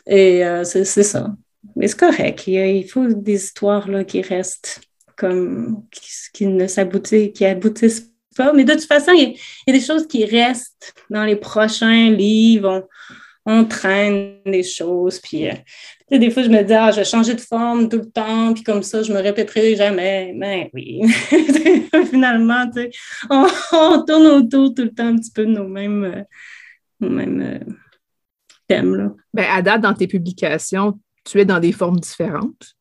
Et 0.07 0.43
c'est 0.65 0.85
ça. 0.85 1.29
Mais 1.77 1.87
c'est 1.87 1.99
correct. 1.99 2.47
Il, 2.47 2.89
faut 2.89 3.07
des 3.07 3.35
histoires 3.35 3.89
là, 3.89 4.05
qui 4.05 4.23
restent 4.23 4.81
comme 5.17 5.85
qui, 6.33 6.47
ne 6.47 6.67
s'aboutissent, 6.67 7.33
qui 7.33 7.45
aboutissent 7.45 8.11
pas. 8.37 8.53
Mais 8.53 8.65
de 8.65 8.73
toute 8.73 8.85
façon, 8.85 9.13
il 9.13 9.37
y, 9.67 9.71
a, 9.71 9.73
des 9.73 9.85
choses 9.85 10.07
qui 10.07 10.25
restent 10.25 10.95
dans 11.11 11.25
les 11.25 11.37
prochains 11.37 12.11
livres. 12.11 12.89
On, 13.45 13.65
traîne 13.65 14.39
des 14.47 14.63
choses. 14.63 15.21
Puis 15.21 15.49
euh, 15.49 15.55
des 16.19 16.31
fois, 16.31 16.43
je 16.43 16.49
me 16.49 16.63
dis, 16.63 16.73
ah, 16.73 16.91
je 16.91 16.97
vais 16.97 17.05
changer 17.05 17.35
de 17.35 17.41
forme 17.41 17.89
tout 17.89 17.99
le 17.99 18.11
temps, 18.11 18.53
puis 18.53 18.63
comme 18.63 18.83
ça, 18.83 19.03
je 19.03 19.13
me 19.13 19.21
répéterai 19.21 19.77
jamais. 19.77 20.33
Mais 20.37 20.71
oui, 20.75 21.03
finalement, 22.11 22.65
on, 23.31 23.47
on, 23.73 24.05
tourne 24.05 24.27
autour 24.27 24.75
tout 24.75 24.83
le 24.83 24.93
temps 24.93 25.07
un 25.07 25.17
petit 25.17 25.31
peu 25.31 25.47
de 25.47 25.53
nos 25.53 25.69
mêmes, 25.69 26.05
euh, 26.05 26.23
nos 27.01 27.11
mêmes 27.11 27.41
euh, 27.41 27.73
thèmes. 28.69 28.95
Là. 28.95 29.13
Ben, 29.33 29.47
à 29.51 29.63
date, 29.63 29.81
dans 29.81 29.95
tes 29.95 30.07
publications, 30.07 30.99
tu 31.25 31.41
es 31.41 31.45
dans 31.45 31.61
des 31.61 31.73
formes 31.73 31.99
différentes? 31.99 32.75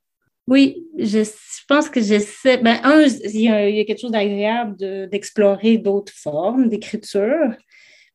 Oui, 0.48 0.86
je, 0.98 1.24
pense 1.68 1.90
que 1.90 2.02
j'essaie. 2.02 2.58
Ben, 2.58 2.80
un, 2.84 3.04
il 3.04 3.42
y, 3.42 3.48
a, 3.48 3.86
quelque 3.86 4.02
chose 4.02 4.12
d'agréable 4.12 4.76
d'explorer 5.10 5.78
d'autres 5.78 6.14
formes 6.14 6.68
d'écriture. 6.68 7.54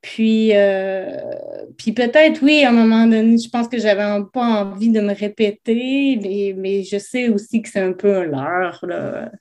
Puis, 0.06 0.50
euh, 0.54 1.04
puis 1.76 1.90
peut-être, 1.90 2.40
oui, 2.40 2.62
à 2.62 2.68
un 2.68 2.72
moment 2.72 3.08
donné, 3.08 3.38
je 3.38 3.50
pense 3.50 3.66
que 3.66 3.76
j'avais 3.76 4.04
pas 4.32 4.62
envie 4.62 4.90
de 4.90 5.00
me 5.00 5.12
répéter, 5.12 6.16
mais, 6.22 6.54
mais 6.56 6.84
je 6.84 6.96
sais 6.96 7.28
aussi 7.28 7.60
que 7.60 7.68
c'est 7.68 7.80
un 7.80 7.92
peu 7.92 8.18
un 8.18 8.24
leurre. 8.24 8.84
Là. 8.86 9.32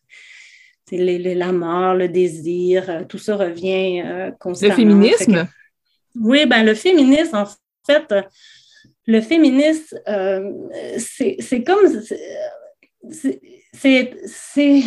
la 0.92 1.52
mort, 1.52 1.94
le 1.94 2.10
désir, 2.10 3.06
tout 3.08 3.20
ça 3.20 3.36
revient 3.36 4.02
euh, 4.04 4.32
constamment. 4.40 4.74
Le 4.74 4.76
féminisme? 4.76 5.48
oui, 6.20 6.48
ben 6.48 6.64
le 6.64 6.74
féminisme, 6.74 7.36
en 7.36 7.46
fait, 7.86 8.12
le 9.06 9.22
féminisme, 9.22 10.00
euh, 10.08 10.52
c'est 10.98 11.64
comme. 11.64 12.02
C'est. 13.12 14.82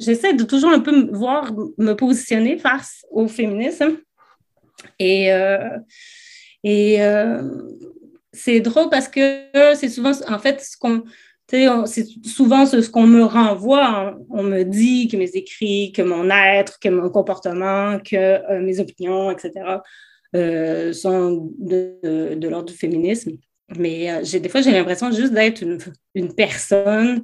J'essaie 0.00 0.32
de 0.32 0.44
toujours 0.44 0.70
un 0.70 0.80
peu 0.80 1.10
voir, 1.12 1.52
me 1.76 1.92
positionner 1.92 2.56
face 2.56 3.04
au 3.10 3.28
féminisme. 3.28 3.98
Et, 4.98 5.32
euh, 5.32 5.78
et 6.62 7.02
euh, 7.02 7.42
c'est 8.32 8.60
drôle 8.60 8.90
parce 8.90 9.08
que 9.08 9.44
c'est 9.74 9.88
souvent, 9.88 10.12
en 10.28 10.38
fait, 10.38 10.60
ce 10.60 10.76
qu'on. 10.76 11.04
C'est 11.46 12.06
souvent 12.24 12.64
ce, 12.66 12.88
qu'on 12.88 13.06
me 13.06 13.22
renvoie. 13.22 14.18
On 14.30 14.42
me 14.42 14.64
dit 14.64 15.08
que 15.08 15.16
mes 15.16 15.30
écrits, 15.34 15.92
que 15.92 16.02
mon 16.02 16.28
être, 16.30 16.80
que 16.80 16.88
mon 16.88 17.10
comportement, 17.10 17.98
que 18.00 18.60
mes 18.60 18.80
opinions, 18.80 19.30
etc. 19.30 19.80
Euh, 20.34 20.92
sont 20.92 21.52
de, 21.60 22.34
de, 22.34 22.48
l'ordre 22.48 22.66
du 22.66 22.74
féminisme. 22.74 23.36
Mais 23.78 24.10
euh, 24.10 24.40
des 24.40 24.48
fois, 24.48 24.62
j'ai 24.62 24.72
l'impression 24.72 25.12
juste 25.12 25.32
d'être 25.32 25.62
une, 25.62 25.78
une, 26.16 26.34
personne, 26.34 27.22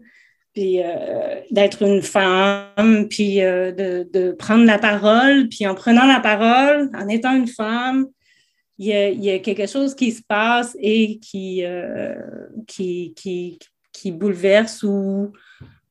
puis 0.54 0.82
euh, 0.82 1.40
d'être 1.50 1.82
une 1.82 2.02
femme, 2.02 3.06
puis 3.08 3.36
de, 3.36 4.08
de, 4.12 4.32
prendre 4.32 4.64
la 4.64 4.78
parole. 4.78 5.48
Puis 5.48 5.66
en 5.66 5.74
prenant 5.74 6.06
la 6.06 6.20
parole, 6.20 6.90
en 6.94 7.08
étant 7.08 7.34
une 7.34 7.48
femme, 7.48 8.06
il 8.78 8.86
y 8.86 8.92
a, 8.92 9.08
il 9.10 9.22
y 9.22 9.30
a 9.30 9.38
quelque 9.38 9.66
chose 9.66 9.94
qui 9.94 10.10
se 10.10 10.22
passe 10.22 10.76
et 10.80 11.18
qui, 11.18 11.62
qui, 12.66 13.12
qui, 13.14 13.58
qui, 13.92 14.10
bouleverse 14.10 14.82
ou 14.82 15.32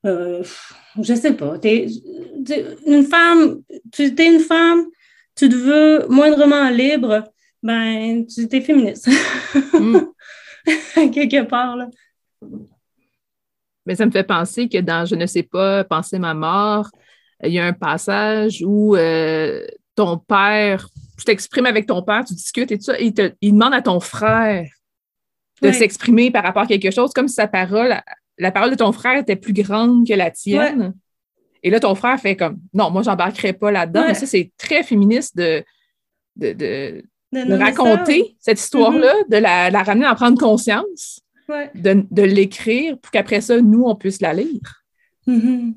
je 0.03 1.14
sais 1.16 1.34
pas. 1.34 1.57
Es, 1.64 1.88
une 2.86 3.03
femme, 3.03 3.62
tu 3.91 4.03
es 4.03 4.26
une 4.26 4.39
femme, 4.39 4.88
tu 5.36 5.49
te 5.49 5.55
veux 5.55 6.07
moindrement 6.10 6.70
libre, 6.70 7.24
ben, 7.64 8.26
tu 8.26 8.47
es 8.51 8.62
féministe. 8.62 9.10
Mm. 9.74 9.99
Quelque 11.12 11.43
part, 11.43 11.76
là. 11.76 11.89
Mais 13.90 13.96
ça 13.96 14.06
me 14.06 14.12
fait 14.12 14.24
penser 14.24 14.70
que 14.70 14.78
dans 14.78 15.06
Je 15.06 15.16
ne 15.16 15.26
sais 15.26 15.42
pas, 15.42 15.84
penser 15.84 16.20
ma 16.20 16.36
mort, 16.36 16.92
il 17.44 17.52
y 17.52 17.58
a 17.58 17.66
un 17.66 17.74
passage 17.74 18.64
où 18.64 18.96
euh, 18.96 19.66
ton 19.96 20.20
père, 20.20 20.88
tu 21.18 21.26
t'exprimes 21.26 21.66
avec 21.66 21.88
ton 21.88 22.04
père, 22.04 22.24
tu 22.24 22.36
discutes 22.36 22.72
et 22.72 22.78
tout 22.78 22.84
ça, 22.84 23.00
et 23.00 23.12
il, 23.42 23.52
demande 23.52 23.74
à 23.74 23.82
ton 23.82 24.00
frère 24.00 24.70
de 25.64 25.72
s'exprimer 25.72 26.30
par 26.30 26.44
rapport 26.44 26.62
à 26.62 26.68
quelque 26.68 26.92
chose, 26.92 27.14
comme 27.14 27.28
si 27.28 27.34
sa 27.34 27.48
parole, 27.48 28.00
la 28.38 28.52
parole 28.52 28.70
de 28.70 28.76
ton 28.76 28.92
frère 28.92 29.18
était 29.18 29.36
plus 29.36 29.54
grande 29.54 30.08
que 30.08 30.14
la 30.14 30.30
tienne. 30.30 30.94
Et 31.64 31.72
là, 31.72 31.80
ton 31.80 31.96
frère 31.96 32.20
fait 32.20 32.36
comme 32.36 32.60
non, 32.76 32.92
moi, 32.92 33.02
j'embarquerai 33.02 33.54
pas 33.54 33.72
là-dedans. 33.72 34.04
Mais 34.08 34.14
ça, 34.14 34.28
c'est 34.28 34.52
très 34.60 34.84
féministe 34.84 35.36
de, 35.36 35.64
de, 36.36 36.54
de, 36.54 37.54
raconter 37.58 38.38
cette 38.40 38.60
histoire-là, 38.60 39.16
mm-hmm. 39.24 39.32
de 39.32 39.38
la, 39.38 39.84
ramener 39.84 40.06
à 40.06 40.14
prendre 40.14 40.38
conscience, 40.38 41.22
de, 41.76 42.24
l'écrire 42.24 42.97
pour 43.00 43.12
qu'après 43.12 43.41
ça, 43.41 43.62
nous, 43.62 43.84
on 43.84 43.95
puisse 43.95 44.22
la 44.22 44.34
lire. 44.34 44.84
Mm-hmm. 45.28 45.74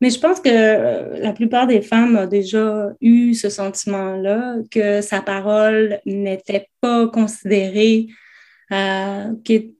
Mais 0.00 0.10
je 0.10 0.18
pense 0.18 0.40
que 0.40 0.48
euh, 0.50 1.20
la 1.20 1.32
plupart 1.32 1.68
des 1.68 1.80
femmes 1.80 2.16
ont 2.16 2.26
déjà 2.26 2.90
eu 3.00 3.34
ce 3.34 3.48
sentiment-là, 3.48 4.56
que 4.68 5.00
sa 5.00 5.22
parole 5.22 6.00
n'était 6.04 6.68
pas 6.80 7.06
considérée, 7.06 8.08
euh, 8.72 9.28
qui, 9.44 9.76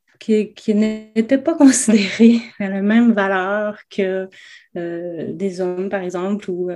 n'était 0.68 1.38
pas 1.38 1.56
considérée 1.56 2.40
à 2.60 2.68
la 2.68 2.82
même 2.82 3.12
valeur 3.12 3.80
que 3.90 4.28
euh, 4.76 5.32
des 5.32 5.60
hommes, 5.60 5.88
par 5.88 6.02
exemple, 6.02 6.48
ou 6.50 6.70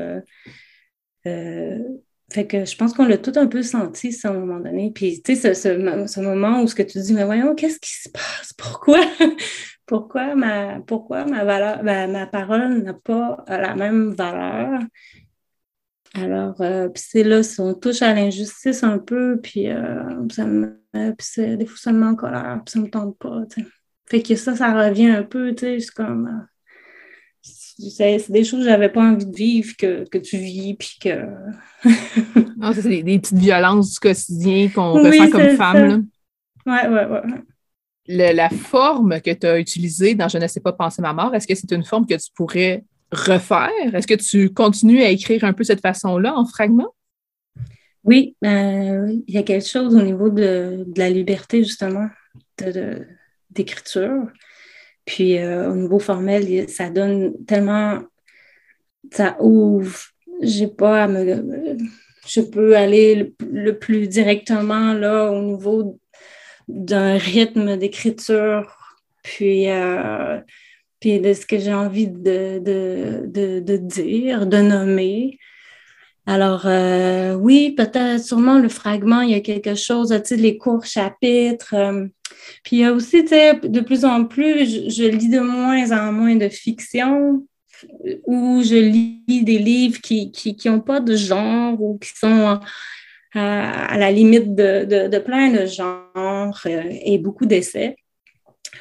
fait 2.33 2.47
que 2.47 2.65
je 2.65 2.77
pense 2.77 2.93
qu'on 2.93 3.05
l'a 3.05 3.19
tout 3.19 3.33
un 3.37 3.47
peu 3.47 3.63
senti, 3.63 4.13
ça, 4.13 4.29
à 4.29 4.33
un 4.33 4.41
moment 4.41 4.59
donné. 4.59 4.91
Puis, 4.93 5.23
tu 5.23 5.37
sais, 5.37 5.55
ce, 5.55 6.21
moment 6.21 6.63
où 6.63 6.67
ce 6.67 6.75
que 6.75 6.83
tu 6.83 6.99
dis, 6.99 7.13
mais 7.13 7.25
voyons, 7.25 7.55
qu'est-ce 7.55 7.79
qui 7.79 7.93
se 7.93 8.09
passe? 8.09 8.53
Pourquoi? 8.59 9.01
pourquoi 9.87 10.35
ma, 10.35 10.81
pourquoi 10.81 11.25
ma 11.27 11.45
valeur, 11.45 11.85
ma, 11.85 12.27
parole 12.27 12.83
n'a 12.83 12.95
pas 12.95 13.45
la 13.47 13.77
même 13.77 14.13
valeur? 14.15 14.81
Alors, 16.15 16.61
euh, 16.61 16.89
puis 16.89 17.03
c'est 17.07 17.23
là, 17.23 17.43
si 17.43 17.61
on 17.61 17.75
touche 17.75 18.03
à 18.03 18.13
l'injustice 18.13 18.83
un 18.83 18.99
peu, 18.99 19.39
puis, 19.41 19.69
euh, 19.69 20.27
ça 20.31 20.47
me, 20.47 20.81
puis 20.93 21.57
des 21.57 21.67
fois, 21.67 21.77
ça 21.79 21.93
me 21.93 22.01
met 22.01 22.07
en 22.07 22.17
colère, 22.17 22.61
puis 22.65 22.73
ça 22.73 22.81
me 22.81 22.91
tente 22.91 23.17
pas, 23.19 23.43
tu. 23.51 23.65
Fait 24.09 24.23
que 24.23 24.35
ça, 24.35 24.57
ça 24.57 24.73
revient 24.75 25.09
un 25.09 25.23
peu, 25.25 25.55
tu 25.55 25.67
sais, 25.67 25.81
c'est 25.81 25.95
comme... 25.95 26.47
C'est 27.79 28.31
des 28.31 28.45
choses 28.45 28.61
que 28.61 28.71
j'avais 28.71 28.89
pas 28.89 29.03
envie 29.03 29.27
de 29.27 29.37
vivre 29.37 29.75
que, 29.79 30.09
que 30.09 30.17
tu 30.17 30.39
vis, 30.39 30.75
puis 30.75 30.97
que. 31.01 31.27
non, 32.57 32.73
c'est 32.73 33.03
des, 33.03 33.19
petites 33.19 33.37
violences 33.37 33.93
du 33.93 33.99
quotidien 33.99 34.69
qu'on 34.71 34.93
ressent 34.95 35.31
comme 35.31 35.57
femme. 35.57 36.07
Oui, 36.65 36.79
oui, 36.89 37.19
oui. 38.09 38.35
la 38.35 38.49
forme 38.49 39.21
que 39.21 39.31
tu 39.31 39.47
as 39.47 39.59
utilisée 39.59 40.15
dans 40.15 40.29
Je 40.29 40.39
ne 40.39 40.47
sais 40.47 40.61
pas 40.61 40.73
penser 40.73 41.03
ma 41.03 41.13
mort, 41.13 41.35
est-ce 41.35 41.47
que 41.47 41.55
c'est 41.55 41.71
une 41.71 41.85
forme 41.85 42.07
que 42.07 42.15
tu 42.15 42.31
pourrais 42.35 42.83
refaire? 43.13 43.95
Est-ce 43.95 44.07
que 44.07 44.15
tu 44.15 44.53
continues 44.53 45.03
à 45.03 45.11
écrire 45.11 45.45
un 45.45 45.53
peu 45.53 45.63
cette 45.63 45.83
façon-là 45.83 46.35
en 46.35 46.47
fragments? 46.47 46.95
Oui, 48.05 48.37
euh, 48.45 49.13
il 49.27 49.35
y 49.35 49.39
a 49.39 49.43
quelque 49.43 49.67
chose 49.67 49.95
au 49.95 50.03
niveau 50.03 50.31
de, 50.31 50.85
de 50.87 50.99
la 50.99 51.11
liberté, 51.11 51.63
justement, 51.63 52.09
d'écriture. 53.51 54.23
De, 54.25 54.31
puis 55.07 55.39
euh, 55.39 55.71
au 55.71 55.75
niveau 55.75 55.99
formel, 55.99 56.69
ça 56.69 56.91
donne 56.91 57.45
tellement, 57.47 58.01
ça 59.11 59.37
ouvre. 59.41 59.97
J'ai 60.43 60.67
pas 60.67 61.05
à 61.05 61.09
me, 61.09 61.79
je 62.27 62.41
peux 62.41 62.77
aller 62.77 63.35
le, 63.41 63.79
plus 63.79 64.09
directement 64.09 64.93
là 64.93 65.31
au 65.31 65.41
niveau 65.41 65.99
d'un 66.69 67.17
rythme 67.17 67.77
d'écriture, 67.77 68.77
puis, 69.23 69.71
euh, 69.71 70.41
puis 71.01 71.21
de 71.21 71.33
ce 71.33 71.47
que 71.47 71.59
j'ai 71.59 71.73
envie 71.73 72.09
de, 72.09 72.59
de, 72.59 73.61
de, 73.61 73.77
dire, 73.77 74.47
de 74.47 74.59
nommer. 74.59 75.39
Alors, 76.27 76.63
euh, 76.67 77.35
oui, 77.35 77.73
peut-être 77.77 78.21
sûrement 78.21 78.59
le 78.59 78.69
fragment, 78.69 79.21
il 79.21 79.31
y 79.31 79.35
a 79.35 79.41
quelque 79.41 79.77
chose, 79.77 80.09
tu 80.09 80.21
sais, 80.25 80.37
les 80.37 80.59
courts 80.59 80.85
chapitres. 80.85 81.75
Puis 82.63 82.77
il 82.77 82.79
y 82.81 82.85
a 82.85 82.93
aussi, 82.93 83.23
tu 83.23 83.29
sais, 83.29 83.55
de 83.55 83.81
plus 83.81 84.05
en 84.05 84.25
plus, 84.25 84.91
je, 84.91 85.05
lis 85.05 85.29
de 85.29 85.41
moins 85.41 85.91
en 85.93 86.13
moins 86.13 86.37
de 86.37 86.49
fiction 86.49 87.47
ou 88.25 88.63
je 88.63 88.77
lis 88.77 89.45
des 89.45 89.59
livres 89.59 90.01
qui 90.01 90.57
n'ont 90.65 90.81
pas 90.81 91.01
de 91.01 91.15
genre 91.15 91.81
ou 91.81 91.99
qui 91.99 92.11
sont 92.17 92.61
à, 93.37 93.99
la 93.99 94.11
limite 94.11 94.55
de, 94.55 95.19
plein 95.19 95.51
de 95.51 95.67
genres 95.67 96.61
euh, 96.67 96.83
et 97.05 97.19
beaucoup 97.19 97.47
d'essais. 97.47 97.97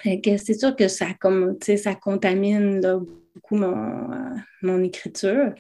C'est 0.04 0.60
sûr 0.60 0.76
que 0.76 0.88
ça, 0.88 1.08
comme, 1.20 1.58
ça 1.62 1.96
contamine 1.96 2.80
beaucoup 3.34 3.56
mon, 3.56 4.12
euh, 4.12 4.36
mon, 4.62 4.84
écriture. 4.84 5.54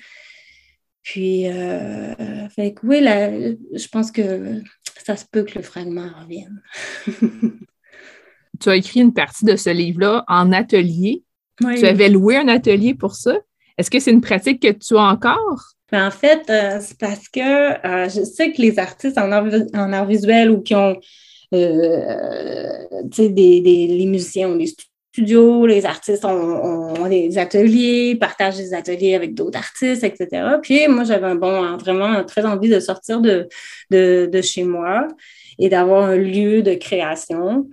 Puis, 1.01 1.47
euh, 1.47 2.49
fait 2.49 2.73
que 2.73 2.85
oui, 2.85 2.99
je 3.01 3.87
pense 3.87 4.11
que 4.11 4.61
ça 5.03 5.15
se 5.15 5.25
peut 5.25 5.43
que 5.43 5.57
le 5.57 5.63
fragment 5.63 6.09
revienne. 6.21 6.61
tu 8.59 8.69
as 8.69 8.75
écrit 8.75 9.01
une 9.01 9.13
partie 9.13 9.45
de 9.45 9.55
ce 9.55 9.69
livre-là 9.69 10.23
en 10.27 10.51
atelier. 10.51 11.23
Tu 11.59 11.85
avais 11.85 12.09
loué 12.09 12.37
un 12.37 12.47
atelier 12.47 12.93
pour 12.93 13.15
ça. 13.15 13.35
Est-ce 13.77 13.89
que 13.89 13.99
c'est 13.99 14.11
une 14.11 14.21
pratique 14.21 14.61
que 14.61 14.71
tu 14.71 14.97
as 14.97 15.03
encore? 15.03 15.75
Ben, 15.91 16.07
en 16.07 16.11
fait, 16.11 16.49
euh, 16.49 16.79
c'est 16.81 16.97
parce 16.97 17.27
que 17.29 17.39
euh, 17.39 18.09
je 18.09 18.23
sais 18.23 18.51
que 18.51 18.61
les 18.61 18.79
artistes 18.79 19.17
en 19.17 19.31
art, 19.31 20.05
visuel 20.05 20.49
ou 20.49 20.61
qui 20.61 20.73
ont 20.73 20.97
euh, 21.53 22.69
des, 23.03 23.29
des, 23.29 23.61
les 23.61 24.05
musiciens 24.05 24.49
ont 24.49 24.55
des 24.55 24.73
studios, 25.13 25.65
les 25.67 25.85
artistes 25.85 26.25
ont, 26.25 27.07
des 27.07 27.37
ateliers, 27.37 28.17
partagent 28.19 28.57
des 28.57 28.73
ateliers 28.73 29.15
avec 29.15 29.35
d'autres 29.35 29.59
artistes, 29.59 30.03
etc. 30.03 30.57
Puis 30.61 30.87
moi, 30.87 31.03
j'avais 31.03 31.35
bon, 31.35 31.77
vraiment 31.77 32.23
très 32.23 32.45
envie 32.45 32.69
de 32.69 32.79
sortir 32.79 33.21
de, 33.21 33.47
de, 33.91 34.27
de 34.31 34.41
chez 34.41 34.63
moi 34.63 35.07
et 35.59 35.69
d'avoir 35.69 36.05
un 36.05 36.17
lieu 36.17 36.63
de 36.63 36.73
création 36.73 37.69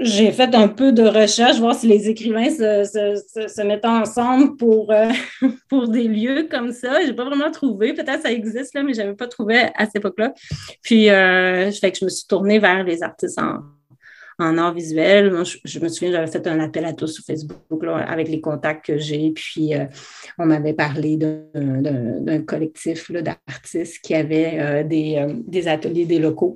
j'ai 0.00 0.32
fait 0.32 0.54
un 0.54 0.68
peu 0.68 0.92
de 0.92 1.04
recherche, 1.04 1.58
voir 1.58 1.74
si 1.74 1.86
les 1.86 2.08
écrivains 2.08 2.50
se, 2.50 2.84
se, 2.84 3.48
se, 3.48 3.62
mettent 3.62 3.84
ensemble 3.84 4.56
pour, 4.56 4.90
euh, 4.90 5.10
pour 5.68 5.88
des 5.88 6.08
lieux 6.08 6.48
comme 6.50 6.72
ça. 6.72 7.00
Je 7.02 7.08
n'ai 7.08 7.12
pas 7.12 7.24
vraiment 7.24 7.50
trouvé. 7.50 7.94
Peut-être 7.94 8.22
ça 8.22 8.32
existe, 8.32 8.74
là, 8.74 8.82
mais 8.82 8.92
je 8.92 9.02
n'avais 9.02 9.14
pas 9.14 9.28
trouvé 9.28 9.68
à 9.74 9.86
cette 9.86 9.96
époque-là. 9.96 10.34
Puis, 10.82 11.10
euh, 11.10 11.70
fait 11.70 11.92
que 11.92 11.98
je 11.98 12.04
me 12.04 12.10
suis 12.10 12.26
tournée 12.26 12.58
vers 12.58 12.82
les 12.82 13.04
artistes 13.04 13.38
en, 13.38 13.62
art 14.58 14.74
visuel. 14.74 15.30
Moi, 15.30 15.44
je, 15.64 15.78
me 15.78 15.88
souviens, 15.88 16.10
j'avais 16.10 16.26
fait 16.26 16.44
un 16.48 16.58
appel 16.58 16.84
à 16.86 16.92
tous 16.92 17.06
sur 17.06 17.24
Facebook 17.24 17.84
là, 17.84 17.98
avec 17.98 18.28
les 18.28 18.40
contacts 18.40 18.86
que 18.86 18.98
j'ai. 18.98 19.30
Puis, 19.30 19.74
euh, 19.74 19.84
on 20.38 20.46
m'avait 20.46 20.74
parlé 20.74 21.16
d'un 21.16 22.42
collectif 22.42 23.12
d'artistes 23.12 24.00
qui 24.02 24.12
avait 24.12 24.82
des, 24.82 25.24
des 25.46 25.68
ateliers, 25.68 26.04
des 26.04 26.18
locaux 26.18 26.54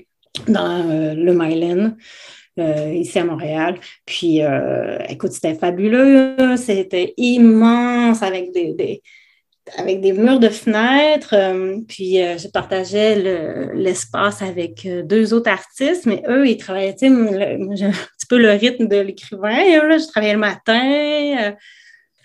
dans 0.49 1.14
le 1.14 1.32
Mylen. 1.32 1.97
Euh, 2.59 2.92
ici 2.92 3.18
à 3.18 3.24
Montréal. 3.24 3.78
Puis, 4.04 4.42
euh, 4.42 4.98
écoute, 5.09 5.32
c'était 5.32 5.54
fabuleux. 5.54 6.56
C'était 6.56 7.14
immense 7.16 8.22
avec 8.22 8.52
des, 8.52 9.02
avec 9.76 10.00
des 10.00 10.12
murs 10.12 10.40
de 10.40 10.48
fenêtres. 10.48 11.34
Euh, 11.34 11.78
puis, 11.86 12.16
je 12.16 12.48
partageais 12.48 13.72
l'espace 13.74 14.42
avec 14.42 14.88
deux 15.04 15.34
autres 15.34 15.50
artistes, 15.50 16.06
mais 16.06 16.22
eux, 16.28 16.48
ils 16.48 16.56
travaillaient, 16.56 16.96
tu 16.96 17.06
un 17.06 17.90
petit 17.90 18.26
peu 18.28 18.38
le 18.38 18.50
rythme 18.50 18.88
de 18.88 18.96
l'écrivain. 18.96 19.86
Là, 19.86 19.98
je 19.98 20.09
travaillais 20.09 20.34
le 20.34 20.40
matin. 20.40 21.54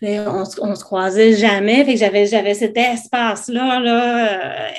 on, 0.01 0.43
on 0.61 0.75
se 0.75 0.83
croisait 0.83 1.35
jamais. 1.35 1.85
Fait 1.85 1.93
que 1.93 1.99
j'avais, 1.99 2.25
j'avais 2.25 2.55
cet 2.55 2.75
espace-là. 2.75 3.79
Là, 3.79 4.71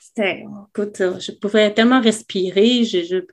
c'était, 0.00 0.44
écoute, 0.70 1.02
je 1.20 1.32
pouvais 1.32 1.70
tellement 1.74 2.00
respirer. 2.00 2.84
je 2.84 3.24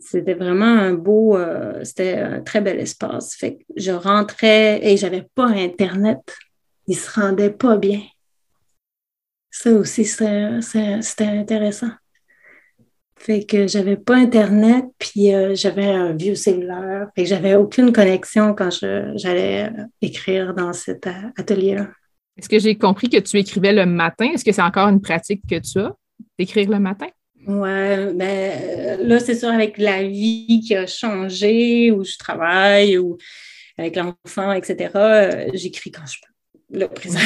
c'était 0.00 0.34
vraiment 0.34 0.64
un 0.64 0.94
beau, 0.94 1.36
euh, 1.36 1.82
c'était 1.84 2.18
un 2.18 2.40
très 2.40 2.60
bel 2.60 2.78
espace. 2.78 3.34
Fait 3.34 3.56
que 3.56 3.62
je 3.76 3.92
rentrais 3.92 4.80
et 4.82 4.96
j'avais 4.96 5.26
pas 5.34 5.46
Internet. 5.46 6.20
Il 6.86 6.96
se 6.96 7.20
rendait 7.20 7.50
pas 7.50 7.76
bien. 7.76 8.00
Ça 9.50 9.72
aussi, 9.72 10.04
c'était 10.04 11.24
intéressant. 11.24 11.90
Fait 13.16 13.44
que 13.44 13.66
j'avais 13.66 13.96
pas 13.96 14.14
Internet, 14.16 14.84
puis 14.98 15.34
euh, 15.34 15.54
j'avais 15.54 15.86
un 15.86 16.12
vieux 16.12 16.36
cellulaire. 16.36 17.08
Fait 17.14 17.24
que 17.24 17.28
j'avais 17.28 17.56
aucune 17.56 17.92
connexion 17.92 18.54
quand 18.54 18.70
j'allais 18.70 19.70
euh, 19.70 19.84
écrire 20.00 20.54
dans 20.54 20.72
cet 20.72 21.08
atelier-là. 21.36 21.88
Est-ce 22.36 22.48
que 22.48 22.60
j'ai 22.60 22.78
compris 22.78 23.08
que 23.08 23.18
tu 23.18 23.36
écrivais 23.38 23.72
le 23.72 23.86
matin? 23.86 24.26
Est-ce 24.32 24.44
que 24.44 24.52
c'est 24.52 24.62
encore 24.62 24.88
une 24.88 25.00
pratique 25.00 25.42
que 25.50 25.58
tu 25.58 25.80
as 25.80 25.92
d'écrire 26.38 26.70
le 26.70 26.78
matin? 26.78 27.08
Ouais, 27.48 28.12
ben 28.12 29.00
là, 29.08 29.18
c'est 29.20 29.34
sûr, 29.34 29.48
avec 29.48 29.78
la 29.78 30.02
vie 30.02 30.60
qui 30.66 30.74
a 30.74 30.86
changé, 30.86 31.90
où 31.90 32.04
je 32.04 32.18
travaille, 32.18 32.98
ou 32.98 33.16
avec 33.78 33.96
l'enfant, 33.96 34.52
etc., 34.52 34.90
euh, 34.96 35.50
j'écris 35.54 35.90
quand 35.90 36.04
je 36.06 36.18
peux, 36.20 36.78
le 36.78 36.86
présent. 36.88 37.18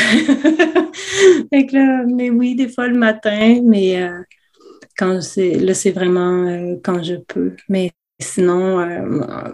mais 2.07 2.31
oui, 2.31 2.55
des 2.55 2.69
fois 2.69 2.87
le 2.87 2.97
matin, 2.97 3.61
mais 3.65 4.01
euh, 4.01 4.23
quand 4.97 5.19
là, 5.37 5.75
c'est 5.75 5.91
vraiment 5.91 6.47
euh, 6.47 6.77
quand 6.85 7.03
je 7.03 7.17
peux. 7.17 7.57
Mais 7.69 7.91
sinon, 8.21 8.81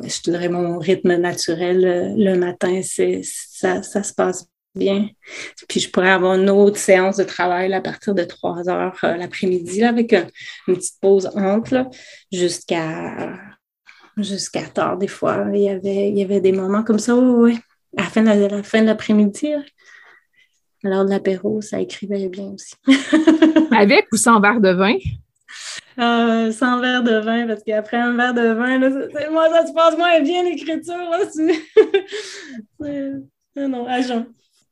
je 0.02 0.30
dirais 0.30 0.50
mon 0.50 0.78
rythme 0.78 1.16
naturel 1.16 2.14
le 2.18 2.34
matin, 2.34 2.82
ça, 2.82 3.82
ça 3.82 4.02
se 4.02 4.12
passe 4.12 4.46
bien. 4.78 5.08
Puis 5.68 5.80
je 5.80 5.90
pourrais 5.90 6.10
avoir 6.10 6.34
une 6.34 6.48
autre 6.48 6.78
séance 6.78 7.16
de 7.16 7.24
travail 7.24 7.72
à 7.74 7.80
partir 7.80 8.14
de 8.14 8.24
3 8.24 8.68
heures 8.68 8.98
euh, 9.04 9.16
l'après-midi 9.16 9.84
avec 9.84 10.12
une 10.12 10.76
petite 10.76 11.00
pause 11.00 11.30
entre 11.34 11.88
jusqu'à 12.32 13.34
jusqu'à 14.16 14.62
tard 14.62 14.96
des 14.96 15.08
fois. 15.08 15.46
Il 15.52 15.60
y 15.60 15.68
avait, 15.68 16.08
il 16.08 16.18
y 16.18 16.22
avait 16.22 16.40
des 16.40 16.52
moments 16.52 16.82
comme 16.82 16.98
ça, 16.98 17.14
oui, 17.14 17.58
à 17.96 18.02
la 18.02 18.08
fin 18.08 18.22
de, 18.22 18.46
la 18.46 18.62
fin 18.62 18.80
de 18.80 18.86
l'après-midi. 18.86 19.52
À 20.84 20.88
l'heure 20.88 21.04
de 21.04 21.10
l'apéro, 21.10 21.60
ça 21.60 21.80
écrivait 21.80 22.28
bien 22.28 22.54
aussi. 22.54 22.74
avec 23.76 24.06
ou 24.12 24.16
sans 24.16 24.40
verre 24.40 24.60
de 24.60 24.70
vin? 24.70 24.96
euh, 25.98 26.52
sans 26.52 26.80
verre 26.80 27.02
de 27.02 27.18
vin, 27.18 27.46
parce 27.46 27.62
qu'après 27.64 27.96
un 27.96 28.16
verre 28.16 28.34
de 28.34 28.52
vin, 28.52 28.78
là, 28.78 28.90
moi, 29.30 29.48
ça 29.50 29.66
se 29.66 29.72
passe 29.72 29.96
moins 29.96 30.20
bien 30.20 30.44
l'écriture. 30.44 30.94
non, 33.68 33.86
agent. 33.86 34.26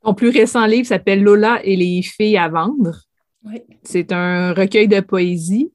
Ton 0.07 0.15
plus 0.15 0.29
récent 0.29 0.65
livre 0.67 0.87
s'appelle 0.87 1.21
Lola 1.21 1.59
et 1.65 1.75
les 1.75 2.01
filles 2.01 2.37
à 2.37 2.49
vendre. 2.49 2.97
Oui. 3.45 3.61
C'est 3.83 4.13
un 4.13 4.53
recueil 4.53 4.87
de 4.87 5.01
poésie. 5.01 5.73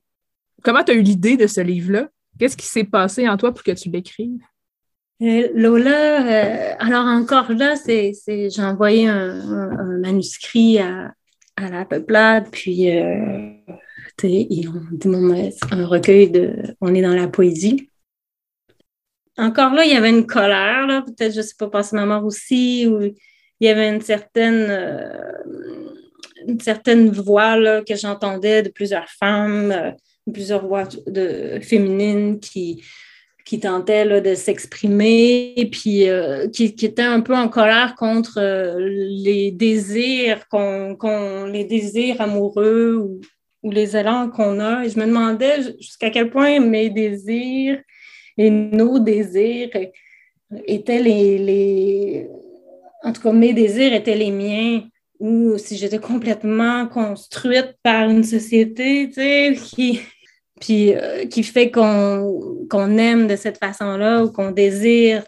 Comment 0.63 0.85
tu 0.85 0.93
as 0.93 0.95
eu 0.95 1.01
l'idée 1.01 1.35
de 1.35 1.47
ce 1.47 1.59
livre-là? 1.59 2.07
Qu'est-ce 2.39 2.55
qui 2.55 2.65
s'est 2.65 2.85
passé 2.85 3.27
en 3.27 3.35
toi 3.35 3.53
pour 3.53 3.61
que 3.61 3.71
tu 3.71 3.89
l'écrives? 3.89 4.39
Euh, 5.21 5.49
Lola, 5.53 6.71
euh, 6.71 6.75
alors 6.79 7.07
encore 7.07 7.51
là, 7.51 7.75
c'est, 7.75 8.13
j'ai 8.25 8.63
envoyé 8.63 9.05
un, 9.09 9.99
manuscrit 9.99 10.79
à, 10.79 11.13
la 11.57 11.83
peuplade, 11.83 12.47
puis 12.53 12.89
euh, 12.89 13.51
un 14.23 15.85
recueil 15.87 16.31
de. 16.31 16.55
On 16.79 16.95
est 16.95 17.01
dans 17.01 17.15
la 17.15 17.27
poésie. 17.27 17.89
Encore 19.37 19.73
là, 19.73 19.83
il 19.83 19.91
y 19.91 19.97
avait 19.97 20.09
une 20.09 20.25
colère, 20.25 21.03
peut-être, 21.05 21.33
je 21.33 21.39
ne 21.39 21.43
sais 21.43 21.55
pas, 21.59 21.67
passer 21.67 21.97
ma 21.97 22.05
mort 22.05 22.23
aussi, 22.23 22.87
où 22.87 23.01
il 23.61 23.67
y 23.67 23.69
avait 23.69 23.87
une 23.87 24.01
certaine, 24.01 24.69
une 26.47 26.59
certaine 26.59 27.09
voix 27.11 27.81
que 27.83 27.95
j'entendais 27.95 28.63
de 28.63 28.69
plusieurs 28.69 29.07
femmes, 29.07 29.95
plusieurs 30.33 30.65
voix 30.65 30.87
de, 31.07 31.59
féminines 31.61 32.39
qui, 32.39 32.83
qui 33.45 33.59
tentait 33.59 34.21
de 34.21 34.35
s'exprimer, 34.35 35.69
puis 35.71 36.09
euh, 36.09 36.47
qui, 36.47 36.75
qui, 36.75 36.85
était 36.85 37.01
un 37.01 37.21
peu 37.21 37.35
en 37.35 37.49
colère 37.49 37.95
contre 37.95 38.39
euh, 38.39 38.77
les 38.79 39.51
désirs, 39.51 40.45
les 41.47 41.65
désirs 41.65 42.21
amoureux 42.21 42.95
ou, 42.95 43.21
ou 43.63 43.71
les 43.71 43.95
élans 43.97 44.29
qu'on 44.29 44.59
a. 44.59 44.87
Je 44.87 44.99
me 44.99 45.05
demandais 45.05 45.63
jusqu'à 45.79 46.09
quel 46.09 46.29
point 46.29 46.59
mes 46.59 46.89
désirs 46.89 47.79
et 48.37 48.49
nos 48.49 48.99
désirs 48.99 49.69
étaient 50.65 51.01
les, 51.01 51.37
les... 51.37 52.27
En 53.03 53.13
tout 53.13 53.21
cas, 53.21 53.31
mes 53.31 53.53
désirs 53.53 53.93
étaient 53.93 54.15
les 54.15 54.31
miens 54.31 54.83
ou 55.19 55.57
si 55.57 55.77
j'étais 55.77 55.99
complètement 55.99 56.87
construite 56.87 57.75
par 57.83 58.09
une 58.09 58.23
société, 58.23 59.07
tu 59.07 59.13
sais, 59.13 59.55
qui, 59.55 60.01
puis 60.59 60.95
euh, 60.95 61.25
qui 61.25 61.43
fait 61.43 61.69
qu'on 61.69 62.97
aime 62.97 63.27
de 63.27 63.35
cette 63.35 63.57
façon-là 63.57 64.23
ou 64.23 64.31
qu'on 64.31 64.51
désire 64.51 65.23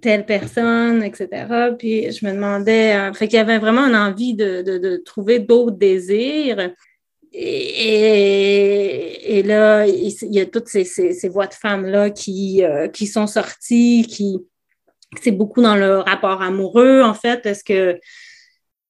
telle 0.00 0.24
personne, 0.24 1.02
etc. 1.02 1.74
Puis 1.78 2.10
je 2.12 2.24
me 2.24 2.32
demandais, 2.32 2.94
euh, 2.94 3.12
fait 3.12 3.28
qu'il 3.28 3.36
y 3.36 3.40
avait 3.40 3.58
vraiment 3.58 3.86
une 3.86 3.96
envie 3.96 4.34
de, 4.34 4.62
de, 4.62 4.96
trouver 5.04 5.40
d'autres 5.40 5.76
désirs. 5.76 6.72
Et, 7.32 9.38
et, 9.38 9.42
là, 9.42 9.86
il 9.86 10.34
y 10.34 10.40
a 10.40 10.46
toutes 10.46 10.68
ces, 10.68 10.84
ces, 10.84 11.28
voix 11.28 11.46
de 11.46 11.54
femmes-là 11.54 12.10
qui, 12.10 12.64
euh, 12.64 12.88
qui 12.88 13.06
sont 13.06 13.26
sorties, 13.26 14.06
qui 14.08 14.38
c'est 15.20 15.32
beaucoup 15.32 15.62
dans 15.62 15.76
le 15.76 15.98
rapport 15.98 16.42
amoureux, 16.42 17.02
en 17.02 17.14
fait. 17.14 17.46
Est-ce 17.46 17.64
que 17.64 17.98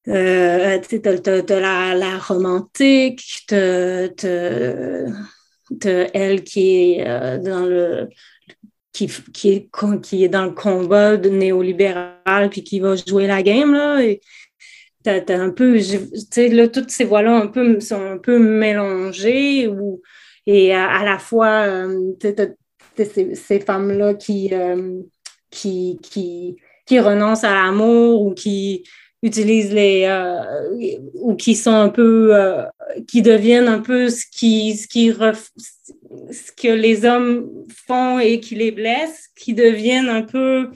euh, 0.08 0.78
tu 0.88 1.00
as, 1.08 1.60
la, 1.60 1.94
la 1.94 2.18
romantique, 2.18 3.44
tu 3.46 3.54
elle 6.14 6.44
qui 6.44 6.92
est 6.92 7.06
euh, 7.06 7.38
dans 7.38 7.66
le 7.66 8.08
qui, 8.92 9.06
qui, 9.32 9.50
est, 9.50 9.70
qui 10.02 10.24
est 10.24 10.28
dans 10.28 10.46
le 10.46 10.52
combat 10.52 11.16
de 11.16 11.28
néolibéral 11.28 12.50
puis 12.50 12.64
qui 12.64 12.80
va 12.80 12.96
jouer 12.96 13.26
la 13.26 13.42
game 13.42 13.74
là 13.74 14.00
t'as, 15.04 15.38
un 15.38 15.50
peu 15.50 15.78
tu 15.78 16.08
sais 16.30 16.48
là 16.48 16.68
toutes 16.68 16.90
ces 16.90 17.04
voix 17.04 17.22
là 17.22 17.50
sont 17.80 18.02
un 18.02 18.18
peu 18.18 18.38
mélangées 18.38 19.68
ou 19.68 20.00
et 20.46 20.74
à, 20.74 21.04
la 21.04 21.18
fois 21.18 21.66
euh, 21.66 22.14
ces, 22.96 23.34
ces 23.34 23.60
femmes 23.60 23.92
là 23.92 24.14
qui, 24.14 24.48
euh, 24.54 25.02
qui 25.50 25.98
qui 26.88 27.00
renoncent 27.00 27.44
à 27.44 27.52
l'amour 27.52 28.22
ou 28.22 28.34
qui 28.34 28.84
utilisent 29.22 29.72
les 29.72 30.04
euh, 30.04 30.98
ou 31.14 31.34
qui 31.34 31.54
sont 31.54 31.74
un 31.74 31.88
peu 31.88 32.34
euh, 32.34 32.64
qui 33.06 33.20
deviennent 33.20 33.68
un 33.68 33.80
peu 33.80 34.08
ce 34.10 34.24
que 36.56 36.72
les 36.72 37.04
hommes 37.04 37.50
font 37.86 38.18
et 38.18 38.40
qui 38.40 38.54
les 38.54 38.70
blessent 38.70 39.28
qui 39.36 39.54
deviennent 39.54 40.08
un 40.08 40.22
peu 40.22 40.70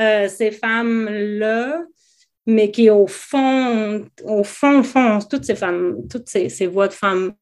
euh, 0.00 0.28
ces 0.28 0.50
femmes 0.50 1.08
là 1.08 1.82
mais 2.46 2.70
qui 2.70 2.90
au 2.90 3.06
fond 3.06 4.04
au 4.24 4.44
fond 4.44 4.82
toutes 5.28 5.44
ces 5.44 5.56
femmes 5.56 6.06
toutes 6.10 6.28
ces 6.28 6.66
voix 6.66 6.88
de 6.88 6.94
femmes 6.94 7.32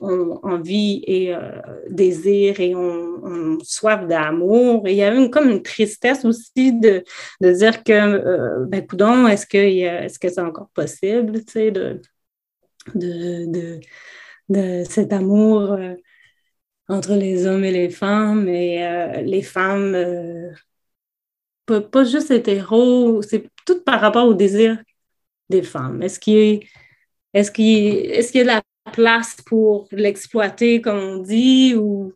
ont 0.00 0.40
envie 0.42 1.02
et 1.06 1.34
euh, 1.34 1.60
désir 1.88 2.60
et 2.60 2.74
ont, 2.74 3.58
soif 3.62 4.06
d'amour. 4.06 4.86
Et 4.86 4.92
il 4.92 4.96
y 4.96 5.02
une, 5.02 5.30
comme 5.30 5.50
une 5.50 5.62
tristesse 5.62 6.24
aussi 6.24 6.72
de, 6.72 7.04
de 7.40 7.52
dire 7.52 7.82
que, 7.84 7.92
euh, 7.92 8.66
ben, 8.66 8.84
est-ce 9.28 9.46
que, 9.46 9.58
est-ce 9.58 10.18
c'est 10.28 10.40
encore 10.40 10.70
possible, 10.70 11.44
tu 11.44 11.72
de, 11.72 12.00
cet 14.84 15.12
amour 15.12 15.72
euh, 15.72 15.94
entre 16.88 17.14
les 17.14 17.46
hommes 17.46 17.64
et 17.64 17.70
les 17.70 17.90
femmes 17.90 18.48
et 18.48 19.22
les 19.24 19.42
femmes, 19.42 19.96
pas, 21.66 21.80
pas, 21.80 22.04
juste 22.04 22.30
hétéros, 22.30 23.22
c'est 23.22 23.48
tout 23.66 23.82
par 23.82 24.00
rapport 24.00 24.26
au 24.26 24.34
désir 24.34 24.82
des 25.48 25.62
femmes. 25.62 26.02
Est-ce 26.02 26.18
qu'il 26.18 26.34
y 26.34 26.56
a 26.56 26.60
est-ce 27.32 27.52
qu'il 27.52 27.66
est 27.66 28.34
y 28.34 28.40
a 28.40 28.42
de 28.42 28.48
la 28.48 28.62
place 28.92 29.36
pour 29.46 29.88
l'exploiter, 29.92 30.80
comme 30.80 30.98
on 30.98 31.16
dit, 31.18 31.74
ou, 31.74 32.12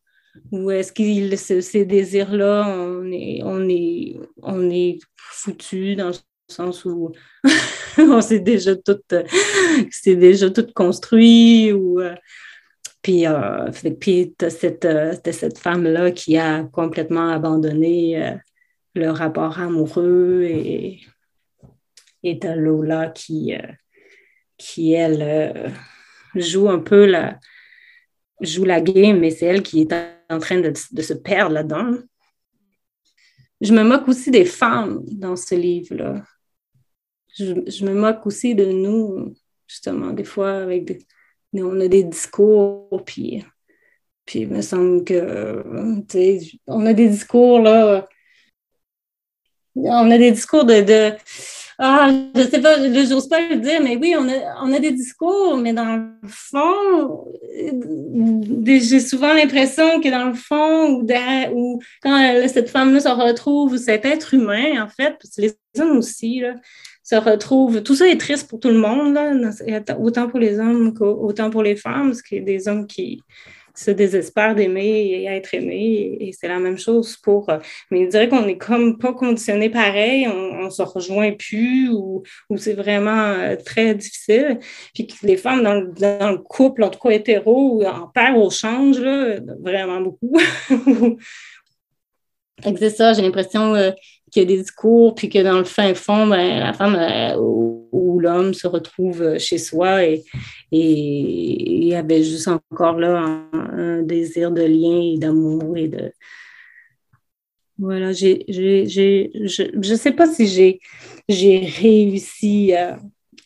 ou 0.50 0.70
est-ce 0.70 0.92
que 0.92 1.60
ces 1.60 1.84
désirs-là, 1.84 2.66
on 2.68 3.10
est, 3.10 3.40
on 3.44 3.68
est, 3.68 4.16
on 4.42 4.70
est 4.70 4.98
foutu 5.16 5.96
dans 5.96 6.08
le 6.08 6.14
sens 6.48 6.84
où 6.84 7.12
on 7.98 8.20
s'est 8.20 8.40
déjà 8.40 8.76
tout, 8.76 9.00
déjà 10.06 10.46
construit 10.74 11.72
ou 11.72 12.00
euh, 12.00 12.14
puis, 13.02 13.26
euh, 13.26 13.70
puis 14.00 14.34
cette, 14.48 14.88
cette 15.32 15.58
femme-là 15.58 16.10
qui 16.10 16.38
a 16.38 16.64
complètement 16.64 17.28
abandonné 17.30 18.22
euh, 18.22 18.34
le 18.94 19.10
rapport 19.10 19.58
amoureux 19.58 20.42
et, 20.44 21.00
et 22.22 22.38
t'as 22.38 22.54
Lola 22.54 23.08
qui, 23.08 23.54
qui 24.56 24.92
elle, 24.92 25.72
joue 26.34 26.68
un 26.68 26.78
peu 26.78 27.06
la, 27.06 27.38
joue 28.40 28.64
la 28.64 28.80
game, 28.80 29.18
mais 29.18 29.30
c'est 29.30 29.46
elle 29.46 29.62
qui 29.62 29.82
est 29.82 29.92
en 30.30 30.38
train 30.38 30.60
de, 30.60 30.72
se 30.74 31.14
perdre 31.14 31.54
là-dedans. 31.54 31.98
Je 33.60 33.72
me 33.72 33.82
moque 33.82 34.08
aussi 34.08 34.30
des 34.30 34.44
femmes 34.44 35.02
dans 35.06 35.36
ce 35.36 35.54
livre-là. 35.54 36.22
Je, 37.36 37.84
me 37.84 37.94
moque 37.94 38.26
aussi 38.26 38.54
de 38.54 38.66
nous, 38.66 39.34
justement, 39.66 40.12
des 40.12 40.24
fois, 40.24 40.58
avec 40.58 40.84
des, 40.84 40.98
on 41.54 41.80
a 41.80 41.88
des 41.88 42.04
discours, 42.04 43.02
puis, 43.04 43.44
puis 44.24 44.40
il 44.40 44.48
me 44.48 44.60
semble 44.60 45.04
que, 45.04 45.64
on 46.66 46.86
a 46.86 46.92
des 46.92 47.08
discours, 47.08 47.60
là, 47.60 48.06
on 49.76 50.10
a 50.10 50.18
des 50.18 50.30
discours 50.30 50.64
de 50.64 51.14
ah, 51.78 52.10
je 52.34 52.42
sais 52.42 52.60
pas, 52.60 52.76
je 52.76 53.12
n'ose 53.12 53.28
pas 53.28 53.48
le 53.48 53.56
dire, 53.56 53.80
mais 53.82 53.96
oui, 53.96 54.14
on 54.16 54.72
a, 54.72 54.78
des 54.78 54.92
discours, 54.92 55.56
mais 55.56 55.72
dans 55.72 55.96
le 55.96 56.28
fond, 56.28 57.26
j'ai 58.64 59.00
souvent 59.00 59.32
l'impression 59.32 60.00
que 60.00 60.08
dans 60.08 60.28
le 60.28 60.34
fond, 60.34 61.00
ou, 61.00 61.06
ou 61.52 61.80
quand 62.02 62.48
cette 62.48 62.70
femme-là 62.70 63.00
se 63.00 63.08
retrouve, 63.08 63.76
cet 63.76 64.04
être 64.04 64.34
humain, 64.34 64.82
en 64.82 64.88
fait, 64.88 65.16
parce 65.20 65.34
que 65.36 65.42
les 65.42 65.54
hommes 65.80 65.98
aussi, 65.98 66.42
se 67.04 67.16
retrouvent, 67.16 67.82
tout 67.82 67.94
ça 67.94 68.08
est 68.08 68.18
triste 68.18 68.48
pour 68.48 68.58
tout 68.58 68.70
le 68.70 68.78
monde, 68.78 69.14
là, 69.14 69.50
autant 69.98 70.26
pour 70.26 70.38
les 70.38 70.58
hommes 70.58 70.94
qu'autant 70.94 71.50
pour 71.50 71.62
les 71.62 71.76
femmes, 71.76 72.08
parce 72.08 72.22
qu'il 72.22 72.38
y 72.38 72.40
a 72.40 72.44
des 72.44 72.66
hommes 72.66 72.86
qui, 72.86 73.20
se 73.74 73.90
désespère 73.90 74.54
d'aimer 74.54 75.06
et 75.06 75.26
être 75.26 75.54
aimé. 75.54 76.16
Et, 76.20 76.32
c'est 76.32 76.48
la 76.48 76.58
même 76.58 76.78
chose 76.78 77.16
pour. 77.16 77.50
Euh, 77.50 77.58
mais 77.90 78.04
je 78.04 78.10
dirais 78.10 78.28
qu'on 78.28 78.46
est 78.46 78.56
comme 78.58 78.98
pas 78.98 79.12
conditionné 79.12 79.70
pareil, 79.70 80.28
on, 80.28 80.64
on 80.64 80.70
se 80.70 80.82
rejoint 80.82 81.32
plus 81.32 81.90
ou, 81.90 82.22
ou 82.50 82.56
c'est 82.56 82.74
vraiment 82.74 83.30
euh, 83.30 83.56
très 83.56 83.94
difficile. 83.94 84.58
Puis 84.94 85.06
que 85.06 85.14
les 85.26 85.36
femmes 85.36 85.62
dans 85.62 85.74
le, 85.74 85.92
dans 85.92 86.30
le 86.30 86.38
couple, 86.38 86.84
en 86.84 86.90
tout 86.90 87.00
cas 87.00 87.10
hétéro, 87.10 87.84
en 87.84 88.08
père 88.08 88.36
au 88.36 88.50
change, 88.50 88.98
là, 89.00 89.38
vraiment 89.60 90.00
beaucoup. 90.00 90.38
c'est 92.78 92.90
ça, 92.90 93.12
j'ai 93.12 93.22
l'impression 93.22 93.74
euh, 93.74 93.90
a 94.42 94.44
des 94.44 94.58
discours, 94.58 95.14
puis 95.14 95.28
que 95.28 95.42
dans 95.42 95.58
le 95.58 95.64
fin 95.64 95.94
fond, 95.94 96.26
ben, 96.26 96.60
la 96.60 96.72
femme 96.72 96.96
ou, 97.38 98.18
l'homme 98.20 98.54
se 98.54 98.66
retrouve 98.66 99.38
chez 99.38 99.58
soi 99.58 100.04
et, 100.04 100.24
et 100.72 101.82
il 101.82 101.84
y 101.84 101.94
avait 101.94 102.22
juste 102.22 102.48
encore 102.48 102.98
là 102.98 103.42
un, 103.52 104.02
désir 104.02 104.50
de 104.50 104.62
lien 104.62 105.14
et 105.14 105.18
d'amour 105.18 105.76
et 105.76 105.88
de. 105.88 106.12
Voilà, 107.76 108.12
j'ai, 108.12 108.44
je 108.48 109.76
ne 109.76 109.96
sais 109.96 110.12
pas 110.12 110.26
si 110.26 110.46
j'ai, 110.46 110.80
j'ai 111.28 111.58
réussi 111.58 112.72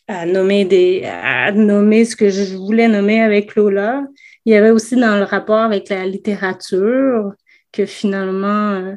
à, 0.07 0.25
nommer 0.25 0.65
des, 0.65 1.03
à 1.05 1.51
nommer 1.51 2.05
ce 2.05 2.15
que 2.15 2.29
je 2.29 2.55
voulais 2.55 2.87
nommer 2.87 3.21
avec 3.21 3.55
Lola. 3.55 4.05
il 4.45 4.53
y 4.53 4.55
avait 4.55 4.69
aussi 4.69 4.95
dans 4.95 5.17
le 5.17 5.23
rapport 5.23 5.59
avec 5.59 5.89
la 5.89 6.05
littérature 6.05 7.33
que 7.71 7.85
finalement, 7.85 8.95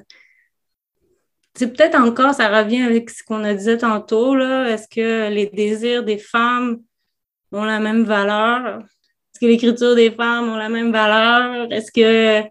c'est 1.54 1.76
peut-être 1.76 1.98
encore, 1.98 2.34
ça 2.34 2.48
revient 2.48 2.82
avec 2.82 3.10
ce 3.10 3.22
qu'on 3.22 3.44
a 3.44 3.54
dit 3.54 3.76
tantôt, 3.76 4.34
là. 4.34 4.68
Est-ce 4.70 4.88
que 4.88 5.30
les 5.30 5.46
désirs 5.46 6.02
des 6.02 6.18
femmes 6.18 6.78
ont 7.52 7.64
la 7.64 7.78
même 7.78 8.04
valeur? 8.04 8.78
Est-ce 8.80 9.40
que 9.40 9.46
l'écriture 9.46 9.94
des 9.94 10.10
femmes 10.10 10.48
ont 10.48 10.56
la 10.56 10.70
même 10.70 10.92
valeur? 10.92 11.70
Est-ce 11.70 11.92
que, 11.92 12.46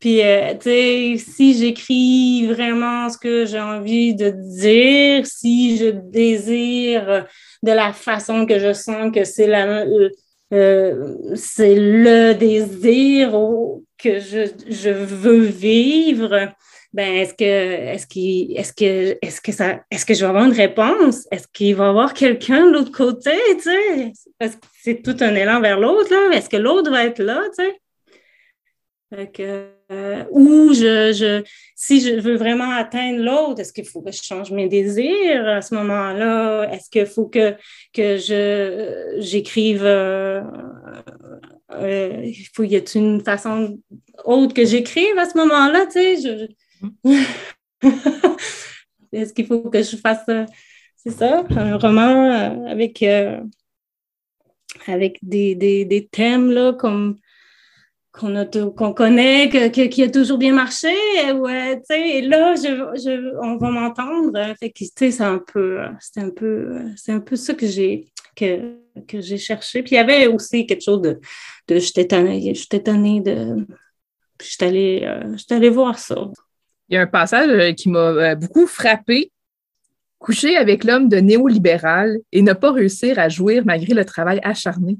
puis, 0.00 0.22
euh, 0.22 0.54
tu 0.54 0.62
sais, 0.62 1.14
si 1.18 1.54
j'écris 1.54 2.46
vraiment 2.48 3.08
ce 3.08 3.18
que 3.18 3.44
j'ai 3.46 3.60
envie 3.60 4.14
de 4.14 4.30
dire, 4.30 5.26
si 5.26 5.76
je 5.76 5.90
désire 5.90 7.26
de 7.62 7.72
la 7.72 7.92
façon 7.92 8.46
que 8.46 8.58
je 8.58 8.72
sens 8.72 9.12
que 9.14 9.24
c'est 9.24 9.46
la, 9.46 9.84
euh, 10.52 11.16
c'est 11.36 11.76
le 11.76 12.32
désir 12.34 13.30
que 13.96 14.18
je, 14.18 14.50
je 14.68 14.90
veux 14.90 15.44
vivre, 15.44 16.48
ben 16.92 17.14
est-ce 17.14 17.34
que 17.34 17.44
est-ce 17.44 18.06
qu'il 18.06 18.56
est-ce 18.56 18.72
que 18.72 19.18
est-ce 19.22 19.40
que 19.40 19.52
ça 19.52 19.80
est-ce 19.90 20.04
que 20.04 20.14
je 20.14 20.20
vais 20.20 20.26
avoir 20.26 20.44
une 20.44 20.52
réponse? 20.52 21.26
Est-ce 21.30 21.46
qu'il 21.52 21.76
va 21.76 21.86
y 21.86 21.88
avoir 21.88 22.14
quelqu'un 22.14 22.66
de 22.66 22.72
l'autre 22.72 22.92
côté, 22.92 23.32
tu 23.62 24.12
Parce 24.38 24.56
que 24.56 24.66
c'est 24.82 25.02
tout 25.02 25.16
un 25.20 25.34
élan 25.34 25.60
vers 25.60 25.78
l'autre 25.78 26.10
là. 26.12 26.36
Est-ce 26.36 26.48
que 26.48 26.56
l'autre 26.56 26.90
va 26.90 27.04
être 27.04 27.20
là, 27.20 27.42
tu 27.56 27.64
sais? 27.64 27.80
Euh, 29.90 30.24
ou 30.30 30.72
je, 30.72 31.12
je, 31.12 31.42
si 31.74 32.00
je 32.00 32.20
veux 32.20 32.36
vraiment 32.36 32.70
atteindre 32.70 33.24
l'autre, 33.24 33.60
est-ce 33.60 33.72
qu'il 33.72 33.84
faut 33.84 34.02
que 34.02 34.12
je 34.12 34.22
change 34.22 34.52
mes 34.52 34.68
désirs 34.68 35.48
à 35.48 35.62
ce 35.62 35.74
moment-là? 35.74 36.72
Est-ce 36.72 36.88
qu'il 36.90 37.06
faut 37.06 37.26
que, 37.26 37.54
que 37.92 38.18
je, 38.18 39.16
j'écrive, 39.18 39.82
euh, 39.84 40.42
euh, 41.72 42.22
il 42.24 42.46
faut, 42.54 42.62
y 42.62 42.76
a 42.76 42.80
une 42.94 43.20
façon 43.20 43.80
autre 44.24 44.54
que 44.54 44.64
j'écrive 44.64 45.18
à 45.18 45.28
ce 45.28 45.36
moment-là, 45.38 45.86
tu 45.86 46.16
sais? 46.16 46.48
Est-ce 49.12 49.32
qu'il 49.32 49.46
faut 49.46 49.60
que 49.70 49.82
je 49.82 49.96
fasse, 49.96 50.28
euh, 50.28 50.44
c'est 50.96 51.10
ça, 51.10 51.44
un 51.50 51.76
roman 51.76 52.30
euh, 52.30 52.66
avec, 52.66 53.02
euh, 53.02 53.40
avec 54.86 55.18
des, 55.22 55.54
des, 55.54 55.84
des, 55.84 56.06
thèmes 56.06 56.50
là, 56.50 56.72
comme 56.72 57.18
qu'on 58.12 58.92
connaît, 58.92 59.48
que, 59.48 59.86
qui 59.86 60.02
a 60.02 60.10
toujours 60.10 60.38
bien 60.38 60.52
marché, 60.52 60.92
ouais, 61.32 61.80
et 61.90 62.22
là, 62.22 62.54
je, 62.56 62.68
je, 62.96 63.38
on 63.40 63.56
va 63.56 63.70
m'entendre. 63.70 64.54
Que, 64.60 64.84
c'est 65.10 65.20
un 65.20 65.38
peu, 65.38 65.80
un 65.80 65.96
un 67.08 67.20
peu 67.20 67.36
ça 67.36 67.54
que 67.54 67.66
j'ai, 67.66 68.12
que, 68.36 68.76
que 69.06 69.20
j'ai 69.20 69.38
cherché. 69.38 69.82
Puis 69.82 69.92
il 69.92 69.94
y 69.94 69.98
avait 69.98 70.26
aussi 70.26 70.66
quelque 70.66 70.82
chose 70.82 71.00
de, 71.02 71.20
de 71.68 71.78
j'étais 71.78 72.08
tannée, 72.08 72.54
j'étais 72.54 72.80
tannée 72.82 73.20
de, 73.20 73.64
j'étais 74.40 74.66
allée 75.54 75.70
voir 75.70 75.98
ça. 75.98 76.30
Il 76.90 76.94
y 76.94 76.96
a 76.96 77.02
un 77.02 77.06
passage 77.06 77.48
euh, 77.48 77.72
qui 77.72 77.88
m'a 77.88 77.98
euh, 77.98 78.34
beaucoup 78.34 78.66
frappé. 78.66 79.30
Coucher 80.18 80.56
avec 80.56 80.84
l'homme 80.84 81.08
de 81.08 81.16
néolibéral 81.16 82.18
et 82.30 82.42
ne 82.42 82.52
pas 82.52 82.72
réussir 82.72 83.18
à 83.18 83.30
jouir 83.30 83.62
malgré 83.64 83.94
le 83.94 84.04
travail 84.04 84.38
acharné. 84.42 84.98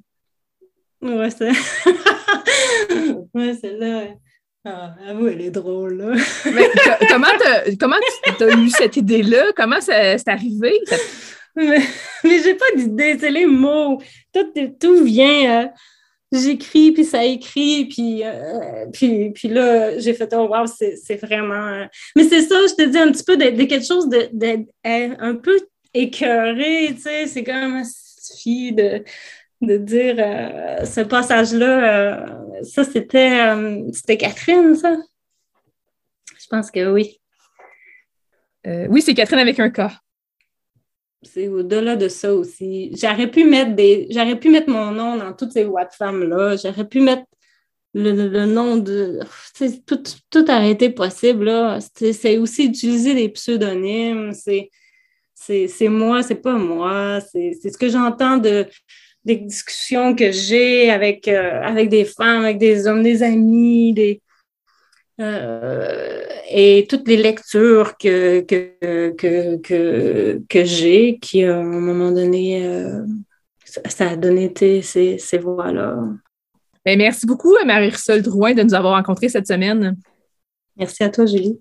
Ouais, 1.03 1.29
c'est. 1.29 1.51
ouais, 3.35 3.55
celle-là. 3.55 4.05
Ah, 4.65 4.95
avoue, 5.09 5.29
elle 5.29 5.41
est 5.43 5.51
drôle, 5.51 5.95
là. 5.95 6.15
Mais 6.55 6.71
comment, 7.09 7.27
comment 7.79 7.97
tu 8.39 8.45
as 8.45 8.57
eu 8.57 8.71
cette 8.71 8.97
idée-là? 8.97 9.53
Comment 9.57 9.81
c'est 9.81 10.29
arrivé? 10.29 10.79
Mais, 11.57 11.81
mais 12.25 12.43
j'ai 12.43 12.55
pas 12.55 12.71
d'idée, 12.77 13.17
c'est 13.19 13.31
les 13.31 13.47
mots. 13.47 14.01
Tout, 14.33 14.53
tout 14.79 15.05
vient. 15.05 15.65
Euh, 15.65 15.67
j'écris, 16.33 16.93
puis 16.93 17.05
ça 17.05 17.25
écrit, 17.25 17.87
puis, 17.87 18.23
euh, 18.25 18.87
puis, 18.93 19.31
puis 19.31 19.49
là, 19.49 19.99
j'ai 19.99 20.15
fait, 20.15 20.33
oh 20.35 20.49
wow, 20.49 20.67
c'est 20.67 21.17
vraiment... 21.17 21.67
Euh, 21.67 21.87
mais 22.17 22.25
c'est 22.25 22.43
ça, 22.43 22.57
je 22.69 22.75
te 22.75 22.89
dis, 22.89 22.99
un 22.99 23.11
petit 23.11 23.25
peu 23.25 23.37
de, 23.37 23.65
quelque 23.65 23.87
chose 23.87 24.09
de, 24.09 24.67
un 25.21 25.35
peu 25.37 25.59
écœuré, 25.93 26.93
tu 26.95 27.03
sais, 27.03 27.27
c'est 27.27 27.45
comme 27.45 27.83
suffit 27.85 28.73
de, 28.73 29.03
de 29.61 29.77
dire 29.77 30.17
euh, 30.19 30.85
ce 30.85 31.01
passage-là, 31.01 32.27
ça, 32.63 32.85
c'était 32.85 33.55
c'était 33.93 34.17
Catherine, 34.17 34.77
ça? 34.77 34.97
Je 36.39 36.47
pense 36.49 36.71
que 36.71 36.93
oui. 36.93 37.21
oui, 38.65 39.03
c'est 39.03 39.15
Catherine 39.15 39.41
avec 39.41 39.59
un 39.59 39.71
cas 39.71 39.93
c'est 41.23 41.49
au-delà 41.49 41.97
de 41.97 42.09
ça 42.09 42.35
aussi. 42.35 42.93
J'aurais 42.97 43.31
pu 43.31 43.45
mettre 43.45 43.75
des. 43.75 44.07
J'aurais 44.11 44.39
pu 44.39 44.51
mettre 44.51 44.71
mon 44.71 44.91
nom 44.91 45.17
dans 45.17 45.33
toutes 45.33 45.53
ces 45.53 45.65
voix 45.65 45.85
de 45.85 45.93
femmes-là. 45.93 46.57
J'aurais 46.57 46.89
pu 46.89 47.01
mettre 47.01 47.25
le, 47.95 48.47
nom 48.47 48.77
de. 48.77 49.21
Tout, 49.87 50.03
tout 50.31 50.51
aurait 50.51 50.71
été 50.71 50.91
possible. 50.91 51.51
C'est 51.95 52.39
aussi 52.39 52.67
utiliser 52.67 53.15
des 53.15 53.29
pseudonymes. 53.29 54.33
C'est 54.33 55.89
moi, 55.89 56.23
c'est 56.23 56.37
pas 56.37 56.57
moi. 56.57 57.21
C'est 57.21 57.71
ce 57.71 57.79
que 57.79 57.89
j'entends 57.89 58.39
de 58.39 58.67
des 59.25 59.37
discussions 59.37 60.15
que 60.15 60.33
j'ai 60.33 60.91
avec, 60.91 61.29
euh, 61.29 61.61
avec 61.63 61.91
des 61.91 62.07
femmes, 62.07 62.45
avec 62.45 62.57
des 62.57 62.87
hommes, 62.87 63.03
des 63.03 63.23
amis, 63.23 63.93
des, 63.93 64.23
euh, 65.21 66.23
et 66.49 66.87
toutes 66.89 67.07
les 67.07 67.17
lectures 67.17 67.97
que, 67.99 68.41
que, 68.41 69.11
que, 69.11 70.41
que, 70.49 70.65
j'ai, 70.65 71.19
qui 71.19 71.45
à 71.45 71.59
un 71.59 71.63
moment 71.63 72.11
donné, 72.11 72.67
euh, 72.67 73.05
ça, 73.65 74.11
a 74.11 74.17
donné 74.17 74.53
ces, 74.57 75.19
ces 75.19 75.39
voix-là. 75.39 75.99
Ben, 76.85 76.97
merci 76.97 77.27
beaucoup, 77.27 77.55
Marie-Sol 77.65 78.23
Drouin, 78.23 78.55
de 78.55 78.63
nous 78.63 78.75
avoir 78.75 78.97
rencontrés 78.97 79.29
cette 79.29 79.47
semaine. 79.47 79.97
Merci 80.77 81.03
à 81.05 81.11
toi, 81.11 81.27
Julie. 81.27 81.61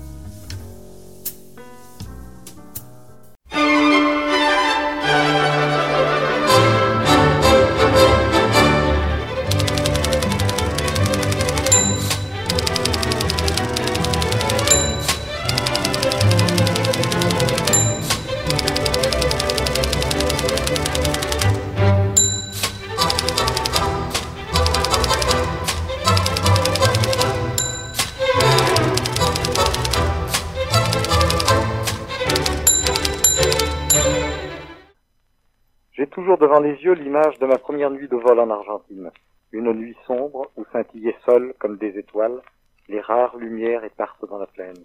Les 36.59 36.75
yeux 36.83 36.93
l'image 36.93 37.39
de 37.39 37.45
ma 37.45 37.57
première 37.57 37.91
nuit 37.91 38.07
de 38.07 38.15
vol 38.15 38.39
en 38.39 38.49
Argentine. 38.49 39.11
Une 39.51 39.71
nuit 39.73 39.95
sombre 40.05 40.47
où 40.57 40.65
scintillaient 40.65 41.15
seules 41.25 41.53
comme 41.59 41.77
des 41.77 41.97
étoiles 41.97 42.41
les 42.89 42.99
rares 42.99 43.37
lumières 43.37 43.83
éparses 43.85 44.23
dans 44.29 44.37
la 44.37 44.47
plaine. 44.47 44.83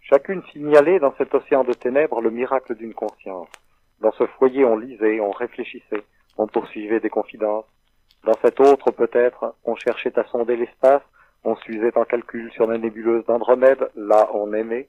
Chacune 0.00 0.42
signalait 0.52 0.98
dans 0.98 1.14
cet 1.16 1.34
océan 1.34 1.62
de 1.62 1.72
ténèbres 1.72 2.20
le 2.20 2.30
miracle 2.30 2.74
d'une 2.74 2.94
conscience. 2.94 3.48
Dans 4.00 4.12
ce 4.12 4.26
foyer 4.26 4.64
on 4.64 4.76
lisait, 4.76 5.20
on 5.20 5.30
réfléchissait, 5.30 6.02
on 6.36 6.46
poursuivait 6.46 7.00
des 7.00 7.10
confidences. 7.10 7.66
Dans 8.24 8.36
cet 8.42 8.58
autre 8.60 8.90
peut-être, 8.90 9.54
on 9.64 9.76
cherchait 9.76 10.18
à 10.18 10.24
sonder 10.24 10.56
l'espace, 10.56 11.02
on 11.44 11.54
s'usait 11.56 11.96
en 11.96 12.04
calcul 12.04 12.50
sur 12.52 12.66
la 12.66 12.78
nébuleuse 12.78 13.24
d'Andromède, 13.26 13.88
là 13.94 14.30
on 14.34 14.52
aimait. 14.52 14.88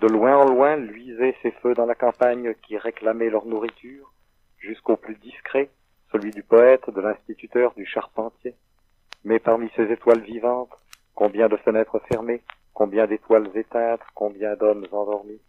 De 0.00 0.06
loin 0.06 0.36
en 0.36 0.44
loin 0.44 0.76
luisaient 0.76 1.34
ces 1.42 1.50
feux 1.62 1.74
dans 1.74 1.86
la 1.86 1.96
campagne 1.96 2.54
qui 2.62 2.78
réclamaient 2.78 3.30
leur 3.30 3.46
nourriture 3.46 4.12
jusqu'au 4.58 4.96
plus 4.96 5.16
discret, 5.16 5.70
celui 6.12 6.30
du 6.30 6.42
poète, 6.42 6.88
de 6.90 7.00
l'instituteur, 7.00 7.74
du 7.74 7.86
charpentier. 7.86 8.54
Mais 9.24 9.38
parmi 9.38 9.68
ces 9.76 9.90
étoiles 9.92 10.22
vivantes, 10.22 10.70
combien 11.14 11.48
de 11.48 11.56
fenêtres 11.56 12.00
fermées, 12.10 12.42
combien 12.72 13.06
d'étoiles 13.06 13.50
éteintes, 13.56 14.00
combien 14.14 14.54
d'hommes 14.56 14.86
endormis. 14.92 15.40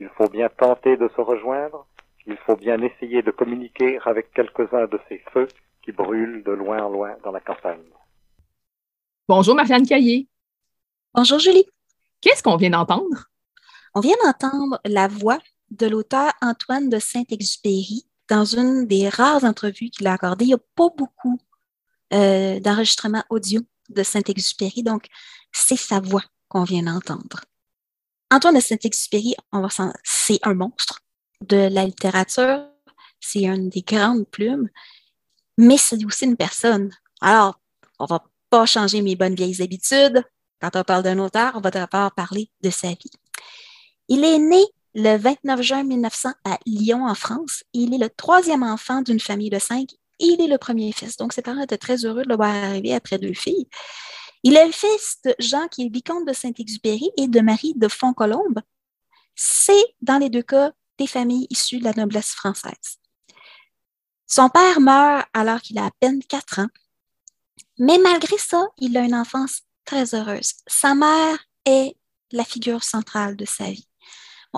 Il 0.00 0.08
faut 0.16 0.28
bien 0.28 0.48
tenter 0.48 0.96
de 0.96 1.08
se 1.14 1.20
rejoindre, 1.20 1.86
il 2.26 2.36
faut 2.38 2.56
bien 2.56 2.80
essayer 2.82 3.22
de 3.22 3.30
communiquer 3.30 3.98
avec 4.04 4.32
quelques-uns 4.32 4.86
de 4.86 5.00
ces 5.08 5.22
feux 5.32 5.48
qui 5.82 5.92
brûlent 5.92 6.42
de 6.42 6.52
loin 6.52 6.82
en 6.82 6.90
loin 6.90 7.16
dans 7.24 7.32
la 7.32 7.40
campagne. 7.40 7.82
Bonjour 9.28 9.54
Marianne 9.54 9.86
Caillé. 9.86 10.28
Bonjour 11.14 11.38
Julie. 11.38 11.66
Qu'est-ce 12.20 12.42
qu'on 12.42 12.56
vient 12.56 12.70
d'entendre? 12.70 13.30
On 13.94 14.00
vient 14.00 14.16
d'entendre 14.24 14.80
la 14.84 15.08
voix 15.08 15.38
de 15.70 15.86
l'auteur 15.86 16.32
Antoine 16.42 16.88
de 16.88 16.98
Saint-Exupéry 16.98 18.07
dans 18.28 18.44
une 18.44 18.86
des 18.86 19.08
rares 19.08 19.44
entrevues 19.44 19.90
qu'il 19.90 20.06
a 20.06 20.12
accordées. 20.14 20.44
Il 20.44 20.48
n'y 20.48 20.54
a 20.54 20.58
pas 20.74 20.88
beaucoup 20.96 21.38
euh, 22.12 22.60
d'enregistrements 22.60 23.24
audio 23.30 23.60
de 23.88 24.02
Saint-Exupéry, 24.02 24.82
donc 24.82 25.06
c'est 25.52 25.76
sa 25.76 26.00
voix 26.00 26.24
qu'on 26.48 26.64
vient 26.64 26.82
d'entendre. 26.82 27.40
Antoine 28.30 28.56
de 28.56 28.60
Saint-Exupéry, 28.60 29.34
c'est 30.04 30.38
un 30.42 30.54
monstre 30.54 31.00
de 31.40 31.68
la 31.70 31.84
littérature, 31.84 32.66
c'est 33.20 33.44
une 33.44 33.70
des 33.70 33.82
grandes 33.82 34.28
plumes, 34.28 34.68
mais 35.56 35.78
c'est 35.78 36.04
aussi 36.04 36.26
une 36.26 36.36
personne. 36.36 36.90
Alors, 37.20 37.58
on 37.98 38.04
va 38.04 38.24
pas 38.50 38.66
changer 38.66 39.02
mes 39.02 39.16
bonnes 39.16 39.34
vieilles 39.34 39.62
habitudes. 39.62 40.22
Quand 40.60 40.74
on 40.74 40.84
parle 40.84 41.02
d'un 41.02 41.18
auteur, 41.18 41.52
on 41.54 41.60
va 41.60 41.70
d'abord 41.70 42.12
parler 42.12 42.50
de 42.62 42.70
sa 42.70 42.88
vie. 42.88 43.10
Il 44.08 44.24
est 44.24 44.38
né 44.38 44.64
le 44.94 45.16
29 45.16 45.62
juin 45.62 45.84
1900 45.84 46.30
à 46.44 46.58
Lyon, 46.66 47.06
en 47.06 47.14
France. 47.14 47.62
Il 47.72 47.94
est 47.94 47.98
le 47.98 48.10
troisième 48.10 48.62
enfant 48.62 49.02
d'une 49.02 49.20
famille 49.20 49.50
de 49.50 49.58
cinq. 49.58 49.90
Il 50.18 50.40
est 50.40 50.46
le 50.46 50.58
premier 50.58 50.92
fils. 50.92 51.16
Donc, 51.16 51.32
ses 51.32 51.42
parents 51.42 51.62
étaient 51.62 51.78
très 51.78 52.04
heureux 52.04 52.22
de 52.22 52.28
le 52.28 52.36
voir 52.36 52.54
arriver 52.54 52.94
après 52.94 53.18
deux 53.18 53.34
filles. 53.34 53.68
Il 54.42 54.56
est 54.56 54.66
le 54.66 54.72
fils 54.72 55.18
de 55.24 55.34
Jean, 55.38 55.68
qui 55.68 55.86
est 55.86 55.92
vicomte 55.92 56.26
de 56.26 56.32
Saint-Exupéry, 56.32 57.10
et 57.16 57.28
de 57.28 57.40
Marie 57.40 57.74
de 57.76 57.88
Fontcolombe. 57.88 58.60
C'est, 59.34 59.84
dans 60.00 60.18
les 60.18 60.30
deux 60.30 60.42
cas, 60.42 60.72
des 60.98 61.06
familles 61.06 61.46
issues 61.50 61.78
de 61.78 61.84
la 61.84 61.92
noblesse 61.92 62.32
française. 62.32 62.98
Son 64.26 64.48
père 64.48 64.80
meurt 64.80 65.26
alors 65.32 65.60
qu'il 65.60 65.78
a 65.78 65.86
à 65.86 65.90
peine 66.00 66.22
quatre 66.22 66.58
ans, 66.60 66.68
mais 67.78 67.98
malgré 67.98 68.36
ça, 68.36 68.66
il 68.78 68.96
a 68.96 69.02
une 69.02 69.14
enfance 69.14 69.62
très 69.84 70.14
heureuse. 70.14 70.52
Sa 70.66 70.94
mère 70.94 71.38
est 71.64 71.96
la 72.32 72.44
figure 72.44 72.84
centrale 72.84 73.36
de 73.36 73.44
sa 73.44 73.70
vie. 73.70 73.87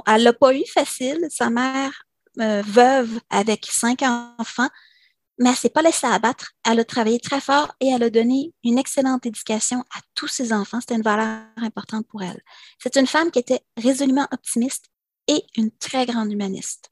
Elle 0.06 0.22
l'a 0.22 0.32
pas 0.32 0.54
eu 0.54 0.64
facile. 0.66 1.26
Sa 1.30 1.50
mère, 1.50 2.04
euh, 2.40 2.62
veuve 2.62 3.20
avec 3.30 3.66
cinq 3.66 4.02
enfants, 4.02 4.68
mais 5.38 5.50
elle 5.50 5.56
s'est 5.56 5.70
pas 5.70 5.82
laissée 5.82 6.06
abattre. 6.06 6.52
Elle 6.64 6.80
a 6.80 6.84
travaillé 6.84 7.18
très 7.18 7.40
fort 7.40 7.74
et 7.80 7.88
elle 7.88 8.02
a 8.02 8.10
donné 8.10 8.52
une 8.62 8.78
excellente 8.78 9.26
éducation 9.26 9.80
à 9.94 10.00
tous 10.14 10.28
ses 10.28 10.52
enfants. 10.52 10.80
C'était 10.80 10.96
une 10.96 11.02
valeur 11.02 11.42
importante 11.56 12.06
pour 12.06 12.22
elle. 12.22 12.40
C'est 12.78 12.96
une 12.96 13.06
femme 13.06 13.30
qui 13.30 13.38
était 13.38 13.60
résolument 13.76 14.28
optimiste 14.32 14.86
et 15.26 15.44
une 15.56 15.70
très 15.70 16.06
grande 16.06 16.32
humaniste. 16.32 16.90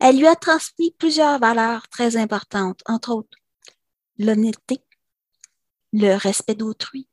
Elle 0.00 0.18
lui 0.18 0.26
a 0.26 0.36
transmis 0.36 0.92
plusieurs 0.92 1.38
valeurs 1.38 1.88
très 1.88 2.16
importantes, 2.16 2.82
entre 2.86 3.10
autres 3.12 3.38
l'honnêteté, 4.18 4.82
le 5.92 6.16
respect 6.16 6.54
d'autrui, 6.54 7.08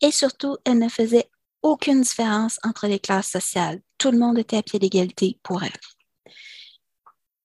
et 0.00 0.10
surtout, 0.10 0.56
elle 0.64 0.78
ne 0.78 0.88
faisait 0.88 1.30
aucune 1.62 2.02
différence 2.02 2.58
entre 2.64 2.86
les 2.86 2.98
classes 2.98 3.30
sociales. 3.30 3.80
Tout 3.98 4.10
le 4.10 4.18
monde 4.18 4.38
était 4.38 4.56
à 4.56 4.62
pied 4.62 4.78
d'égalité 4.78 5.38
pour 5.42 5.62
elle. 5.62 5.72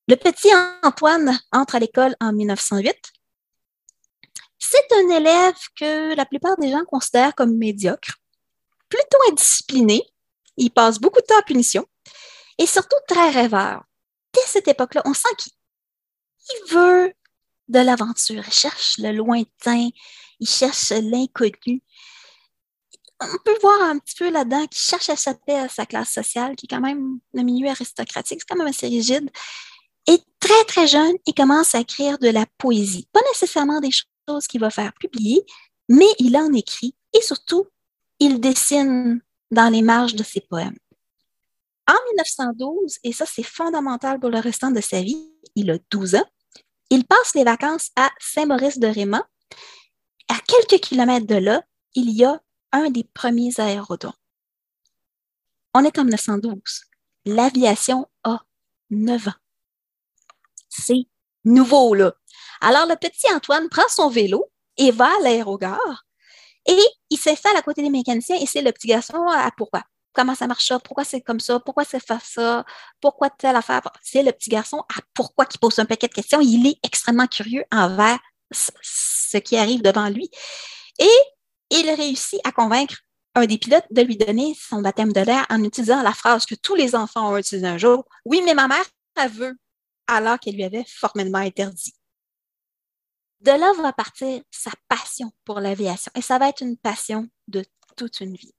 Le 0.08 0.16
petit 0.16 0.50
Antoine 0.84 1.40
entre 1.52 1.76
à 1.76 1.80
l'école 1.80 2.16
en 2.20 2.34
1908. 2.34 2.96
C'est 4.58 4.94
un 4.94 5.10
élève 5.18 5.56
que 5.80 6.16
la 6.16 6.26
plupart 6.26 6.58
des 6.58 6.72
gens 6.72 6.84
considèrent 6.86 7.36
comme 7.36 7.58
médiocre, 7.58 8.16
plutôt 8.90 9.18
indiscipliné. 9.30 10.02
Il 10.58 10.72
passe 10.72 11.00
beaucoup 11.00 11.22
de 11.22 11.26
temps 11.26 11.38
en 11.38 11.44
punition 11.44 11.86
et 12.58 12.66
surtout 12.66 12.98
très 13.08 13.30
rêveur. 13.30 13.84
Dès 14.34 14.42
cette 14.46 14.68
époque-là, 14.68 15.02
on 15.06 15.14
sent 15.14 15.30
qu'il 15.38 16.74
veut 16.74 17.14
de 17.68 17.80
l'aventure, 17.80 18.44
il 18.46 18.54
cherche 18.54 18.98
le 18.98 19.12
lointain, 19.12 19.90
il 20.40 20.48
cherche 20.48 20.92
l'inconnu. 20.92 21.82
On 23.20 23.38
peut 23.44 23.58
voir 23.62 23.82
un 23.82 23.98
petit 23.98 24.16
peu 24.16 24.30
là-dedans 24.30 24.68
qu'il 24.68 24.82
cherche 24.82 25.10
à 25.10 25.16
s'appeler 25.16 25.58
à 25.58 25.70
sa 25.70 25.86
classe 25.86 26.12
sociale, 26.12 26.56
qui 26.56 26.66
est 26.66 26.70
quand 26.70 26.82
même 26.82 27.20
le 27.34 27.44
milieu 27.44 27.70
aristocratique, 27.70 28.40
c'est 28.42 28.48
quand 28.48 28.58
même 28.58 28.68
assez 28.68 28.88
rigide. 28.88 29.30
Et 30.08 30.20
très, 30.40 30.64
très 30.66 30.88
jeune, 30.88 31.16
il 31.26 31.34
commence 31.34 31.76
à 31.76 31.80
écrire 31.80 32.18
de 32.20 32.30
la 32.30 32.46
poésie. 32.58 33.08
Pas 33.12 33.22
nécessairement 33.32 33.80
des 33.80 33.92
choses 33.92 34.48
qu'il 34.48 34.62
va 34.62 34.70
faire 34.70 34.94
publier, 35.00 35.42
mais 35.90 36.08
il 36.20 36.38
en 36.38 36.54
écrit 36.54 36.96
et 37.14 37.22
surtout, 37.22 37.68
il 38.20 38.40
dessine 38.40 39.22
dans 39.52 39.72
les 39.72 39.82
marges 39.82 40.16
de 40.16 40.24
ses 40.24 40.42
poèmes. 40.42 40.78
En 41.90 41.96
1912, 42.12 43.00
et 43.04 43.14
ça 43.14 43.26
c'est 43.26 43.44
fondamental 43.44 44.20
pour 44.20 44.30
le 44.30 44.40
restant 44.40 44.72
de 44.72 44.82
sa 44.82 45.02
vie, 45.02 45.32
il 45.56 45.72
a 45.72 45.78
12 45.90 46.16
ans, 46.16 46.26
il 46.90 47.06
passe 47.06 47.34
les 47.36 47.44
vacances 47.44 47.92
à 47.96 48.12
Saint-Maurice-de-Raymond. 48.20 49.24
À 50.30 50.36
quelques 50.48 50.82
kilomètres 50.82 51.28
de 51.28 51.36
là, 51.36 51.64
il 51.96 52.12
y 52.12 52.26
a 52.26 52.42
un 52.72 52.90
des 52.90 53.04
premiers 53.04 53.60
aérodromes. 53.60 54.14
On 55.74 55.84
est 55.84 55.98
en 56.00 56.04
1912. 56.04 56.62
L'aviation 57.26 58.08
a 58.24 58.42
9 58.90 59.28
ans 59.28 59.34
c'est 60.78 61.08
nouveau, 61.46 61.94
là. 61.94 62.14
Alors, 62.62 62.86
le 62.86 62.96
petit 62.96 63.32
Antoine 63.34 63.70
prend 63.70 63.88
son 63.90 64.10
vélo 64.10 64.52
et 64.78 64.92
va 64.92 65.06
à 65.06 65.20
l'aérogare 65.24 66.06
et 66.66 66.80
il 67.10 67.18
s'installe 67.18 67.56
à 67.56 67.62
côté 67.62 67.82
des 67.82 67.90
mécaniciens 67.90 68.38
et 68.40 68.46
c'est 68.46 68.62
le 68.62 68.72
petit 68.72 68.88
garçon 68.88 69.26
à 69.28 69.50
pourquoi? 69.56 69.84
Comment 70.14 70.36
ça 70.36 70.48
marche 70.48 70.68
ça? 70.68 70.80
Pourquoi 70.80 71.04
c'est 71.04 71.22
comme 71.22 71.40
ça? 71.40 71.60
Pourquoi 71.60 71.86
c'est 71.86 72.06
fait 72.06 72.22
ça? 72.24 72.66
Pourquoi 73.00 73.30
telle 73.30 73.56
affaire? 73.56 73.82
C'est 74.02 74.24
le 74.24 74.32
petit 74.32 74.50
garçon 74.50 74.80
à 74.80 75.00
pourquoi 75.14 75.46
qui 75.46 75.58
pose 75.58 75.78
un 75.80 75.86
paquet 75.86 76.08
de 76.08 76.14
questions. 76.14 76.42
Il 76.42 76.68
est 76.68 76.78
extrêmement 76.84 77.28
curieux 77.28 77.64
envers 77.72 78.20
ce 78.52 79.38
qui 79.38 79.58
arrive 79.58 79.82
devant 79.82 80.10
lui. 80.10 80.30
Et 81.00 81.10
il 81.70 81.90
réussit 81.92 82.40
à 82.44 82.52
convaincre 82.52 82.96
un 83.36 83.46
des 83.46 83.58
pilotes 83.58 83.86
de 83.92 84.02
lui 84.02 84.18
donner 84.18 84.56
son 84.60 84.82
baptême 84.82 85.14
de 85.14 85.22
l'air 85.22 85.46
en 85.50 85.64
utilisant 85.64 86.02
la 86.02 86.14
phrase 86.14 86.46
que 86.46 86.56
tous 86.56 86.76
les 86.76 86.96
enfants 86.96 87.32
ont 87.32 87.38
utilisée 87.38 87.68
un 87.68 87.78
jour. 87.78 88.06
Oui, 88.26 88.42
mais 88.44 88.56
ma 88.56 88.68
mère, 88.68 88.86
elle 89.16 89.30
veut 89.30 89.58
alors 90.08 90.40
qu'elle 90.40 90.56
lui 90.56 90.64
avait 90.64 90.86
formellement 90.88 91.40
interdit. 91.40 91.94
De 93.42 93.52
là 93.52 93.74
va 93.74 93.94
partir 93.94 94.42
sa 94.50 94.72
passion 94.88 95.32
pour 95.46 95.60
l'aviation 95.60 96.12
et 96.16 96.22
ça 96.22 96.40
va 96.40 96.50
être 96.50 96.62
une 96.62 96.78
passion 96.78 97.28
de 97.48 97.64
toute 97.96 98.20
une 98.22 98.36
vie. 98.36 98.54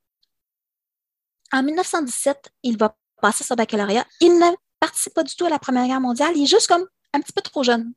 En 1.53 1.63
1917, 1.63 2.53
il 2.63 2.79
va 2.79 2.97
passer 3.21 3.43
son 3.43 3.55
baccalauréat. 3.55 4.07
Il 4.21 4.39
ne 4.39 4.55
participe 4.79 5.15
pas 5.15 5.25
du 5.25 5.35
tout 5.35 5.47
à 5.47 5.51
la 5.51 5.59
Première 5.59 5.87
Guerre 5.87 6.01
mondiale. 6.01 6.37
Il 6.37 6.45
est 6.45 6.47
juste 6.47 6.69
comme 6.69 6.87
un 7.13 7.21
petit 7.21 7.33
peu 7.33 7.41
trop 7.41 7.65
jeune 7.65 7.93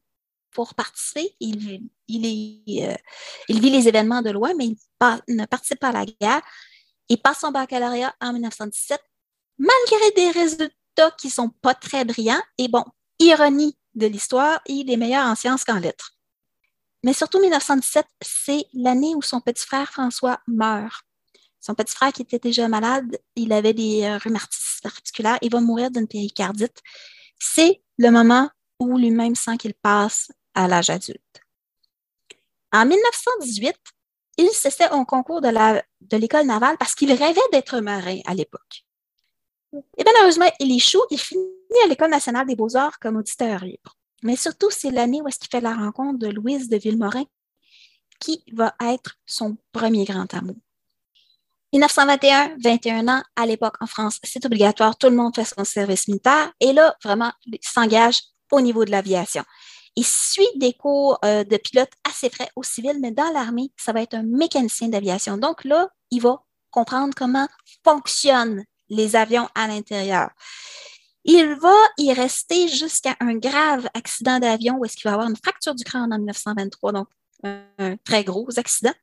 pour 0.51 0.73
participer. 0.73 1.35
Euh, 1.41 2.95
il 3.47 3.61
vit 3.61 3.69
les 3.69 3.87
événements 3.87 4.21
de 4.21 4.29
loin, 4.29 4.53
mais 4.57 4.67
il 4.67 4.77
ne 5.29 5.45
participe 5.45 5.79
pas 5.79 5.89
à 5.89 5.91
la 5.91 6.05
guerre. 6.05 6.41
Il 7.09 7.21
passe 7.21 7.39
son 7.39 7.51
baccalauréat 7.51 8.15
en 8.21 8.33
1917, 8.33 9.01
malgré 9.57 10.11
des 10.15 10.31
résultats 10.31 11.11
qui 11.17 11.27
ne 11.27 11.31
sont 11.31 11.49
pas 11.49 11.73
très 11.73 12.05
brillants. 12.05 12.41
Et 12.57 12.67
bon, 12.67 12.83
ironie 13.19 13.77
de 13.95 14.07
l'histoire, 14.07 14.61
il 14.67 14.89
est 14.89 14.97
meilleur 14.97 15.25
en 15.25 15.35
sciences 15.35 15.63
qu'en 15.63 15.79
lettres. 15.79 16.13
Mais 17.03 17.13
surtout 17.13 17.39
1917, 17.39 18.05
c'est 18.21 18.65
l'année 18.73 19.15
où 19.15 19.21
son 19.21 19.41
petit 19.41 19.65
frère 19.65 19.91
François 19.91 20.39
meurt. 20.47 21.03
Son 21.59 21.75
petit 21.75 21.93
frère 21.93 22.11
qui 22.11 22.23
était 22.23 22.39
déjà 22.39 22.67
malade, 22.67 23.17
il 23.35 23.53
avait 23.53 23.73
des 23.73 24.03
euh, 24.03 24.17
rhumatismes 24.17 24.87
articulaires, 24.87 25.37
il 25.41 25.51
va 25.51 25.61
mourir 25.61 25.91
d'une 25.91 26.07
péricardite. 26.07 26.81
C'est 27.39 27.83
le 27.97 28.09
moment 28.09 28.49
où 28.79 28.97
lui-même 28.97 29.35
sent 29.35 29.57
qu'il 29.57 29.75
passe 29.75 30.31
à 30.55 30.67
l'âge 30.67 30.89
adulte. 30.89 31.41
En 32.73 32.85
1918, 32.85 33.75
il 34.37 34.49
s'essaie 34.49 34.89
au 34.91 35.05
concours 35.05 35.41
de 35.41 36.17
l'école 36.17 36.45
navale 36.45 36.77
parce 36.77 36.95
qu'il 36.95 37.11
rêvait 37.11 37.39
d'être 37.51 37.79
marin 37.79 38.19
à 38.25 38.33
l'époque. 38.33 38.85
Et 39.97 40.03
bien, 40.03 40.13
heureusement, 40.21 40.49
il 40.59 40.75
échoue. 40.75 41.03
Il 41.11 41.19
finit 41.19 41.45
à 41.83 41.87
l'École 41.87 42.09
nationale 42.09 42.45
des 42.45 42.55
beaux-arts 42.55 42.99
comme 42.99 43.17
auditeur 43.17 43.63
libre. 43.63 43.95
Mais 44.23 44.35
surtout, 44.35 44.69
c'est 44.69 44.91
l'année 44.91 45.21
où 45.21 45.27
est-ce 45.27 45.39
qu'il 45.39 45.49
fait 45.49 45.61
la 45.61 45.73
rencontre 45.73 46.19
de 46.19 46.27
Louise 46.27 46.69
de 46.69 46.77
Villemorin, 46.77 47.25
qui 48.19 48.43
va 48.53 48.75
être 48.81 49.17
son 49.25 49.57
premier 49.71 50.05
grand 50.05 50.31
amour. 50.33 50.57
1921, 51.73 52.57
21 52.61 53.07
ans, 53.07 53.23
à 53.35 53.45
l'époque 53.45 53.75
en 53.79 53.87
France, 53.87 54.19
c'est 54.23 54.45
obligatoire, 54.45 54.97
tout 54.97 55.07
le 55.07 55.15
monde 55.15 55.33
fait 55.33 55.45
son 55.45 55.63
service 55.63 56.07
militaire 56.09 56.51
et 56.59 56.73
là, 56.73 56.95
vraiment, 57.01 57.31
il 57.45 57.59
s'engage 57.61 58.21
au 58.51 58.59
niveau 58.59 58.83
de 58.83 58.91
l'aviation. 58.91 59.43
Il 59.95 60.05
suit 60.05 60.47
des 60.55 60.73
cours 60.73 61.19
euh, 61.25 61.43
de 61.43 61.57
pilote 61.57 61.91
assez 62.09 62.29
frais 62.29 62.49
au 62.55 62.63
civil, 62.63 62.97
mais 63.01 63.11
dans 63.11 63.31
l'armée, 63.33 63.71
ça 63.77 63.91
va 63.91 64.01
être 64.01 64.13
un 64.13 64.23
mécanicien 64.23 64.87
d'aviation. 64.87 65.37
Donc 65.37 65.63
là, 65.65 65.89
il 66.11 66.21
va 66.21 66.43
comprendre 66.69 67.13
comment 67.15 67.47
fonctionne 67.83 68.63
les 68.89 69.15
avions 69.15 69.49
à 69.55 69.67
l'intérieur. 69.67 70.29
Il 71.23 71.55
va 71.55 71.75
y 71.97 72.13
rester 72.13 72.67
jusqu'à 72.67 73.15
un 73.19 73.35
grave 73.35 73.87
accident 73.93 74.39
d'avion 74.39 74.77
où 74.77 74.85
est-ce 74.85 74.95
qu'il 74.95 75.09
va 75.09 75.13
avoir 75.13 75.29
une 75.29 75.35
fracture 75.35 75.75
du 75.75 75.83
crâne 75.83 76.11
en 76.13 76.17
1923, 76.17 76.93
donc 76.93 77.07
un 77.43 77.95
très 78.03 78.23
gros 78.23 78.47
accident. 78.57 78.93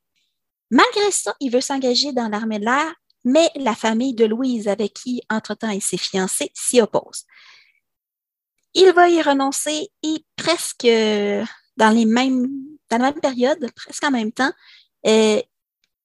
Malgré 0.70 1.10
ça, 1.10 1.34
il 1.40 1.50
veut 1.50 1.60
s'engager 1.60 2.12
dans 2.12 2.28
l'armée 2.28 2.58
de 2.58 2.64
l'air, 2.64 2.94
mais 3.24 3.50
la 3.56 3.74
famille 3.74 4.14
de 4.14 4.24
Louise, 4.24 4.68
avec 4.68 4.94
qui, 4.94 5.22
entre-temps, 5.30 5.70
il 5.70 5.82
s'est 5.82 5.96
fiancé, 5.96 6.50
s'y 6.54 6.80
oppose. 6.80 7.24
Il 8.74 8.92
va 8.92 9.08
y 9.08 9.20
renoncer 9.22 9.88
et 10.02 10.24
presque 10.36 10.86
dans, 11.76 11.90
les 11.90 12.04
mêmes, 12.04 12.48
dans 12.90 12.98
la 12.98 13.12
même 13.12 13.20
période, 13.20 13.66
presque 13.74 14.04
en 14.04 14.10
même 14.10 14.32
temps, 14.32 14.52
euh, 15.06 15.40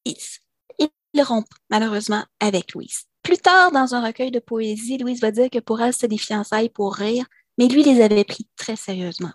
il, 0.06 1.22
rompt 1.22 1.48
malheureusement 1.70 2.24
avec 2.40 2.74
Louise. 2.74 3.04
Plus 3.22 3.38
tard, 3.38 3.72
dans 3.72 3.96
un 3.96 4.06
recueil 4.06 4.32
de 4.32 4.40
poésie, 4.40 4.98
Louise 4.98 5.22
va 5.22 5.32
dire 5.32 5.50
que 5.50 5.60
pour 5.60 5.82
elle, 5.82 5.94
c'était 5.94 6.08
des 6.10 6.18
fiançailles 6.18 6.70
pour 6.70 6.96
rire, 6.96 7.26
mais 7.58 7.68
lui 7.68 7.84
les 7.84 8.02
avait 8.02 8.24
pris 8.24 8.48
très 8.56 8.76
sérieusement. 8.76 9.32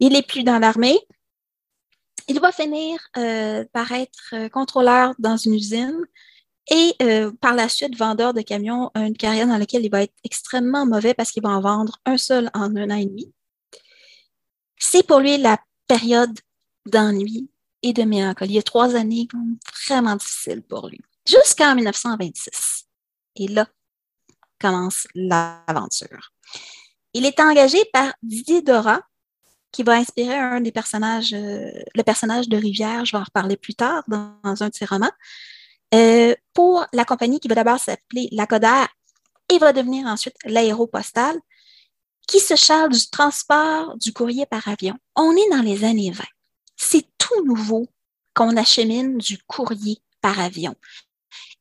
Il 0.00 0.14
n'est 0.14 0.22
plus 0.22 0.42
dans 0.42 0.58
l'armée. 0.58 0.98
Il 2.28 2.40
va 2.40 2.52
finir 2.52 2.98
euh, 3.16 3.64
par 3.72 3.92
être 3.92 4.32
euh, 4.32 4.48
contrôleur 4.48 5.14
dans 5.18 5.36
une 5.36 5.54
usine 5.54 6.00
et 6.70 6.94
euh, 7.02 7.32
par 7.40 7.54
la 7.54 7.68
suite 7.68 7.96
vendeur 7.96 8.34
de 8.34 8.40
camions, 8.40 8.90
une 8.94 9.16
carrière 9.16 9.46
dans 9.46 9.58
laquelle 9.58 9.84
il 9.84 9.90
va 9.90 10.02
être 10.02 10.14
extrêmement 10.24 10.86
mauvais 10.86 11.14
parce 11.14 11.30
qu'il 11.32 11.42
va 11.42 11.50
en 11.50 11.60
vendre 11.60 11.98
un 12.06 12.16
seul 12.16 12.50
en 12.54 12.76
un 12.76 12.90
an 12.90 12.96
et 12.96 13.06
demi. 13.06 13.32
C'est 14.78 15.06
pour 15.06 15.20
lui 15.20 15.38
la 15.38 15.58
période 15.86 16.38
d'ennui 16.86 17.50
et 17.82 17.92
de 17.92 18.02
mélancolie. 18.02 18.52
Il 18.52 18.56
y 18.56 18.58
a 18.58 18.62
trois 18.62 18.94
années 18.94 19.28
vraiment 19.86 20.16
difficiles 20.16 20.62
pour 20.62 20.88
lui, 20.88 21.00
jusqu'en 21.26 21.74
1926. 21.74 22.86
Et 23.36 23.48
là 23.48 23.66
commence 24.60 25.06
l'aventure. 25.14 26.32
Il 27.14 27.26
est 27.26 27.40
engagé 27.40 27.78
par 27.92 28.14
Didier 28.22 28.62
Dora, 28.62 29.02
qui 29.72 29.82
va 29.82 29.94
inspirer 29.94 30.36
un 30.36 30.60
des 30.60 30.72
personnages, 30.72 31.32
euh, 31.34 31.70
le 31.94 32.02
personnage 32.02 32.48
de 32.48 32.56
Rivière, 32.56 33.04
je 33.04 33.12
vais 33.12 33.18
en 33.18 33.24
reparler 33.24 33.56
plus 33.56 33.74
tard 33.74 34.04
dans, 34.06 34.62
un 34.62 34.68
de 34.68 34.74
ses 34.74 34.84
romans, 34.84 35.10
euh, 35.94 36.34
pour 36.54 36.86
la 36.92 37.04
compagnie 37.04 37.40
qui 37.40 37.48
va 37.48 37.54
d'abord 37.54 37.78
s'appeler 37.78 38.28
Lacoder 38.32 38.84
et 39.48 39.58
va 39.58 39.72
devenir 39.72 40.06
ensuite 40.06 40.36
l'aéropostale, 40.44 41.38
qui 42.26 42.40
se 42.40 42.56
charge 42.56 42.96
du 42.96 43.10
transport 43.10 43.96
du 43.98 44.12
courrier 44.12 44.46
par 44.46 44.66
avion. 44.68 44.94
On 45.16 45.32
est 45.36 45.50
dans 45.50 45.62
les 45.62 45.84
années 45.84 46.10
20. 46.10 46.24
C'est 46.76 47.06
tout 47.18 47.44
nouveau 47.44 47.88
qu'on 48.34 48.56
achemine 48.56 49.18
du 49.18 49.38
courrier 49.46 49.98
par 50.20 50.38
avion. 50.38 50.74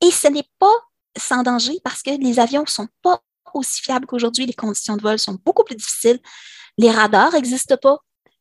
Et 0.02 0.12
ce 0.12 0.28
n'est 0.28 0.48
pas 0.60 0.74
sans 1.18 1.44
danger 1.44 1.80
parce 1.84 2.02
que 2.02 2.12
les 2.12 2.40
avions 2.40 2.62
ne 2.62 2.70
sont 2.70 2.88
pas 3.02 3.22
aussi 3.54 3.82
fiables 3.82 4.06
qu'aujourd'hui. 4.06 4.46
Les 4.46 4.54
conditions 4.54 4.96
de 4.96 5.02
vol 5.02 5.20
sont 5.20 5.38
beaucoup 5.46 5.64
plus 5.64 5.76
difficiles. 5.76 6.20
Les 6.78 6.92
radars 6.92 7.34
n'existent 7.34 7.78
pas. 7.78 7.98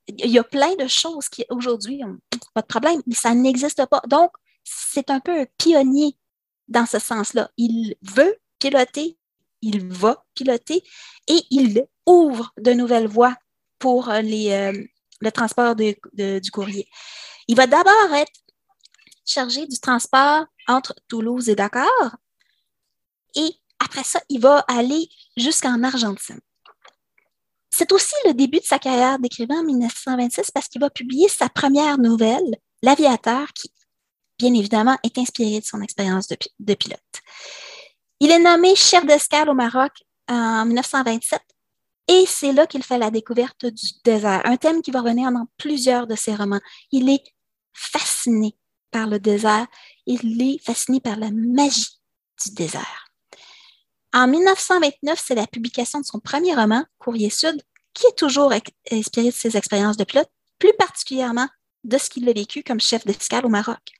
Il 0.07 0.31
y 0.31 0.39
a 0.39 0.45
plein 0.45 0.75
de 0.77 0.87
choses 0.87 1.29
qui 1.29 1.45
aujourd'hui 1.51 1.99
n'ont 1.99 2.19
pas 2.55 2.63
de 2.63 2.67
problème, 2.67 3.03
mais 3.07 3.15
ça 3.15 3.35
n'existe 3.35 3.85
pas. 3.87 4.03
Donc, 4.07 4.31
c'est 4.65 5.11
un 5.11 5.21
peu 5.21 5.41
un 5.41 5.47
pionnier 5.59 6.17
dans 6.69 6.87
ce 6.87 6.99
sens-là. 6.99 7.51
Il 7.57 7.97
veut 8.03 8.37
piloter, 8.59 9.19
il 9.63 9.87
va 9.87 10.25
piloter 10.35 10.83
et 11.29 11.43
il 11.51 11.87
ouvre 12.07 12.53
de 12.59 12.73
nouvelles 12.73 13.09
voies 13.09 13.37
pour 13.79 14.09
euh, 14.11 14.21
les, 14.21 14.51
euh, 14.53 14.85
le 15.21 15.33
transport 15.33 15.75
du 15.75 16.51
courrier. 16.53 16.89
Il 17.49 17.57
va 17.57 17.67
d'abord 17.67 18.15
être 18.15 18.33
chargé 19.27 19.67
du 19.67 19.79
transport 19.79 20.47
entre 20.67 20.95
Toulouse 21.09 21.49
et 21.49 21.55
Dakar 21.55 22.17
et 23.35 23.55
après 23.79 24.05
ça, 24.05 24.21
il 24.29 24.41
va 24.41 24.59
aller 24.69 25.09
jusqu'en 25.37 25.83
Argentine. 25.83 26.41
C'est 27.71 27.93
aussi 27.93 28.15
le 28.27 28.35
début 28.35 28.59
de 28.59 28.65
sa 28.65 28.79
carrière 28.79 29.19
d'écrivain 29.19 29.61
en 29.61 29.65
1926 29.65 30.51
parce 30.51 30.69
qu'il 30.69 30.81
va 30.81 30.91
publier 30.91 31.29
sa 31.29 31.49
première 31.49 31.99
nouvelle, 31.99 32.57
L'Aviateur, 32.83 33.53
qui, 33.53 33.71
bien 34.41 34.55
évidemment, 34.55 34.97
est 35.03 35.19
inspirée 35.19 35.61
de 35.61 35.65
son 35.65 35.83
expérience 35.83 36.27
de, 36.29 36.37
de, 36.61 36.75
pilote. 36.75 36.99
Il 38.21 38.31
est 38.31 38.39
nommé 38.39 38.75
chef 38.75 39.05
d'escale 39.05 39.51
au 39.51 39.55
Maroc 39.55 39.93
en 40.29 40.65
1927 40.65 41.41
et 42.09 42.25
c'est 42.27 42.53
là 42.53 42.67
qu'il 42.67 42.83
fait 42.83 42.97
la 42.97 43.11
découverte 43.11 43.67
du 43.67 43.87
désert, 44.03 44.41
un 44.45 44.57
thème 44.57 44.81
qui 44.81 44.91
va 44.91 45.03
revenir 45.03 45.31
dans 45.31 45.47
plusieurs 45.59 46.07
de 46.07 46.17
ses 46.17 46.35
romans. 46.35 46.61
Il 46.91 47.11
est 47.11 47.23
fasciné 47.75 48.57
par 48.91 49.07
le 49.07 49.21
désert, 49.21 49.67
il 50.07 50.41
est 50.41 50.65
fasciné 50.65 51.01
par 51.01 51.17
la 51.17 51.31
magie 51.31 52.01
du 52.43 52.53
désert. 52.55 53.07
En 54.13 54.27
1929, 54.27 55.23
c'est 55.25 55.35
la 55.35 55.47
publication 55.47 56.01
de 56.01 56.07
son 56.07 56.19
premier 56.19 56.55
roman, 56.55 56.85
Courrier 56.99 57.31
Sud, 57.31 57.63
qui 57.93 58.07
est 58.07 58.17
toujours 58.17 58.53
inspiré 58.91 59.27
de 59.27 59.35
ses 59.35 59.57
expériences 59.57 59.99
de 59.99 60.05
pilote, 60.05 60.31
plus 60.59 60.73
particulièrement 60.79 61.49
de 61.85 61.99
ce 61.99 62.09
qu'il 62.11 62.29
a 62.29 62.33
vécu 62.33 62.63
comme 62.63 62.81
chef 62.81 63.05
d'escale 63.07 63.47
au 63.47 63.51
Maroc. 63.51 64.00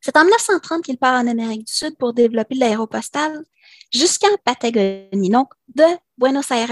C'est 0.00 0.16
en 0.16 0.22
1930 0.24 0.84
qu'il 0.84 0.98
part 0.98 1.20
en 1.20 1.26
Amérique 1.26 1.66
du 1.66 1.72
Sud 1.72 1.96
pour 1.98 2.14
développer 2.14 2.54
l'aéropostale 2.54 3.44
jusqu'en 3.92 4.34
Patagonie, 4.44 5.30
donc 5.30 5.52
de 5.74 5.84
Buenos 6.16 6.50
Aires 6.50 6.70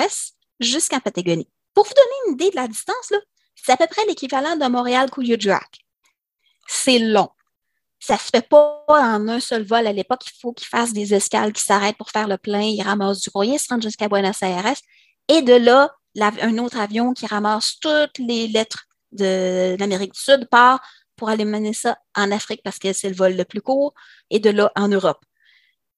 jusqu'en 0.60 1.00
Patagonie. 1.00 1.48
Pour 1.74 1.84
vous 1.84 1.94
donner 1.94 2.28
une 2.28 2.34
idée 2.34 2.50
de 2.50 2.56
la 2.56 2.68
distance, 2.68 3.12
c'est 3.54 3.72
à 3.72 3.76
peu 3.76 3.86
près 3.86 4.04
l'équivalent 4.06 4.56
de 4.56 4.66
Montréal-Couillou-Drac. 4.66 5.78
C'est 6.66 6.98
long 6.98 7.28
ça 8.00 8.16
se 8.16 8.30
fait 8.32 8.48
pas 8.48 8.84
en 8.88 9.28
un 9.28 9.40
seul 9.40 9.64
vol 9.64 9.86
à 9.86 9.92
l'époque. 9.92 10.24
Il 10.26 10.38
faut 10.40 10.52
qu'il 10.52 10.66
fasse 10.66 10.92
des 10.92 11.14
escales 11.14 11.52
qui 11.52 11.62
s'arrêtent 11.62 11.96
pour 11.96 12.10
faire 12.10 12.28
le 12.28 12.38
plein. 12.38 12.60
Il 12.60 12.82
ramasse 12.82 13.20
du 13.20 13.30
courrier, 13.30 13.58
se 13.58 13.68
rend 13.68 13.80
jusqu'à 13.80 14.08
Buenos 14.08 14.40
Aires. 14.42 14.74
Et 15.28 15.42
de 15.42 15.54
là, 15.54 15.92
un 16.20 16.58
autre 16.58 16.78
avion 16.78 17.12
qui 17.12 17.26
ramasse 17.26 17.78
toutes 17.80 18.18
les 18.18 18.48
lettres 18.48 18.84
de 19.12 19.76
l'Amérique 19.78 20.12
du 20.12 20.20
Sud 20.20 20.48
part 20.48 20.80
pour 21.18 21.28
aller 21.28 21.44
mener 21.44 21.74
ça 21.74 21.98
en 22.14 22.30
Afrique 22.30 22.62
parce 22.62 22.78
que 22.78 22.92
c'est 22.94 23.10
le 23.10 23.14
vol 23.14 23.34
le 23.34 23.44
plus 23.44 23.60
court 23.60 23.92
et 24.30 24.38
de 24.38 24.48
là 24.48 24.72
en 24.76 24.88
Europe. 24.88 25.22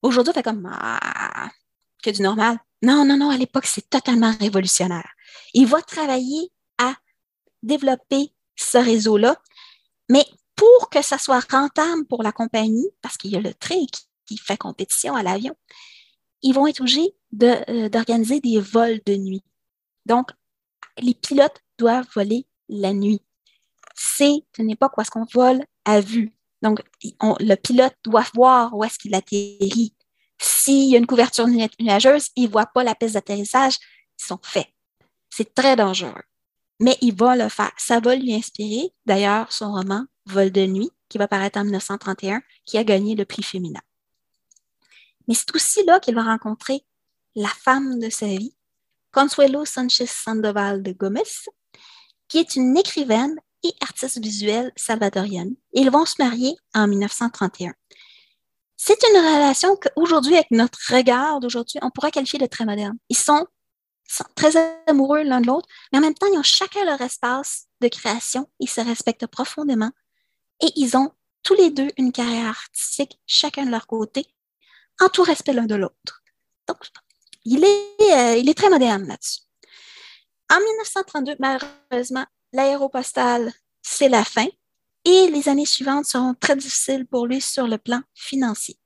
Aujourd'hui, 0.03 0.33
on 0.33 0.35
fait 0.35 0.43
comme 0.43 0.68
ah, 0.73 1.51
que 2.03 2.11
du 2.11 2.23
normal. 2.23 2.59
Non, 2.83 3.05
non, 3.05 3.18
non, 3.18 3.31
à 3.31 3.37
l'époque, 3.37 3.66
c'est 3.66 3.89
totalement 3.89 4.33
révolutionnaire. 4.41 5.09
Il 5.53 5.66
va 5.66 5.83
travailler 5.83 6.51
à 6.79 6.95
développer 7.62 8.33
ce 8.57 8.79
réseau-là, 8.79 9.37
mais 10.09 10.25
pour 10.57 10.91
que 10.91 11.03
ça 11.03 11.18
soit 11.18 11.45
rentable 11.51 12.07
pour 12.07 12.23
la 12.23 12.33
compagnie, 12.33 12.89
parce 13.03 13.16
qu'il 13.16 13.31
y 13.31 13.37
a 13.37 13.41
le 13.41 13.55
train 13.55 13.85
qui, 14.27 14.39
fait 14.39 14.57
compétition 14.57 15.16
à 15.16 15.25
l'avion, 15.25 15.57
ils 16.43 16.55
vont 16.55 16.68
être 16.68 16.81
obligés 16.81 17.14
euh, 17.43 17.89
d'organiser 17.89 18.41
des 18.41 18.61
vols 18.61 19.01
de 19.05 19.16
nuit. 19.16 19.43
Donc, 20.07 20.31
les 20.99 21.14
pilotes 21.14 21.61
doivent 21.79 22.07
voler 22.14 22.47
la 22.68 22.93
nuit. 22.93 23.21
C'est 24.03 24.45
une 24.57 24.71
époque 24.71 24.97
où 24.97 25.03
est-ce 25.03 25.11
qu'on 25.11 25.27
vole 25.31 25.63
à 25.85 26.01
vue. 26.01 26.33
Donc, 26.63 26.81
le 27.03 27.55
pilote 27.55 27.95
doit 28.03 28.25
voir 28.33 28.75
où 28.75 28.83
est-ce 28.83 28.99
qu'il 28.99 29.15
atterrit. 29.15 29.95
S'il 30.39 30.89
y 30.89 30.95
a 30.95 30.99
une 30.99 31.07
couverture 31.07 31.47
nuageuse, 31.47 32.29
il 32.35 32.45
ne 32.45 32.49
voit 32.49 32.65
pas 32.65 32.83
la 32.83 32.95
piste 32.95 33.13
d'atterrissage, 33.13 33.75
ils 34.19 34.25
sont 34.25 34.41
faits. 34.43 34.69
C'est 35.29 35.55
très 35.55 35.77
dangereux. 35.77 36.23
Mais 36.81 36.97
il 37.03 37.15
va 37.15 37.37
le 37.37 37.51
faire. 37.51 37.73
Ça 37.77 38.01
va 38.01 38.17
lui 38.17 38.33
inspirer, 38.33 38.91
d'ailleurs, 39.05 39.53
son 39.53 39.71
roman 39.71 40.07
Vol 40.25 40.51
de 40.51 40.65
nuit, 40.65 40.91
qui 41.11 41.19
va 41.19 41.29
paraître 41.29 41.59
en 41.59 41.65
1931, 41.65 42.41
qui 42.65 42.79
a 42.79 42.85
gagné 42.85 43.15
le 43.15 43.27
prix 43.27 43.43
féminin. 43.43 43.81
Mais 45.29 45.35
c'est 45.35 45.55
aussi 45.55 45.85
là 45.85 46.01
qu'il 46.01 46.15
va 46.15 46.23
rencontrer 46.23 46.87
la 47.35 47.49
femme 47.49 47.99
de 47.99 48.09
sa 48.09 48.29
vie, 48.29 48.55
Consuelo 49.13 49.67
Sanchez 49.67 50.07
Sandoval 50.07 50.83
de 50.83 50.93
Gomez, 50.93 51.23
qui 52.29 52.39
est 52.39 52.57
une 52.57 52.79
écrivaine 52.79 53.39
et 53.63 53.75
artiste 53.81 54.19
visuelle 54.19 54.73
salvadorienne. 54.77 55.55
Ils 55.73 55.91
vont 55.91 56.07
se 56.07 56.17
marier 56.19 56.57
en 56.75 56.87
1931. 56.87 57.73
C'est 58.77 58.99
une 59.11 59.19
relation 59.19 59.77
qu'aujourd'hui, 59.77 60.35
avec 60.35 60.51
notre 60.51 60.79
regard 60.91 61.41
d'aujourd'hui, 61.41 61.79
on 61.83 61.91
pourrait 61.91 62.11
qualifier 62.11 62.39
de 62.39 62.47
très 62.47 62.65
moderne. 62.65 62.97
Ils 63.11 63.17
sont, 63.17 63.47
sont 64.09 64.25
très 64.35 64.57
amoureux 64.87 65.23
l'un 65.23 65.43
de 65.43 65.47
l'autre, 65.47 65.69
mais 65.93 65.99
en 65.99 66.03
même 66.03 66.15
temps, 66.15 66.27
ils 66.33 66.39
ont 66.39 66.43
chacun 66.43 66.85
leur 66.85 67.01
espace 67.03 67.67
de 67.83 67.89
création. 67.89 68.51
Ils 68.59 68.71
se 68.71 68.81
respectent 68.81 69.27
profondément 69.27 69.91
et 70.63 70.73
ils 70.77 70.97
ont 70.97 71.13
tous 71.43 71.55
les 71.55 71.71
deux 71.71 71.89
une 71.99 72.13
carrière 72.13 72.49
artistique, 72.49 73.21
chacun 73.27 73.67
de 73.67 73.71
leur 73.71 73.87
côté, 73.87 74.27
en 75.01 75.09
tout 75.09 75.23
respect 75.23 75.53
l'un 75.53 75.67
de 75.67 75.75
l'autre. 75.75 76.23
Donc, 76.67 76.79
il 77.45 77.65
est, 77.65 78.13
euh, 78.13 78.37
il 78.37 78.49
est 78.49 78.57
très 78.57 78.71
moderne 78.71 79.07
là-dessus. 79.07 79.41
En 80.51 80.59
1932, 80.59 81.37
malheureusement, 81.39 82.27
l'aéropostale, 82.53 83.53
c'est 83.83 84.09
la 84.09 84.25
fin 84.25 84.47
et 85.05 85.31
les 85.31 85.49
années 85.49 85.67
suivantes 85.67 86.05
seront 86.05 86.35
très 86.35 86.57
difficiles 86.57 87.07
pour 87.07 87.27
lui 87.27 87.41
sur 87.41 87.67
le 87.67 87.79
plan 87.79 88.03
financier. 88.15 88.79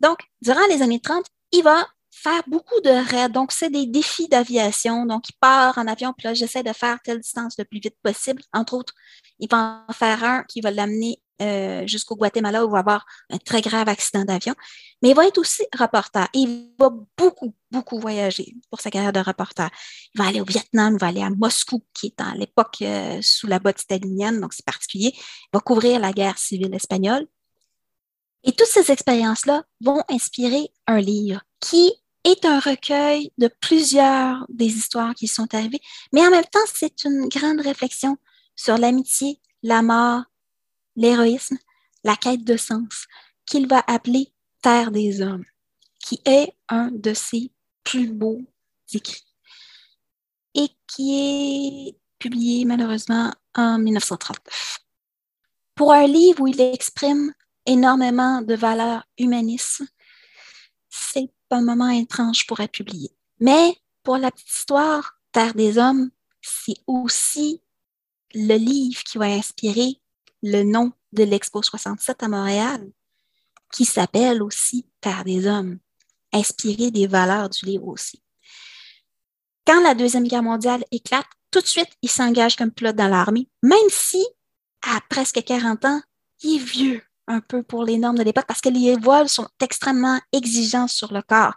Donc, 0.00 0.18
durant 0.42 0.66
les 0.68 0.82
années 0.82 1.00
30, 1.00 1.24
il 1.52 1.62
va 1.62 1.86
faire 2.14 2.42
beaucoup 2.46 2.80
de 2.80 2.90
raids. 2.90 3.28
Donc, 3.28 3.52
c'est 3.52 3.70
des 3.70 3.86
défis 3.86 4.28
d'aviation. 4.28 5.04
Donc, 5.04 5.28
il 5.28 5.36
part 5.40 5.76
en 5.78 5.86
avion, 5.86 6.12
puis 6.16 6.26
là, 6.26 6.34
j'essaie 6.34 6.62
de 6.62 6.72
faire 6.72 7.00
telle 7.02 7.20
distance 7.20 7.56
le 7.58 7.64
plus 7.64 7.80
vite 7.80 7.96
possible. 8.02 8.42
Entre 8.52 8.74
autres, 8.74 8.94
il 9.38 9.48
va 9.50 9.84
en 9.88 9.92
faire 9.92 10.22
un 10.24 10.44
qui 10.44 10.60
va 10.60 10.70
l'amener 10.70 11.20
euh, 11.42 11.84
jusqu'au 11.88 12.14
Guatemala 12.14 12.64
où 12.64 12.68
il 12.68 12.72
va 12.72 12.78
avoir 12.78 13.04
un 13.30 13.38
très 13.38 13.60
grave 13.60 13.88
accident 13.88 14.24
d'avion. 14.24 14.54
Mais 15.02 15.10
il 15.10 15.16
va 15.16 15.26
être 15.26 15.38
aussi 15.38 15.64
reporter. 15.76 16.28
il 16.32 16.72
va 16.78 16.90
beaucoup, 17.18 17.54
beaucoup 17.72 17.98
voyager 17.98 18.54
pour 18.70 18.80
sa 18.80 18.90
carrière 18.90 19.12
de 19.12 19.18
reporter. 19.18 19.68
Il 20.14 20.22
va 20.22 20.28
aller 20.28 20.40
au 20.40 20.44
Vietnam, 20.44 20.94
il 20.94 21.00
va 21.00 21.08
aller 21.08 21.22
à 21.22 21.30
Moscou, 21.30 21.82
qui 21.92 22.06
est 22.06 22.20
à 22.20 22.34
l'époque 22.36 22.76
euh, 22.82 23.18
sous 23.20 23.48
la 23.48 23.58
botte 23.58 23.80
stalinienne, 23.80 24.40
donc 24.40 24.52
c'est 24.52 24.64
particulier. 24.64 25.12
Il 25.14 25.48
va 25.54 25.60
couvrir 25.60 25.98
la 25.98 26.12
guerre 26.12 26.38
civile 26.38 26.72
espagnole. 26.72 27.26
Et 28.44 28.52
toutes 28.52 28.68
ces 28.68 28.92
expériences-là 28.92 29.64
vont 29.80 30.04
inspirer 30.08 30.68
un 30.86 31.00
livre 31.00 31.42
qui 31.60 31.92
est 32.24 32.44
un 32.44 32.58
recueil 32.58 33.30
de 33.38 33.48
plusieurs 33.60 34.46
des 34.48 34.66
histoires 34.66 35.14
qui 35.14 35.28
sont 35.28 35.54
arrivées, 35.54 35.80
mais 36.12 36.26
en 36.26 36.30
même 36.30 36.44
temps, 36.44 36.58
c'est 36.72 37.04
une 37.04 37.28
grande 37.28 37.60
réflexion 37.60 38.16
sur 38.56 38.78
l'amitié, 38.78 39.40
la 39.62 39.82
mort, 39.82 40.22
l'héroïsme, 40.96 41.58
la 42.02 42.16
quête 42.16 42.44
de 42.44 42.56
sens, 42.56 43.06
qu'il 43.46 43.68
va 43.68 43.84
appeler 43.86 44.32
Terre 44.62 44.90
des 44.90 45.20
hommes, 45.20 45.44
qui 46.00 46.20
est 46.24 46.54
un 46.68 46.90
de 46.90 47.12
ses 47.12 47.52
plus 47.82 48.08
beaux 48.08 48.40
écrits 48.92 49.24
et 50.54 50.68
qui 50.86 51.88
est 51.88 51.98
publié 52.18 52.64
malheureusement 52.64 53.32
en 53.54 53.78
1939. 53.78 54.78
Pour 55.74 55.92
un 55.92 56.06
livre 56.06 56.42
où 56.42 56.46
il 56.46 56.60
exprime 56.60 57.32
énormément 57.66 58.40
de 58.40 58.54
valeurs 58.54 59.04
humanistes, 59.18 59.82
c'est 60.88 61.28
moment 61.62 61.90
étrange 61.90 62.46
pour 62.46 62.60
être 62.60 62.72
publié. 62.72 63.10
Mais 63.40 63.76
pour 64.02 64.18
la 64.18 64.30
petite 64.30 64.54
histoire, 64.54 65.18
Terre 65.32 65.54
des 65.54 65.78
hommes, 65.78 66.10
c'est 66.40 66.76
aussi 66.86 67.62
le 68.34 68.56
livre 68.56 69.02
qui 69.04 69.18
va 69.18 69.26
inspirer 69.26 70.00
le 70.42 70.62
nom 70.62 70.92
de 71.12 71.24
l'Expo 71.24 71.62
67 71.62 72.22
à 72.22 72.28
Montréal, 72.28 72.90
qui 73.72 73.84
s'appelle 73.84 74.42
aussi 74.42 74.86
Terre 75.00 75.24
des 75.24 75.46
hommes, 75.46 75.78
inspiré 76.32 76.90
des 76.90 77.06
valeurs 77.06 77.48
du 77.48 77.64
livre 77.64 77.88
aussi. 77.88 78.22
Quand 79.66 79.80
la 79.82 79.94
Deuxième 79.94 80.28
Guerre 80.28 80.42
mondiale 80.42 80.84
éclate, 80.90 81.26
tout 81.50 81.60
de 81.60 81.66
suite, 81.66 81.90
il 82.02 82.10
s'engage 82.10 82.56
comme 82.56 82.70
pilote 82.70 82.96
dans 82.96 83.08
l'armée, 83.08 83.48
même 83.62 83.88
si, 83.88 84.24
à 84.82 85.00
presque 85.08 85.42
40 85.42 85.84
ans, 85.86 86.02
il 86.42 86.56
est 86.56 86.64
vieux 86.64 87.02
un 87.26 87.40
peu 87.40 87.62
pour 87.62 87.84
les 87.84 87.98
normes 87.98 88.18
de 88.18 88.22
l'époque 88.22 88.46
parce 88.46 88.60
que 88.60 88.68
les 88.68 88.96
voiles 88.96 89.28
sont 89.28 89.48
extrêmement 89.60 90.20
exigeants 90.32 90.88
sur 90.88 91.12
le 91.12 91.22
corps. 91.22 91.54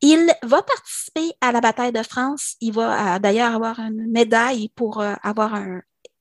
Il 0.00 0.32
va 0.42 0.62
participer 0.62 1.32
à 1.40 1.52
la 1.52 1.60
bataille 1.60 1.92
de 1.92 2.02
France. 2.02 2.56
Il 2.60 2.72
va 2.72 3.16
euh, 3.16 3.18
d'ailleurs 3.18 3.54
avoir 3.54 3.78
une 3.80 4.10
médaille 4.10 4.70
pour 4.70 5.00
euh, 5.00 5.14
avoir 5.22 5.60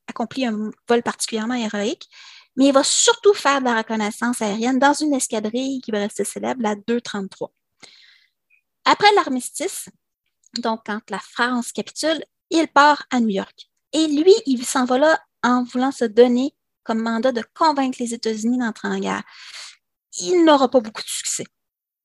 accompli 0.07 0.45
un 0.45 0.71
vol 0.87 1.01
particulièrement 1.01 1.53
héroïque. 1.53 2.09
Mais 2.57 2.67
il 2.67 2.73
va 2.73 2.83
surtout 2.83 3.33
faire 3.33 3.59
de 3.59 3.65
la 3.65 3.77
reconnaissance 3.77 4.41
aérienne 4.41 4.79
dans 4.79 4.93
une 4.93 5.13
escadrille 5.13 5.79
qui 5.81 5.91
va 5.91 5.99
rester 5.99 6.25
célèbre, 6.25 6.61
la 6.61 6.75
233. 6.75 7.53
Après 8.85 9.13
l'armistice, 9.15 9.87
donc 10.57 10.81
quand 10.85 10.99
la 11.09 11.19
France 11.19 11.71
capitule, 11.71 12.21
il 12.49 12.67
part 12.67 13.05
à 13.11 13.19
New 13.19 13.29
York. 13.29 13.69
Et 13.93 14.07
lui, 14.07 14.33
il 14.45 14.65
s'en 14.65 14.85
va 14.85 14.97
là 14.97 15.19
en 15.43 15.63
voulant 15.63 15.91
se 15.91 16.05
donner 16.05 16.53
comme 16.89 17.03
mandat 17.03 17.31
de 17.31 17.43
convaincre 17.53 17.99
les 17.99 18.15
États-Unis 18.15 18.57
d'entrer 18.57 18.87
en 18.87 18.97
guerre. 18.97 19.21
Il 20.21 20.43
n'aura 20.43 20.71
pas 20.71 20.79
beaucoup 20.79 21.03
de 21.03 21.07
succès 21.07 21.45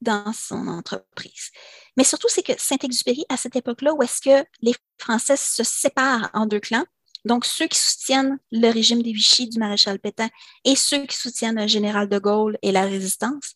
dans 0.03 0.31
son 0.35 0.69
entreprise. 0.69 1.49
Mais 1.97 2.05
surtout, 2.05 2.29
c'est 2.29 2.43
que 2.43 2.53
Saint-Exupéry, 2.59 3.25
à 3.31 3.39
cette 3.39 3.57
époque-là, 3.57 3.95
où 3.95 4.03
est-ce 4.03 4.21
que 4.21 4.47
les 4.61 4.75
Français 4.99 5.39
se 5.39 5.65
séparent 5.65 6.29
en 6.35 6.45
deux 6.45 6.61
clans, 6.61 6.85
donc 7.25 7.47
ceux 7.47 7.67
qui 7.67 7.79
soutiennent 7.79 8.39
le 8.53 8.69
régime 8.71 9.03
des 9.03 9.13
Vichy 9.13 9.49
du 9.49 9.59
maréchal 9.59 9.99
Pétain 9.99 10.29
et 10.67 10.77
ceux 10.77 11.07
qui 11.07 11.17
soutiennent 11.17 11.59
le 11.59 11.67
général 11.67 12.11
de 12.11 12.19
Gaulle 12.19 12.59
et 12.61 12.71
la 12.71 12.83
résistance, 12.83 13.55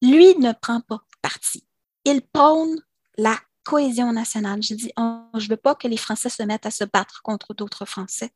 lui 0.00 0.34
ne 0.38 0.52
prend 0.52 0.80
pas 0.80 1.02
parti. 1.20 1.62
Il 2.06 2.22
prône 2.22 2.80
la 3.18 3.38
cohésion 3.64 4.14
nationale. 4.14 4.62
Je 4.62 4.72
dis, 4.72 4.92
je 4.96 5.44
ne 5.44 5.48
veux 5.50 5.58
pas 5.58 5.74
que 5.74 5.88
les 5.88 5.98
Français 5.98 6.30
se 6.30 6.42
mettent 6.42 6.64
à 6.64 6.70
se 6.70 6.84
battre 6.84 7.20
contre 7.22 7.52
d'autres 7.52 7.84
Français. 7.84 8.32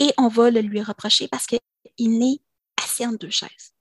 Et 0.00 0.12
on 0.18 0.28
va 0.28 0.50
le 0.50 0.60
lui 0.60 0.82
reprocher 0.82 1.28
parce 1.28 1.46
qu'il 1.46 2.18
n'est 2.18 2.40
assis 2.82 3.06
en 3.06 3.12
deux 3.12 3.30
chaises. 3.30 3.72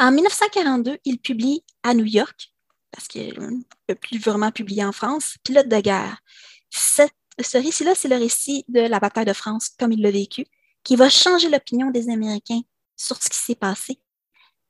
En 0.00 0.12
1942, 0.12 0.98
il 1.04 1.18
publie 1.18 1.64
à 1.82 1.92
New 1.92 2.04
York, 2.04 2.54
parce 2.92 3.08
qu'il 3.08 3.38
ne 3.38 3.62
peut 3.86 3.96
plus 3.96 4.18
vraiment 4.18 4.52
publier 4.52 4.84
en 4.84 4.92
France, 4.92 5.36
Pilote 5.42 5.68
de 5.68 5.80
guerre. 5.80 6.22
ce 6.70 7.58
récit-là, 7.58 7.94
c'est 7.96 8.08
le 8.08 8.16
récit 8.16 8.64
de 8.68 8.80
la 8.80 9.00
bataille 9.00 9.24
de 9.24 9.32
France, 9.32 9.70
comme 9.70 9.90
il 9.90 10.00
l'a 10.00 10.12
vécu, 10.12 10.46
qui 10.84 10.94
va 10.94 11.08
changer 11.08 11.48
l'opinion 11.48 11.90
des 11.90 12.08
Américains 12.08 12.60
sur 12.96 13.20
ce 13.20 13.28
qui 13.28 13.38
s'est 13.38 13.56
passé. 13.56 14.00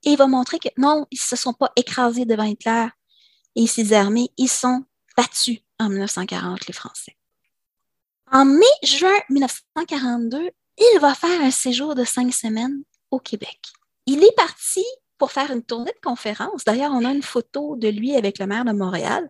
Et 0.04 0.16
va 0.16 0.26
montrer 0.26 0.58
que 0.58 0.68
non, 0.78 1.06
ils 1.10 1.16
ne 1.16 1.20
se 1.20 1.36
sont 1.36 1.52
pas 1.52 1.72
écrasés 1.76 2.24
devant 2.24 2.44
Hitler 2.44 2.86
et 3.54 3.66
ses 3.66 3.92
armées, 3.92 4.30
ils 4.38 4.48
sont 4.48 4.84
battus 5.16 5.58
en 5.78 5.88
1940, 5.90 6.66
les 6.68 6.72
Français. 6.72 7.17
En 8.30 8.44
mai-juin 8.44 9.18
1942, 9.30 10.50
il 10.76 10.98
va 11.00 11.14
faire 11.14 11.40
un 11.40 11.50
séjour 11.50 11.94
de 11.94 12.04
cinq 12.04 12.32
semaines 12.34 12.82
au 13.10 13.18
Québec. 13.18 13.58
Il 14.06 14.22
est 14.22 14.36
parti 14.36 14.84
pour 15.16 15.32
faire 15.32 15.50
une 15.50 15.62
tournée 15.62 15.92
de 15.92 16.00
conférence. 16.06 16.64
D'ailleurs, 16.64 16.92
on 16.92 17.04
a 17.04 17.12
une 17.12 17.22
photo 17.22 17.76
de 17.76 17.88
lui 17.88 18.14
avec 18.16 18.38
le 18.38 18.46
maire 18.46 18.64
de 18.64 18.72
Montréal. 18.72 19.28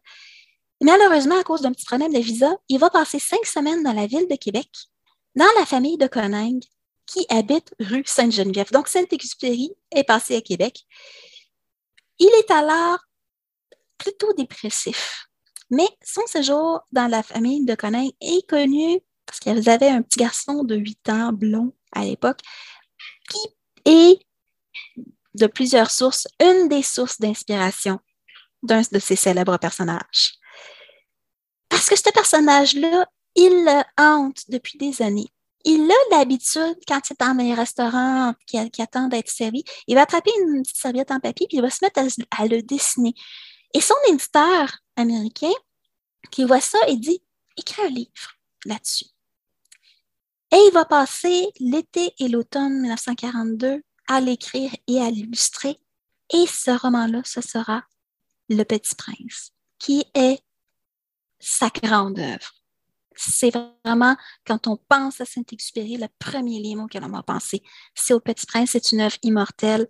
Malheureusement, 0.82 1.38
à 1.38 1.44
cause 1.44 1.62
d'un 1.62 1.72
petit 1.72 1.86
problème 1.86 2.12
de 2.12 2.18
visa, 2.18 2.57
il 2.68 2.78
va 2.78 2.90
passer 2.90 3.18
cinq 3.18 3.44
semaines 3.46 3.82
dans 3.82 3.92
la 3.92 4.07
ville 4.07 4.28
de 4.28 4.36
Québec, 4.36 4.68
dans 5.34 5.46
la 5.59 5.66
famille 5.66 5.96
de 5.96 6.07
Coningue, 6.07 6.64
qui 7.07 7.24
habite 7.28 7.74
rue 7.80 8.03
Sainte-Geneviève. 8.05 8.72
Donc, 8.72 8.88
Saint-Exupéry 8.88 9.70
est 9.92 10.05
passé 10.05 10.36
à 10.36 10.40
Québec. 10.40 10.84
Il 12.18 12.28
est 12.28 12.51
alors 12.51 12.99
plutôt 13.96 14.32
dépressif. 14.34 15.28
Mais 15.71 15.89
son 16.03 16.27
séjour 16.27 16.81
dans 16.93 17.09
la 17.09 17.23
famille 17.23 17.64
de 17.64 17.75
Coningue 17.75 18.12
est 18.21 18.49
connu 18.49 19.01
parce 19.27 19.41
qu'ils 19.41 19.69
avaient 19.69 19.89
un 19.89 20.03
petit 20.03 20.21
garçon 20.21 20.64
de 20.64 20.75
8 20.75 21.09
ans, 21.11 21.33
blond 21.33 21.75
à 21.93 22.05
l'époque, 22.05 22.41
qui 23.29 23.39
est 23.85 24.19
de 25.35 25.47
plusieurs 25.47 25.91
sources, 25.91 26.27
une 26.41 26.69
des 26.69 26.83
sources 26.83 27.21
d'inspiration 27.21 27.99
d'un 28.62 28.81
de 28.91 28.99
ces 28.99 29.16
célèbres 29.16 29.59
personnages. 29.59 30.35
Parce 31.69 31.89
que 31.89 31.97
ce 31.97 32.11
personnage-là, 32.11 33.07
il 33.35 33.64
le 33.64 33.83
hante 33.99 34.43
depuis 34.49 34.79
des 34.79 35.03
années. 35.03 35.29
Il 35.64 35.91
a 35.91 36.16
l'habitude, 36.16 36.79
quand 36.87 37.01
il 37.09 37.12
est 37.12 37.21
dans 37.21 37.37
les 37.37 37.55
restaurants 37.55 38.33
qui, 38.47 38.59
attendent 38.81 39.11
d'être 39.11 39.29
servi, 39.29 39.62
il 39.87 39.95
va 39.95 40.03
attraper 40.03 40.31
une 40.41 40.62
petite 40.62 40.77
serviette 40.77 41.11
en 41.11 41.21
papier 41.21 41.47
puis 41.49 41.59
il 41.59 41.62
va 41.62 41.71
se 41.71 41.85
mettre 41.85 42.01
à 42.31 42.47
le 42.47 42.62
dessiner. 42.62 43.14
Et 43.75 43.81
son 43.81 43.95
éditeur 44.09 44.79
américain, 44.97 45.53
qui 46.31 46.45
voit 46.45 46.61
ça, 46.61 46.79
il 46.89 47.01
dit 47.01 47.23
écris 47.57 47.83
un 47.83 47.89
livre 47.89 48.39
là-dessus. 48.64 49.07
Et 50.51 50.57
il 50.57 50.71
va 50.73 50.85
passer 50.85 51.49
l'été 51.61 52.12
et 52.19 52.29
l'automne 52.29 52.81
1942 52.81 53.83
à 54.09 54.21
l'écrire 54.21 54.75
et 54.87 55.01
à 55.01 55.11
l'illustrer. 55.11 55.79
Et 56.33 56.47
ce 56.47 56.71
roman-là, 56.71 57.23
ce 57.25 57.41
sera 57.41 57.85
Le 58.49 58.62
Petit 58.64 58.95
Prince, 58.95 59.53
qui 59.79 60.05
est 60.14 60.41
sa 61.38 61.68
grande 61.68 62.18
œuvre. 62.18 62.55
C'est 63.14 63.53
vraiment, 63.84 64.17
quand 64.47 64.68
on 64.68 64.76
pense 64.76 65.21
à 65.21 65.25
Saint-Exupéry, 65.25 65.97
le 65.97 66.07
premier 66.18 66.61
livre 66.61 66.84
auquel 66.84 67.05
on 67.05 67.11
va 67.11 67.22
penser, 67.22 67.63
c'est 67.95 68.14
au 68.14 68.21
Petit 68.21 68.47
Prince, 68.47 68.71
c'est 68.71 68.92
une 68.92 69.01
œuvre 69.01 69.17
immortelle. 69.22 69.88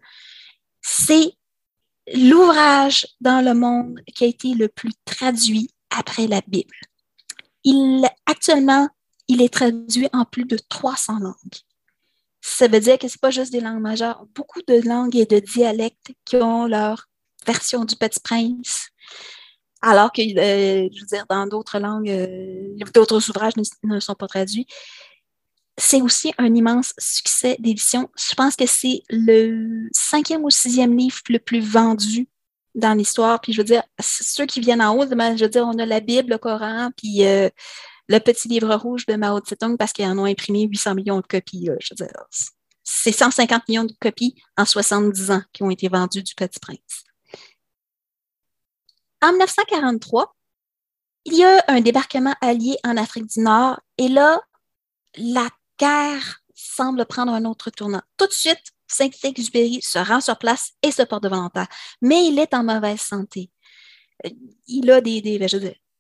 C'est 0.80 1.36
l'ouvrage 2.14 3.06
dans 3.20 3.44
le 3.44 3.54
monde 3.54 4.00
qui 4.14 4.24
a 4.24 4.26
été 4.26 4.54
le 4.54 4.68
plus 4.68 4.92
traduit 5.04 5.70
après 5.90 6.26
la 6.26 6.40
Bible. 6.46 6.74
Il, 7.64 8.06
actuellement, 8.26 8.88
il 9.26 9.42
est 9.42 9.52
traduit 9.52 10.08
en 10.12 10.24
plus 10.24 10.44
de 10.44 10.58
300 10.68 11.18
langues. 11.20 11.34
Ça 12.40 12.68
veut 12.68 12.80
dire 12.80 12.98
que 12.98 13.08
ce 13.08 13.14
n'est 13.14 13.20
pas 13.20 13.30
juste 13.30 13.52
des 13.52 13.60
langues 13.60 13.80
majeures, 13.80 14.24
beaucoup 14.34 14.62
de 14.66 14.86
langues 14.88 15.16
et 15.16 15.26
de 15.26 15.38
dialectes 15.38 16.12
qui 16.24 16.36
ont 16.36 16.66
leur 16.66 17.08
version 17.46 17.84
du 17.84 17.96
Petit 17.96 18.20
Prince, 18.20 18.88
alors 19.80 20.12
que, 20.12 20.22
euh, 20.22 20.88
je 20.92 21.00
veux 21.00 21.06
dire, 21.06 21.24
dans 21.28 21.46
d'autres 21.46 21.78
langues, 21.78 22.10
euh, 22.10 22.84
d'autres 22.94 23.28
ouvrages 23.30 23.54
ne, 23.84 24.00
sont 24.00 24.14
pas 24.14 24.26
traduits 24.26 24.66
c'est 25.78 26.02
aussi 26.02 26.34
un 26.38 26.54
immense 26.54 26.92
succès 26.98 27.56
d'édition. 27.60 28.10
Je 28.16 28.34
pense 28.34 28.56
que 28.56 28.66
c'est 28.66 29.02
le 29.08 29.88
cinquième 29.92 30.44
ou 30.44 30.50
sixième 30.50 30.96
livre 30.96 31.20
le 31.28 31.38
plus 31.38 31.60
vendu 31.60 32.28
dans 32.74 32.94
l'histoire. 32.94 33.40
Puis 33.40 33.52
je 33.52 33.58
veux 33.58 33.64
dire, 33.64 33.82
ceux 34.00 34.44
qui 34.44 34.60
viennent 34.60 34.82
en 34.82 34.94
haut, 34.96 35.04
je 35.04 35.44
veux 35.44 35.48
dire, 35.48 35.66
on 35.66 35.78
a 35.78 35.86
la 35.86 36.00
Bible, 36.00 36.30
le 36.30 36.38
Coran, 36.38 36.90
puis 36.96 37.24
euh, 37.24 37.48
le 38.08 38.18
petit 38.18 38.48
livre 38.48 38.74
rouge 38.74 39.06
de 39.06 39.14
Mao 39.14 39.38
Tse-tung 39.38 39.76
parce 39.76 39.92
qu'ils 39.92 40.06
en 40.06 40.18
ont 40.18 40.24
imprimé 40.24 40.62
800 40.62 40.96
millions 40.96 41.20
de 41.20 41.26
copies. 41.26 41.68
je 41.80 41.94
veux 41.94 42.06
dire, 42.06 42.12
c'est 42.82 43.12
150 43.12 43.68
millions 43.68 43.84
de 43.84 43.94
copies 44.00 44.34
en 44.56 44.64
70 44.64 45.30
ans 45.30 45.42
qui 45.52 45.62
ont 45.62 45.70
été 45.70 45.88
vendues 45.88 46.22
du 46.22 46.34
Petit 46.34 46.58
Prince. 46.58 47.04
En 49.22 49.28
1943, 49.28 50.34
il 51.26 51.34
y 51.34 51.44
a 51.44 51.62
un 51.68 51.80
débarquement 51.80 52.34
allié 52.40 52.76
en 52.84 52.96
Afrique 52.96 53.26
du 53.26 53.40
Nord 53.40 53.78
et 53.98 54.08
là, 54.08 54.40
la 55.16 55.48
guerre 55.78 56.42
semble 56.54 57.04
prendre 57.06 57.32
un 57.32 57.44
autre 57.44 57.70
tournant. 57.70 58.02
Tout 58.16 58.26
de 58.26 58.32
suite, 58.32 58.72
Saint-Exupéry 58.86 59.80
se 59.82 59.98
rend 59.98 60.20
sur 60.20 60.38
place 60.38 60.72
et 60.82 60.90
se 60.90 61.02
porte 61.02 61.26
volontaire. 61.26 61.68
Mais 62.00 62.26
il 62.26 62.38
est 62.38 62.54
en 62.54 62.64
mauvaise 62.64 63.00
santé. 63.00 63.50
Euh, 64.26 64.30
il 64.66 64.90
a 64.90 65.00
des, 65.00 65.22
il 65.24 65.42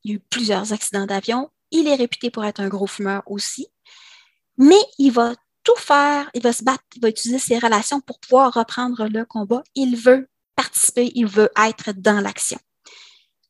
y 0.04 0.12
a 0.12 0.14
eu 0.14 0.18
plusieurs 0.18 0.72
accidents 0.72 1.06
d'avion. 1.06 1.50
Il 1.70 1.86
est 1.86 1.94
réputé 1.94 2.30
pour 2.30 2.44
être 2.44 2.60
un 2.60 2.68
gros 2.68 2.86
fumeur 2.86 3.22
aussi. 3.26 3.68
Mais 4.56 4.80
il 4.98 5.12
va 5.12 5.34
tout 5.62 5.76
faire, 5.76 6.30
il 6.34 6.42
va 6.42 6.52
se 6.52 6.64
battre, 6.64 6.84
il 6.96 7.02
va 7.02 7.10
utiliser 7.10 7.38
ses 7.38 7.58
relations 7.58 8.00
pour 8.00 8.18
pouvoir 8.18 8.52
reprendre 8.54 9.06
le 9.06 9.24
combat. 9.24 9.62
Il 9.74 9.96
veut 9.96 10.28
participer, 10.56 11.12
il 11.14 11.26
veut 11.26 11.50
être 11.56 11.92
dans 11.92 12.20
l'action. 12.20 12.58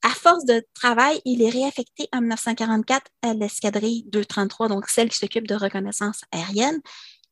À 0.03 0.11
force 0.11 0.45
de 0.45 0.65
travail, 0.75 1.21
il 1.25 1.43
est 1.43 1.51
réaffecté 1.51 2.09
en 2.13 2.21
1944 2.21 3.11
à 3.23 3.35
l'escadrille 3.35 4.05
233, 4.09 4.69
donc 4.69 4.89
celle 4.89 5.09
qui 5.09 5.17
s'occupe 5.17 5.49
de 5.49 5.55
reconnaissance 5.55 6.23
aérienne, 6.31 6.81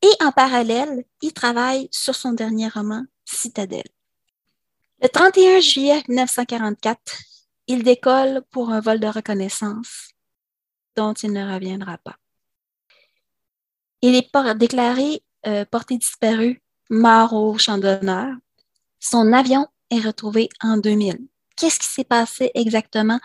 et 0.02 0.24
en 0.24 0.32
parallèle, 0.32 1.04
il 1.22 1.32
travaille 1.32 1.88
sur 1.90 2.14
son 2.14 2.32
dernier 2.32 2.68
roman, 2.68 3.04
Citadelle. 3.24 3.88
Le 5.00 5.08
31 5.08 5.60
juillet 5.60 6.02
1944, 6.08 6.98
il 7.68 7.82
décolle 7.82 8.42
pour 8.50 8.70
un 8.70 8.80
vol 8.80 9.00
de 9.00 9.06
reconnaissance 9.06 10.08
dont 10.96 11.12
il 11.12 11.32
ne 11.32 11.52
reviendra 11.52 11.98
pas. 11.98 12.16
Il 14.02 14.14
est 14.14 14.30
déclaré 14.56 15.22
euh, 15.46 15.64
porté 15.64 15.98
disparu, 15.98 16.62
mort 16.90 17.32
au 17.32 17.56
champ 17.58 17.78
d'honneur. 17.78 18.34
Son 19.00 19.32
avion 19.32 19.66
est 19.90 20.00
retrouvé 20.00 20.48
en 20.62 20.76
2000. 20.76 21.26
Qu'est-ce 21.56 21.78
qui 21.78 21.86
s'est 21.86 22.04
passé 22.04 22.50
exactement? 22.54 23.18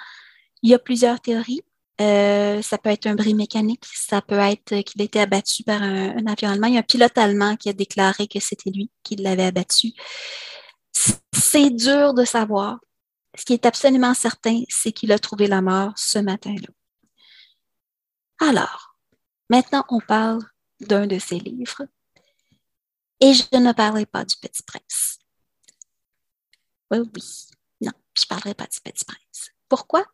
Il 0.64 0.72
y 0.72 0.74
a 0.74 0.80
plusieurs 0.80 1.20
théories. 1.20 1.62
Euh, 2.00 2.62
ça 2.62 2.78
peut 2.78 2.90
être 2.90 3.06
un 3.06 3.14
bris 3.14 3.36
mécanique, 3.36 3.86
ça 3.86 4.22
peut 4.24 4.40
être 4.40 4.82
qu'il 4.82 5.02
a 5.02 5.06
été 5.06 5.20
abattu 5.20 5.64
par 5.64 5.84
un, 5.84 6.26
avion 6.26 6.50
allemand. 6.50 6.68
Il 6.68 6.74
y 6.74 6.78
a 6.78 6.80
un 6.80 6.84
pilote 6.84 7.18
allemand 7.18 7.56
qui 7.58 7.70
a 7.70 7.74
déclaré 7.74 8.28
que 8.28 8.40
c'était 8.40 8.72
lui 8.72 8.90
qui 9.04 9.18
l'avait 9.18 9.46
abattu. 9.46 9.92
C'est 11.32 11.70
dur 11.70 12.14
de 12.14 12.26
savoir. 12.26 12.80
Ce 13.38 13.46
qui 13.46 13.54
est 13.54 13.66
absolument 13.66 14.14
certain, 14.14 14.64
c'est 14.68 14.92
qu'il 14.92 15.12
a 15.12 15.20
trouvé 15.20 15.48
la 15.48 15.62
mort 15.62 15.94
ce 15.96 16.20
matin-là. 16.20 16.68
Alors, 18.40 18.96
maintenant, 19.50 19.86
on 19.90 20.00
parle 20.00 20.40
d'un 20.80 21.06
de 21.06 21.20
ses 21.20 21.40
livres. 21.40 21.84
Et 23.20 23.34
je 23.34 23.44
ne 23.58 23.72
parlerai 23.72 24.08
pas 24.08 24.26
du 24.26 24.36
Petit 24.38 24.64
Prince. 24.64 25.20
Oui, 26.90 27.00
oui. 27.00 27.24
Je 28.22 28.28
parlerai 28.28 28.54
pas 28.54 28.68
du 28.68 28.80
Petit 28.82 29.06
Prince. 29.06 29.52
Pourquoi? 29.68 30.06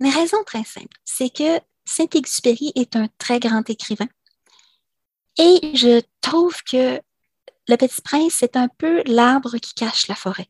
La 0.00 0.10
raison 0.10 0.42
très 0.44 0.64
simple, 0.64 0.96
c'est 1.04 1.30
que 1.30 1.60
Saint-Exupéry 1.84 2.72
est 2.74 2.96
un 2.96 3.08
très 3.18 3.40
grand 3.40 3.68
écrivain. 3.68 4.08
Et 5.38 5.76
je 5.76 6.02
trouve 6.20 6.62
que 6.64 7.00
Le 7.68 7.76
Petit 7.76 8.02
Prince, 8.02 8.34
c'est 8.34 8.56
un 8.56 8.68
peu 8.68 9.02
l'arbre 9.06 9.56
qui 9.58 9.74
cache 9.74 10.08
la 10.08 10.14
forêt. 10.14 10.48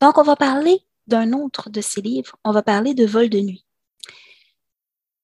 Donc, 0.00 0.18
on 0.18 0.22
va 0.22 0.36
parler 0.36 0.86
d'un 1.06 1.32
autre 1.32 1.70
de 1.70 1.80
ses 1.80 2.00
livres. 2.00 2.36
On 2.44 2.52
va 2.52 2.62
parler 2.62 2.94
de 2.94 3.06
Vol 3.06 3.28
de 3.28 3.40
nuit. 3.40 3.64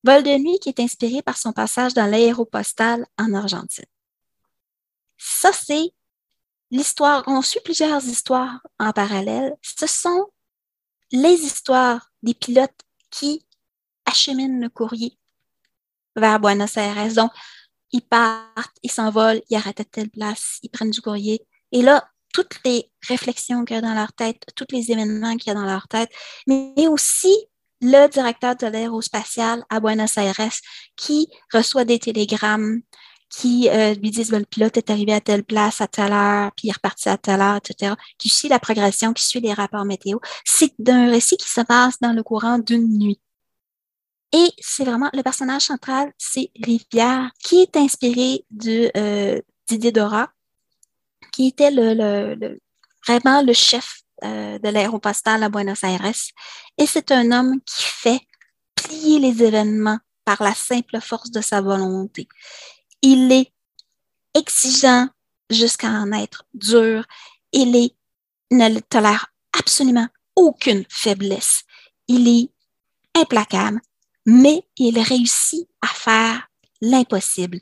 Vol 0.04 0.22
de 0.22 0.38
nuit 0.38 0.58
qui 0.60 0.70
est 0.70 0.80
inspiré 0.80 1.22
par 1.22 1.36
son 1.36 1.52
passage 1.52 1.94
dans 1.94 2.06
l'aéropostale 2.06 3.06
en 3.18 3.34
Argentine. 3.34 3.84
Ça, 5.18 5.52
c'est 5.52 5.92
l'histoire. 6.70 7.24
On 7.26 7.42
suit 7.42 7.60
plusieurs 7.64 8.04
histoires 8.04 8.60
en 8.78 8.92
parallèle. 8.92 9.54
Ce 9.62 9.86
sont 9.86 10.26
les 11.12 11.34
histoires 11.34 12.10
des 12.22 12.34
pilotes 12.34 12.80
qui 13.10 13.46
acheminent 14.06 14.60
le 14.60 14.68
courrier 14.68 15.18
vers 16.16 16.40
Buenos 16.40 16.76
Aires. 16.76 17.12
Donc, 17.14 17.32
ils 17.92 18.02
partent, 18.02 18.76
ils 18.82 18.90
s'envolent, 18.90 19.42
ils 19.50 19.56
arrêtent 19.56 19.80
à 19.80 19.84
telle 19.84 20.10
place, 20.10 20.58
ils 20.62 20.70
prennent 20.70 20.90
du 20.90 21.00
courrier. 21.00 21.46
Et 21.72 21.82
là, 21.82 22.08
toutes 22.32 22.60
les 22.64 22.90
réflexions 23.08 23.64
qu'il 23.64 23.76
y 23.76 23.78
a 23.78 23.82
dans 23.82 23.94
leur 23.94 24.12
tête, 24.12 24.42
tous 24.54 24.66
les 24.70 24.92
événements 24.92 25.36
qu'il 25.36 25.48
y 25.48 25.50
a 25.50 25.54
dans 25.54 25.66
leur 25.66 25.88
tête, 25.88 26.10
mais 26.46 26.86
aussi 26.86 27.34
le 27.80 28.08
directeur 28.08 28.56
de 28.56 28.66
l'aérospatial 28.66 29.64
à 29.70 29.80
Buenos 29.80 30.16
Aires 30.18 30.50
qui 30.96 31.28
reçoit 31.52 31.84
des 31.84 31.98
télégrammes 31.98 32.82
qui 33.30 33.68
euh, 33.70 33.94
lui 33.94 34.10
disent 34.10 34.32
le 34.32 34.44
pilote 34.44 34.76
est 34.76 34.90
arrivé 34.90 35.12
à 35.12 35.20
telle 35.20 35.44
place 35.44 35.80
à 35.80 35.86
telle 35.86 36.12
heure, 36.12 36.50
puis 36.56 36.66
il 36.66 36.70
est 36.70 36.74
reparti 36.74 37.08
à 37.08 37.16
telle 37.16 37.40
heure, 37.40 37.56
etc., 37.56 37.94
qui 38.18 38.28
suit 38.28 38.48
la 38.48 38.58
progression, 38.58 39.12
qui 39.12 39.24
suit 39.24 39.40
les 39.40 39.54
rapports 39.54 39.84
météo. 39.84 40.18
C'est 40.44 40.72
d'un 40.78 41.08
récit 41.08 41.36
qui 41.36 41.48
se 41.48 41.60
passe 41.60 41.98
dans 42.00 42.12
le 42.12 42.22
courant 42.22 42.58
d'une 42.58 42.98
nuit. 42.98 43.20
Et 44.32 44.48
c'est 44.58 44.84
vraiment 44.84 45.10
le 45.12 45.22
personnage 45.22 45.62
central, 45.62 46.12
c'est 46.18 46.50
Rivière, 46.62 47.30
qui 47.42 47.62
est 47.62 47.76
inspiré 47.76 48.44
de 48.50 48.90
euh, 48.96 49.40
Didier 49.68 49.92
Dora, 49.92 50.30
qui 51.32 51.48
était 51.48 51.70
le, 51.70 52.58
vraiment 53.06 53.42
le 53.42 53.52
chef 53.52 54.02
euh, 54.24 54.58
de 54.58 54.68
l'aéropostale 54.68 55.42
à 55.42 55.48
Buenos 55.48 55.82
Aires. 55.84 56.12
Et 56.78 56.86
c'est 56.86 57.10
un 57.12 57.30
homme 57.32 57.60
qui 57.64 57.82
fait 57.82 58.20
plier 58.74 59.18
les 59.18 59.42
événements 59.42 59.98
par 60.24 60.42
la 60.42 60.54
simple 60.54 61.00
force 61.00 61.30
de 61.30 61.40
sa 61.40 61.60
volonté. 61.60 62.28
Il 63.02 63.32
est 63.32 63.52
exigeant 64.34 65.08
jusqu'à 65.48 65.88
en 65.88 66.12
être 66.12 66.44
dur. 66.54 67.04
Il 67.52 67.90
ne 68.50 68.80
tolère 68.80 69.32
absolument 69.58 70.08
aucune 70.36 70.84
faiblesse. 70.88 71.64
Il 72.08 72.28
est 72.28 72.50
implacable, 73.20 73.80
mais 74.26 74.66
il 74.76 74.98
réussit 74.98 75.68
à 75.80 75.88
faire 75.88 76.48
l'impossible. 76.80 77.60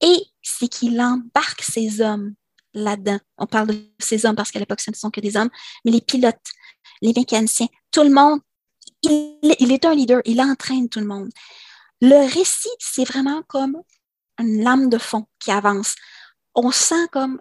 Et 0.00 0.26
c'est 0.42 0.68
qu'il 0.68 1.00
embarque 1.00 1.62
ses 1.62 2.00
hommes 2.00 2.34
là-dedans. 2.74 3.18
On 3.38 3.46
parle 3.46 3.68
de 3.68 3.92
ces 3.98 4.26
hommes 4.26 4.34
parce 4.34 4.50
qu'à 4.50 4.58
l'époque, 4.58 4.80
ce 4.80 4.90
ne 4.90 4.96
sont 4.96 5.10
que 5.10 5.20
des 5.20 5.36
hommes, 5.36 5.50
mais 5.84 5.92
les 5.92 6.00
pilotes, 6.00 6.50
les 7.00 7.12
mécaniciens, 7.14 7.68
tout 7.90 8.02
le 8.02 8.10
monde, 8.10 8.40
il 9.02 9.72
est 9.72 9.84
un 9.84 9.94
leader, 9.94 10.20
il 10.24 10.40
entraîne 10.40 10.88
tout 10.88 11.00
le 11.00 11.06
monde. 11.06 11.30
Le 12.00 12.28
récit, 12.32 12.68
c'est 12.78 13.04
vraiment 13.04 13.42
comme 13.46 13.76
une 14.42 14.62
lame 14.62 14.88
de 14.88 14.98
fond 14.98 15.26
qui 15.38 15.50
avance. 15.50 15.94
On 16.54 16.70
sent 16.70 17.08
comme 17.10 17.40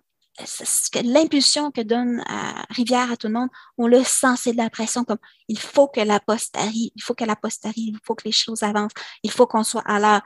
l'impulsion 1.03 1.71
que 1.71 1.81
donne 1.81 2.23
à 2.27 2.65
Rivière 2.69 3.11
à 3.11 3.17
tout 3.17 3.27
le 3.27 3.33
monde, 3.33 3.49
on 3.77 3.87
le 3.87 4.03
sent, 4.03 4.35
c'est 4.37 4.53
de 4.53 4.57
la 4.57 4.69
pression 4.69 5.03
comme 5.03 5.17
il 5.47 5.59
faut 5.59 5.87
que 5.87 5.99
la 5.99 6.19
poste 6.19 6.57
arrive, 6.57 6.91
il 6.95 7.01
faut 7.01 7.13
que 7.13 7.25
la 7.25 7.35
poste 7.35 7.65
arrive, 7.65 7.95
il 7.95 7.99
faut 8.03 8.15
que 8.15 8.23
les 8.25 8.31
choses 8.31 8.63
avancent, 8.63 8.93
il 9.23 9.31
faut 9.31 9.47
qu'on 9.47 9.63
soit 9.63 9.83
à 9.85 9.99
l'heure, 9.99 10.21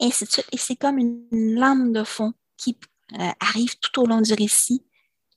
ainsi 0.00 0.24
de 0.24 0.30
suite. 0.30 0.48
Et 0.52 0.56
c'est 0.56 0.76
comme 0.76 0.98
une, 0.98 1.26
lame 1.30 1.92
de 1.92 2.04
fond 2.04 2.32
qui 2.56 2.78
euh, 3.18 3.30
arrive 3.40 3.78
tout 3.78 4.00
au 4.00 4.06
long 4.06 4.20
du 4.20 4.32
récit 4.32 4.84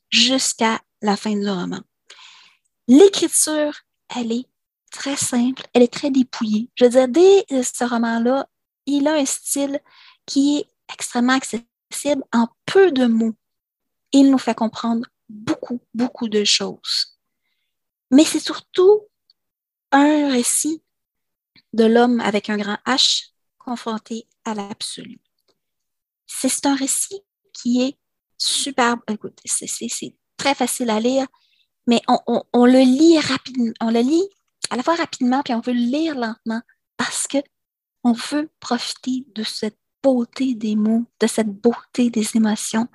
jusqu'à 0.10 0.80
la 1.02 1.18
fin 1.18 1.36
du 1.36 1.50
roman. 1.50 1.82
L'écriture, 2.88 3.74
elle 4.16 4.32
est 4.32 4.46
très 4.92 5.16
simple, 5.16 5.64
elle 5.74 5.82
est 5.82 5.94
très 5.94 6.12
dépouillée. 6.12 6.70
Je 6.76 6.86
veux 6.86 6.92
dire, 6.92 7.08
dès 7.08 7.64
ce 7.64 7.84
roman-là, 7.84 8.48
il 8.86 9.08
a 9.08 9.16
un 9.16 9.26
style 9.26 9.80
qui 10.26 10.60
est 10.60 10.68
extrêmement 10.94 11.34
accessible 11.34 12.24
en 12.32 12.48
peu 12.66 12.92
de 12.92 13.06
mots. 13.06 13.36
Il 14.12 14.32
nous 14.32 14.38
fait 14.38 14.56
comprendre 14.56 15.06
beaucoup, 15.30 15.82
beaucoup 15.94 16.28
de 16.28 16.44
choses. 16.44 17.18
Mais 18.12 18.26
c'est 18.26 18.40
surtout 18.40 19.02
un 19.92 20.32
récit 20.32 20.84
de 21.74 21.86
l'homme 21.86 22.20
avec 22.20 22.50
un 22.50 22.58
grand 22.58 22.78
H 22.86 23.30
confronté 23.58 24.28
à 24.46 24.54
l'absolu. 24.54 25.20
C'est 26.28 26.66
un 26.66 26.76
récit 26.76 27.22
qui 27.54 27.82
est 27.82 27.98
superbe. 28.38 29.00
Écoute, 29.08 29.40
c'est 29.46 30.16
très 30.38 30.56
facile 30.56 30.90
à 30.90 31.00
lire, 31.00 31.28
mais 31.88 32.02
on, 32.08 32.66
le 32.66 32.80
lit 32.80 33.20
rapidement. 33.20 33.74
On 33.82 33.92
le 33.92 34.02
lit 34.02 34.28
à 34.70 34.76
la 34.76 34.84
fois 34.84 34.96
rapidement, 34.96 35.42
puis 35.44 35.54
on 35.54 35.62
veut 35.62 35.74
le 35.74 35.80
lire 35.80 36.16
lentement 36.16 36.62
parce 36.98 37.28
que 37.28 37.38
on 38.04 38.12
veut 38.12 38.52
profiter 38.60 39.26
de 39.34 39.44
cette 39.44 39.78
beauté 40.04 40.54
des 40.54 40.76
mots, 40.76 41.06
de 41.20 41.28
cette 41.28 41.48
beauté 41.48 42.10
des 42.10 42.36
émotions. 42.36 42.88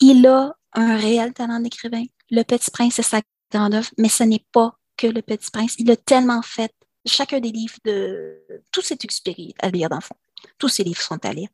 Il 0.00 0.26
a 0.26 0.56
un 0.72 0.96
réel 0.96 1.34
talent 1.34 1.60
d'écrivain. 1.60 2.04
Le 2.30 2.42
Petit 2.42 2.70
Prince, 2.70 2.94
c'est 2.94 3.02
sa 3.02 3.20
grande 3.52 3.74
œuvre, 3.74 3.90
mais 3.98 4.08
ce 4.08 4.24
n'est 4.24 4.44
pas 4.52 4.76
que 4.96 5.06
Le 5.06 5.22
Petit 5.22 5.50
Prince. 5.50 5.74
Il 5.78 5.90
a 5.90 5.96
tellement 5.96 6.42
fait 6.42 6.72
chacun 7.06 7.40
des 7.40 7.52
livres 7.52 7.78
de 7.84 8.42
tous 8.72 8.82
ces 8.82 8.96
Exupéry 9.02 9.54
à 9.60 9.70
lire 9.70 9.88
dans 9.88 9.96
le 9.96 10.02
fond. 10.02 10.16
Tous 10.58 10.68
ces 10.68 10.84
livres 10.84 11.02
sont 11.02 11.22
à 11.24 11.32
lire. 11.32 11.48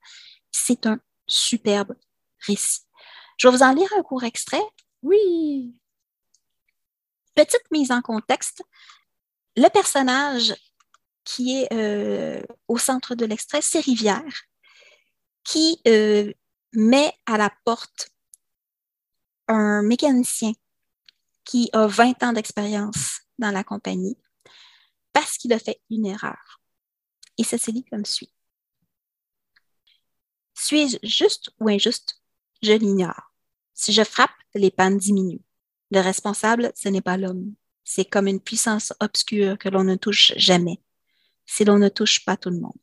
C'est 0.53 0.87
un 0.87 0.99
superbe 1.27 1.95
récit. 2.47 2.81
Je 3.39 3.49
vais 3.49 3.57
vous 3.57 3.63
en 3.63 3.73
lire 3.73 3.89
un 3.99 4.03
court 4.03 4.25
extrait. 4.25 4.63
Oui. 5.03 5.75
Petite 7.35 7.71
mise 7.71 7.91
en 7.91 8.01
contexte. 8.01 8.63
Le 9.57 9.69
personnage 9.69 10.55
qui 11.27 11.59
est 11.59 11.73
euh, 11.73 12.41
au 12.69 12.79
centre 12.79 13.15
de 13.17 13.27
l'extrait, 13.27 13.61
c'est 13.61 13.81
Rivière, 13.81 14.45
qui 15.45 15.83
euh, 15.87 16.33
met 16.73 17.13
à 17.27 17.37
la 17.37 17.53
porte 17.65 18.11
un 19.49 19.83
mécanicien 19.83 20.53
qui 21.45 21.69
a 21.73 21.87
20 21.89 22.23
ans 22.23 22.33
d'expérience 22.33 23.21
dans 23.39 23.51
la 23.51 23.65
compagnie 23.65 24.17
parce 25.13 25.37
qu'il 25.37 25.53
a 25.53 25.59
fait 25.59 25.81
une 25.91 26.07
erreur. 26.07 26.61
Et 27.39 27.45
ça 27.45 27.59
se 27.59 27.71
lit 27.71 27.85
comme 27.85 28.05
suit. 28.05 28.33
Suis-je 30.55 30.99
juste 31.03 31.51
ou 31.61 31.69
injuste? 31.69 32.23
Je 32.63 32.73
l'ignore. 32.73 33.33
Si 33.75 33.93
je 33.93 34.05
frappe, 34.05 34.31
les 34.55 34.71
pannes 34.71 34.97
diminuent. 34.97 35.43
Le 35.91 36.01
responsable, 36.01 36.73
ce 36.75 36.89
n'est 36.89 37.03
pas 37.03 37.17
l'homme. 37.17 37.55
C'est 37.85 38.05
comme 38.05 38.27
une 38.27 38.41
puissance 38.41 38.93
obscure 39.01 39.59
que 39.59 39.69
l'on 39.69 39.85
ne 39.85 39.97
touche 39.97 40.33
jamais 40.37 40.81
si 41.47 41.65
l'on 41.65 41.79
ne 41.79 41.89
touche 41.89 42.25
pas 42.25 42.37
tout 42.37 42.51
le 42.51 42.61
monde. 42.61 42.79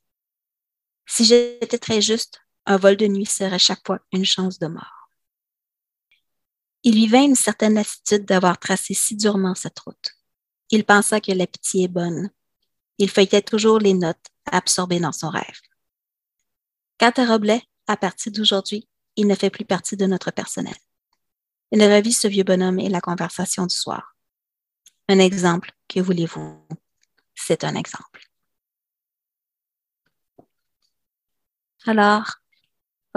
Si 1.05 1.25
j'étais 1.25 1.77
très 1.77 2.01
juste, 2.01 2.41
un 2.65 2.77
vol 2.77 2.95
de 2.95 3.07
nuit 3.07 3.25
serait 3.25 3.59
chaque 3.59 3.85
fois 3.85 3.99
une 4.11 4.25
chance 4.25 4.57
de 4.57 4.67
mort. 4.67 5.09
Il 6.83 6.95
lui 6.95 7.07
vint 7.07 7.23
une 7.23 7.35
certaine 7.35 7.75
lassitude 7.75 8.25
d'avoir 8.25 8.57
tracé 8.57 8.93
si 8.93 9.15
durement 9.15 9.55
cette 9.55 9.79
route. 9.79 10.11
Il 10.69 10.85
pensa 10.85 11.21
que 11.21 11.31
la 11.31 11.47
pitié 11.47 11.85
est 11.85 11.89
bonne. 11.89 12.29
Il 12.97 13.09
feuilletait 13.09 13.41
toujours 13.41 13.79
les 13.79 13.93
notes 13.93 14.27
absorbées 14.45 14.99
dans 14.99 15.11
son 15.11 15.29
rêve. 15.29 15.61
Quant 16.99 17.11
à 17.15 17.25
Roblet, 17.25 17.61
à 17.87 17.97
partir 17.97 18.31
d'aujourd'hui, 18.31 18.87
il 19.15 19.27
ne 19.27 19.35
fait 19.35 19.49
plus 19.49 19.65
partie 19.65 19.97
de 19.97 20.05
notre 20.05 20.31
personnel. 20.31 20.75
Il 21.71 21.83
revit 21.83 22.13
ce 22.13 22.27
vieux 22.27 22.43
bonhomme 22.43 22.79
et 22.79 22.89
la 22.89 23.01
conversation 23.01 23.65
du 23.65 23.75
soir. 23.75 24.15
Un 25.09 25.19
exemple, 25.19 25.71
que 25.87 25.99
voulez-vous? 25.99 26.65
C'est 27.35 27.63
un 27.63 27.75
exemple. 27.75 28.32
Alors, 31.85 32.25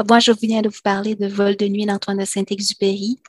moi, 0.09 0.19
je 0.19 0.33
viens 0.33 0.61
de 0.61 0.69
vous 0.69 0.81
parler 0.83 1.15
de 1.15 1.27
Vol 1.27 1.57
de 1.57 1.67
nuit 1.67 1.87
d'Antoine 1.87 2.19
de 2.19 2.25
Saint-Exupéry. 2.25 3.23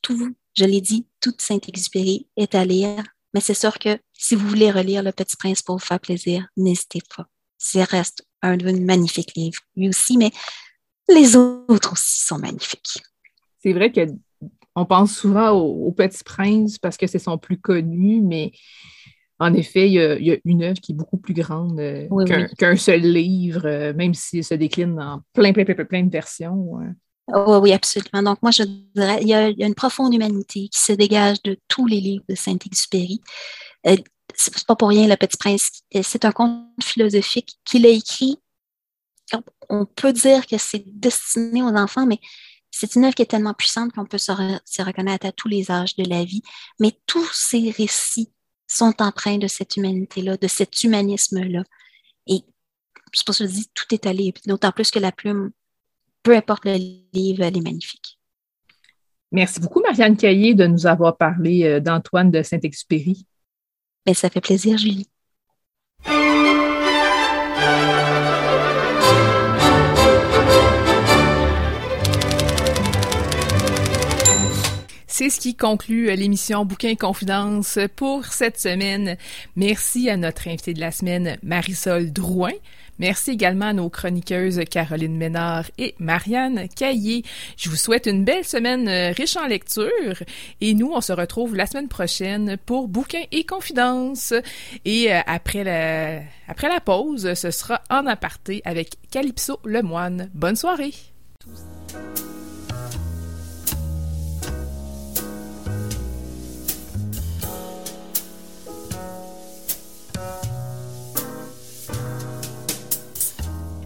Tout, 0.00 0.34
je 0.54 0.64
l'ai 0.64 0.80
dit, 0.80 1.06
toute 1.20 1.40
Saint-Exupéry 1.40 2.26
est 2.36 2.54
à 2.54 2.64
lire, 2.64 3.02
mais 3.34 3.40
c'est 3.40 3.54
sûr 3.54 3.78
que 3.78 3.98
si 4.12 4.34
vous 4.34 4.48
voulez 4.48 4.70
relire 4.70 5.02
Le 5.02 5.12
Petit 5.12 5.36
Prince 5.36 5.62
pour 5.62 5.76
vous 5.76 5.84
faire 5.84 6.00
plaisir, 6.00 6.46
n'hésitez 6.56 7.00
pas. 7.14 7.26
Ça 7.58 7.84
reste 7.84 8.26
un, 8.42 8.56
magnifique 8.56 9.34
livre, 9.36 9.60
lui 9.76 9.88
aussi, 9.88 10.16
mais 10.16 10.30
les 11.08 11.36
autres 11.36 11.92
aussi 11.92 12.22
sont 12.22 12.38
magnifiques. 12.38 13.02
C'est 13.60 13.72
vrai 13.72 13.92
que 13.92 14.06
on 14.74 14.86
pense 14.86 15.14
souvent 15.14 15.50
au, 15.50 15.92
Petit 15.92 16.24
Prince 16.24 16.78
parce 16.78 16.96
que 16.96 17.06
c'est 17.06 17.18
son 17.18 17.36
plus 17.36 17.60
connu, 17.60 18.22
mais 18.22 18.52
en 19.42 19.54
effet, 19.54 19.88
il 19.88 19.94
y, 19.94 20.30
a, 20.30 20.36
une 20.44 20.62
œuvre 20.62 20.80
qui 20.80 20.92
est 20.92 20.94
beaucoup 20.94 21.18
plus 21.18 21.34
grande 21.34 21.78
euh, 21.80 22.06
qu'un 22.58 22.76
seul 22.76 23.00
livre, 23.00 23.66
euh, 23.66 23.92
même 23.92 24.14
s'il 24.14 24.44
se 24.44 24.54
décline 24.54 25.00
en 25.00 25.20
plein, 25.32 25.52
plein, 25.52 25.64
plein, 25.64 25.84
plein 25.84 26.02
de 26.04 26.10
versions. 26.10 26.78
Oh, 27.32 27.58
oui, 27.62 27.72
absolument. 27.72 28.22
Donc, 28.22 28.42
moi, 28.42 28.52
je 28.52 28.62
dirais, 28.94 29.18
il 29.22 29.28
y, 29.28 29.34
a, 29.34 29.48
une 29.48 29.74
profonde 29.74 30.14
humanité 30.14 30.68
qui 30.68 30.80
se 30.80 30.92
dégage 30.92 31.42
de 31.42 31.58
tous 31.66 31.86
les 31.86 32.00
livres 32.00 32.24
de 32.28 32.34
Saint-Exupéry. 32.34 33.20
Euh, 33.86 33.96
c'est 34.34 34.64
pas 34.64 34.76
pour 34.76 34.88
rien, 34.88 35.08
Le 35.08 35.16
Petit 35.16 35.36
Prince. 35.36 35.82
C'est 36.02 36.24
un 36.24 36.32
conte 36.32 36.66
philosophique 36.82 37.58
qu'il 37.64 37.84
a 37.84 37.90
écrit. 37.90 38.36
On 39.68 39.86
peut 39.86 40.12
dire 40.12 40.46
que 40.46 40.56
c'est 40.58 40.84
destiné 40.86 41.62
aux 41.62 41.74
enfants, 41.74 42.06
mais 42.06 42.18
c'est 42.70 42.94
une 42.94 43.04
œuvre 43.04 43.14
qui 43.14 43.22
est 43.22 43.26
tellement 43.26 43.54
puissante 43.54 43.92
qu'on 43.92 44.06
peut 44.06 44.18
se, 44.18 44.32
reconnaître 44.82 45.26
à 45.26 45.32
tous 45.32 45.48
les 45.48 45.70
âges 45.70 45.96
de 45.96 46.08
la 46.08 46.24
vie. 46.24 46.42
Mais 46.80 46.92
tous 47.06 47.28
ces 47.32 47.70
récits 47.70 48.30
sont 48.72 48.94
empreints 49.00 49.38
de 49.38 49.46
cette 49.46 49.76
humanité-là, 49.76 50.36
de 50.36 50.48
cet 50.48 50.82
humanisme-là. 50.82 51.64
Et 52.26 52.44
c'est 53.12 53.26
pour 53.26 53.34
ça 53.34 53.44
que 53.44 53.50
je 53.50 53.54
dis 53.54 53.70
tout 53.74 53.94
est 53.94 54.06
allé, 54.06 54.32
d'autant 54.46 54.72
plus 54.72 54.90
que 54.90 54.98
la 54.98 55.12
plume, 55.12 55.50
peu 56.22 56.36
importe 56.36 56.64
le 56.64 56.76
livre, 57.12 57.42
elle 57.42 57.56
est 57.56 57.62
magnifique. 57.62 58.18
Merci 59.30 59.60
beaucoup, 59.60 59.80
Marianne 59.80 60.16
Caillé, 60.16 60.54
de 60.54 60.66
nous 60.66 60.86
avoir 60.86 61.16
parlé 61.16 61.64
euh, 61.64 61.80
d'Antoine 61.80 62.30
de 62.30 62.42
Saint-Exupéry. 62.42 63.26
Ben, 64.04 64.14
ça 64.14 64.28
fait 64.28 64.42
plaisir, 64.42 64.76
Julie. 64.76 65.08
C'est 75.14 75.28
ce 75.28 75.40
qui 75.40 75.54
conclut 75.54 76.08
euh, 76.08 76.14
l'émission 76.14 76.64
Bouquin 76.64 76.94
Confidence 76.94 77.78
pour 77.96 78.24
cette 78.24 78.58
semaine. 78.58 79.18
Merci 79.56 80.08
à 80.08 80.16
notre 80.16 80.48
invité 80.48 80.72
de 80.72 80.80
la 80.80 80.90
semaine, 80.90 81.36
Marisol 81.42 82.10
Drouin. 82.14 82.54
Merci 82.98 83.32
également 83.32 83.66
à 83.66 83.72
nos 83.74 83.90
chroniqueuses 83.90 84.62
Caroline 84.70 85.14
Ménard 85.14 85.66
et 85.76 85.94
Marianne 85.98 86.66
Caillé. 86.74 87.24
Je 87.58 87.68
vous 87.68 87.76
souhaite 87.76 88.06
une 88.06 88.24
belle 88.24 88.46
semaine 88.46 88.88
euh, 88.88 89.12
riche 89.12 89.36
en 89.36 89.46
lecture 89.46 90.16
et 90.62 90.72
nous, 90.72 90.90
on 90.94 91.02
se 91.02 91.12
retrouve 91.12 91.56
la 91.56 91.66
semaine 91.66 91.88
prochaine 91.88 92.56
pour 92.64 92.88
Bouquins 92.88 93.24
et 93.32 93.44
Confidences. 93.44 94.32
Et 94.86 95.12
euh, 95.12 95.20
après 95.26 95.62
la, 95.62 96.22
après 96.48 96.70
la 96.70 96.80
pause, 96.80 97.34
ce 97.34 97.50
sera 97.50 97.82
en 97.90 98.06
aparté 98.06 98.62
avec 98.64 98.94
Calypso 99.10 99.60
Lemoine. 99.66 100.30
Bonne 100.32 100.56
soirée! 100.56 100.94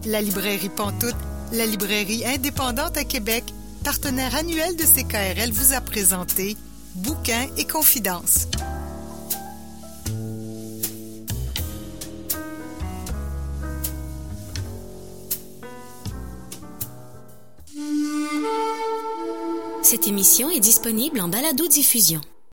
La 0.07 0.21
librairie 0.21 0.69
Pantoute, 0.69 1.17
la 1.51 1.65
librairie 1.65 2.25
indépendante 2.25 2.95
à 2.95 3.03
Québec, 3.03 3.43
partenaire 3.83 4.35
annuel 4.35 4.77
de 4.77 4.83
CKRL, 4.83 5.51
vous 5.51 5.73
a 5.73 5.81
présenté 5.81 6.55
Bouquins 6.95 7.47
et 7.57 7.65
Confidences. 7.65 8.47
Cette 19.81 20.07
émission 20.07 20.49
est 20.49 20.61
disponible 20.61 21.19
en 21.19 21.27
balado-diffusion. 21.27 22.21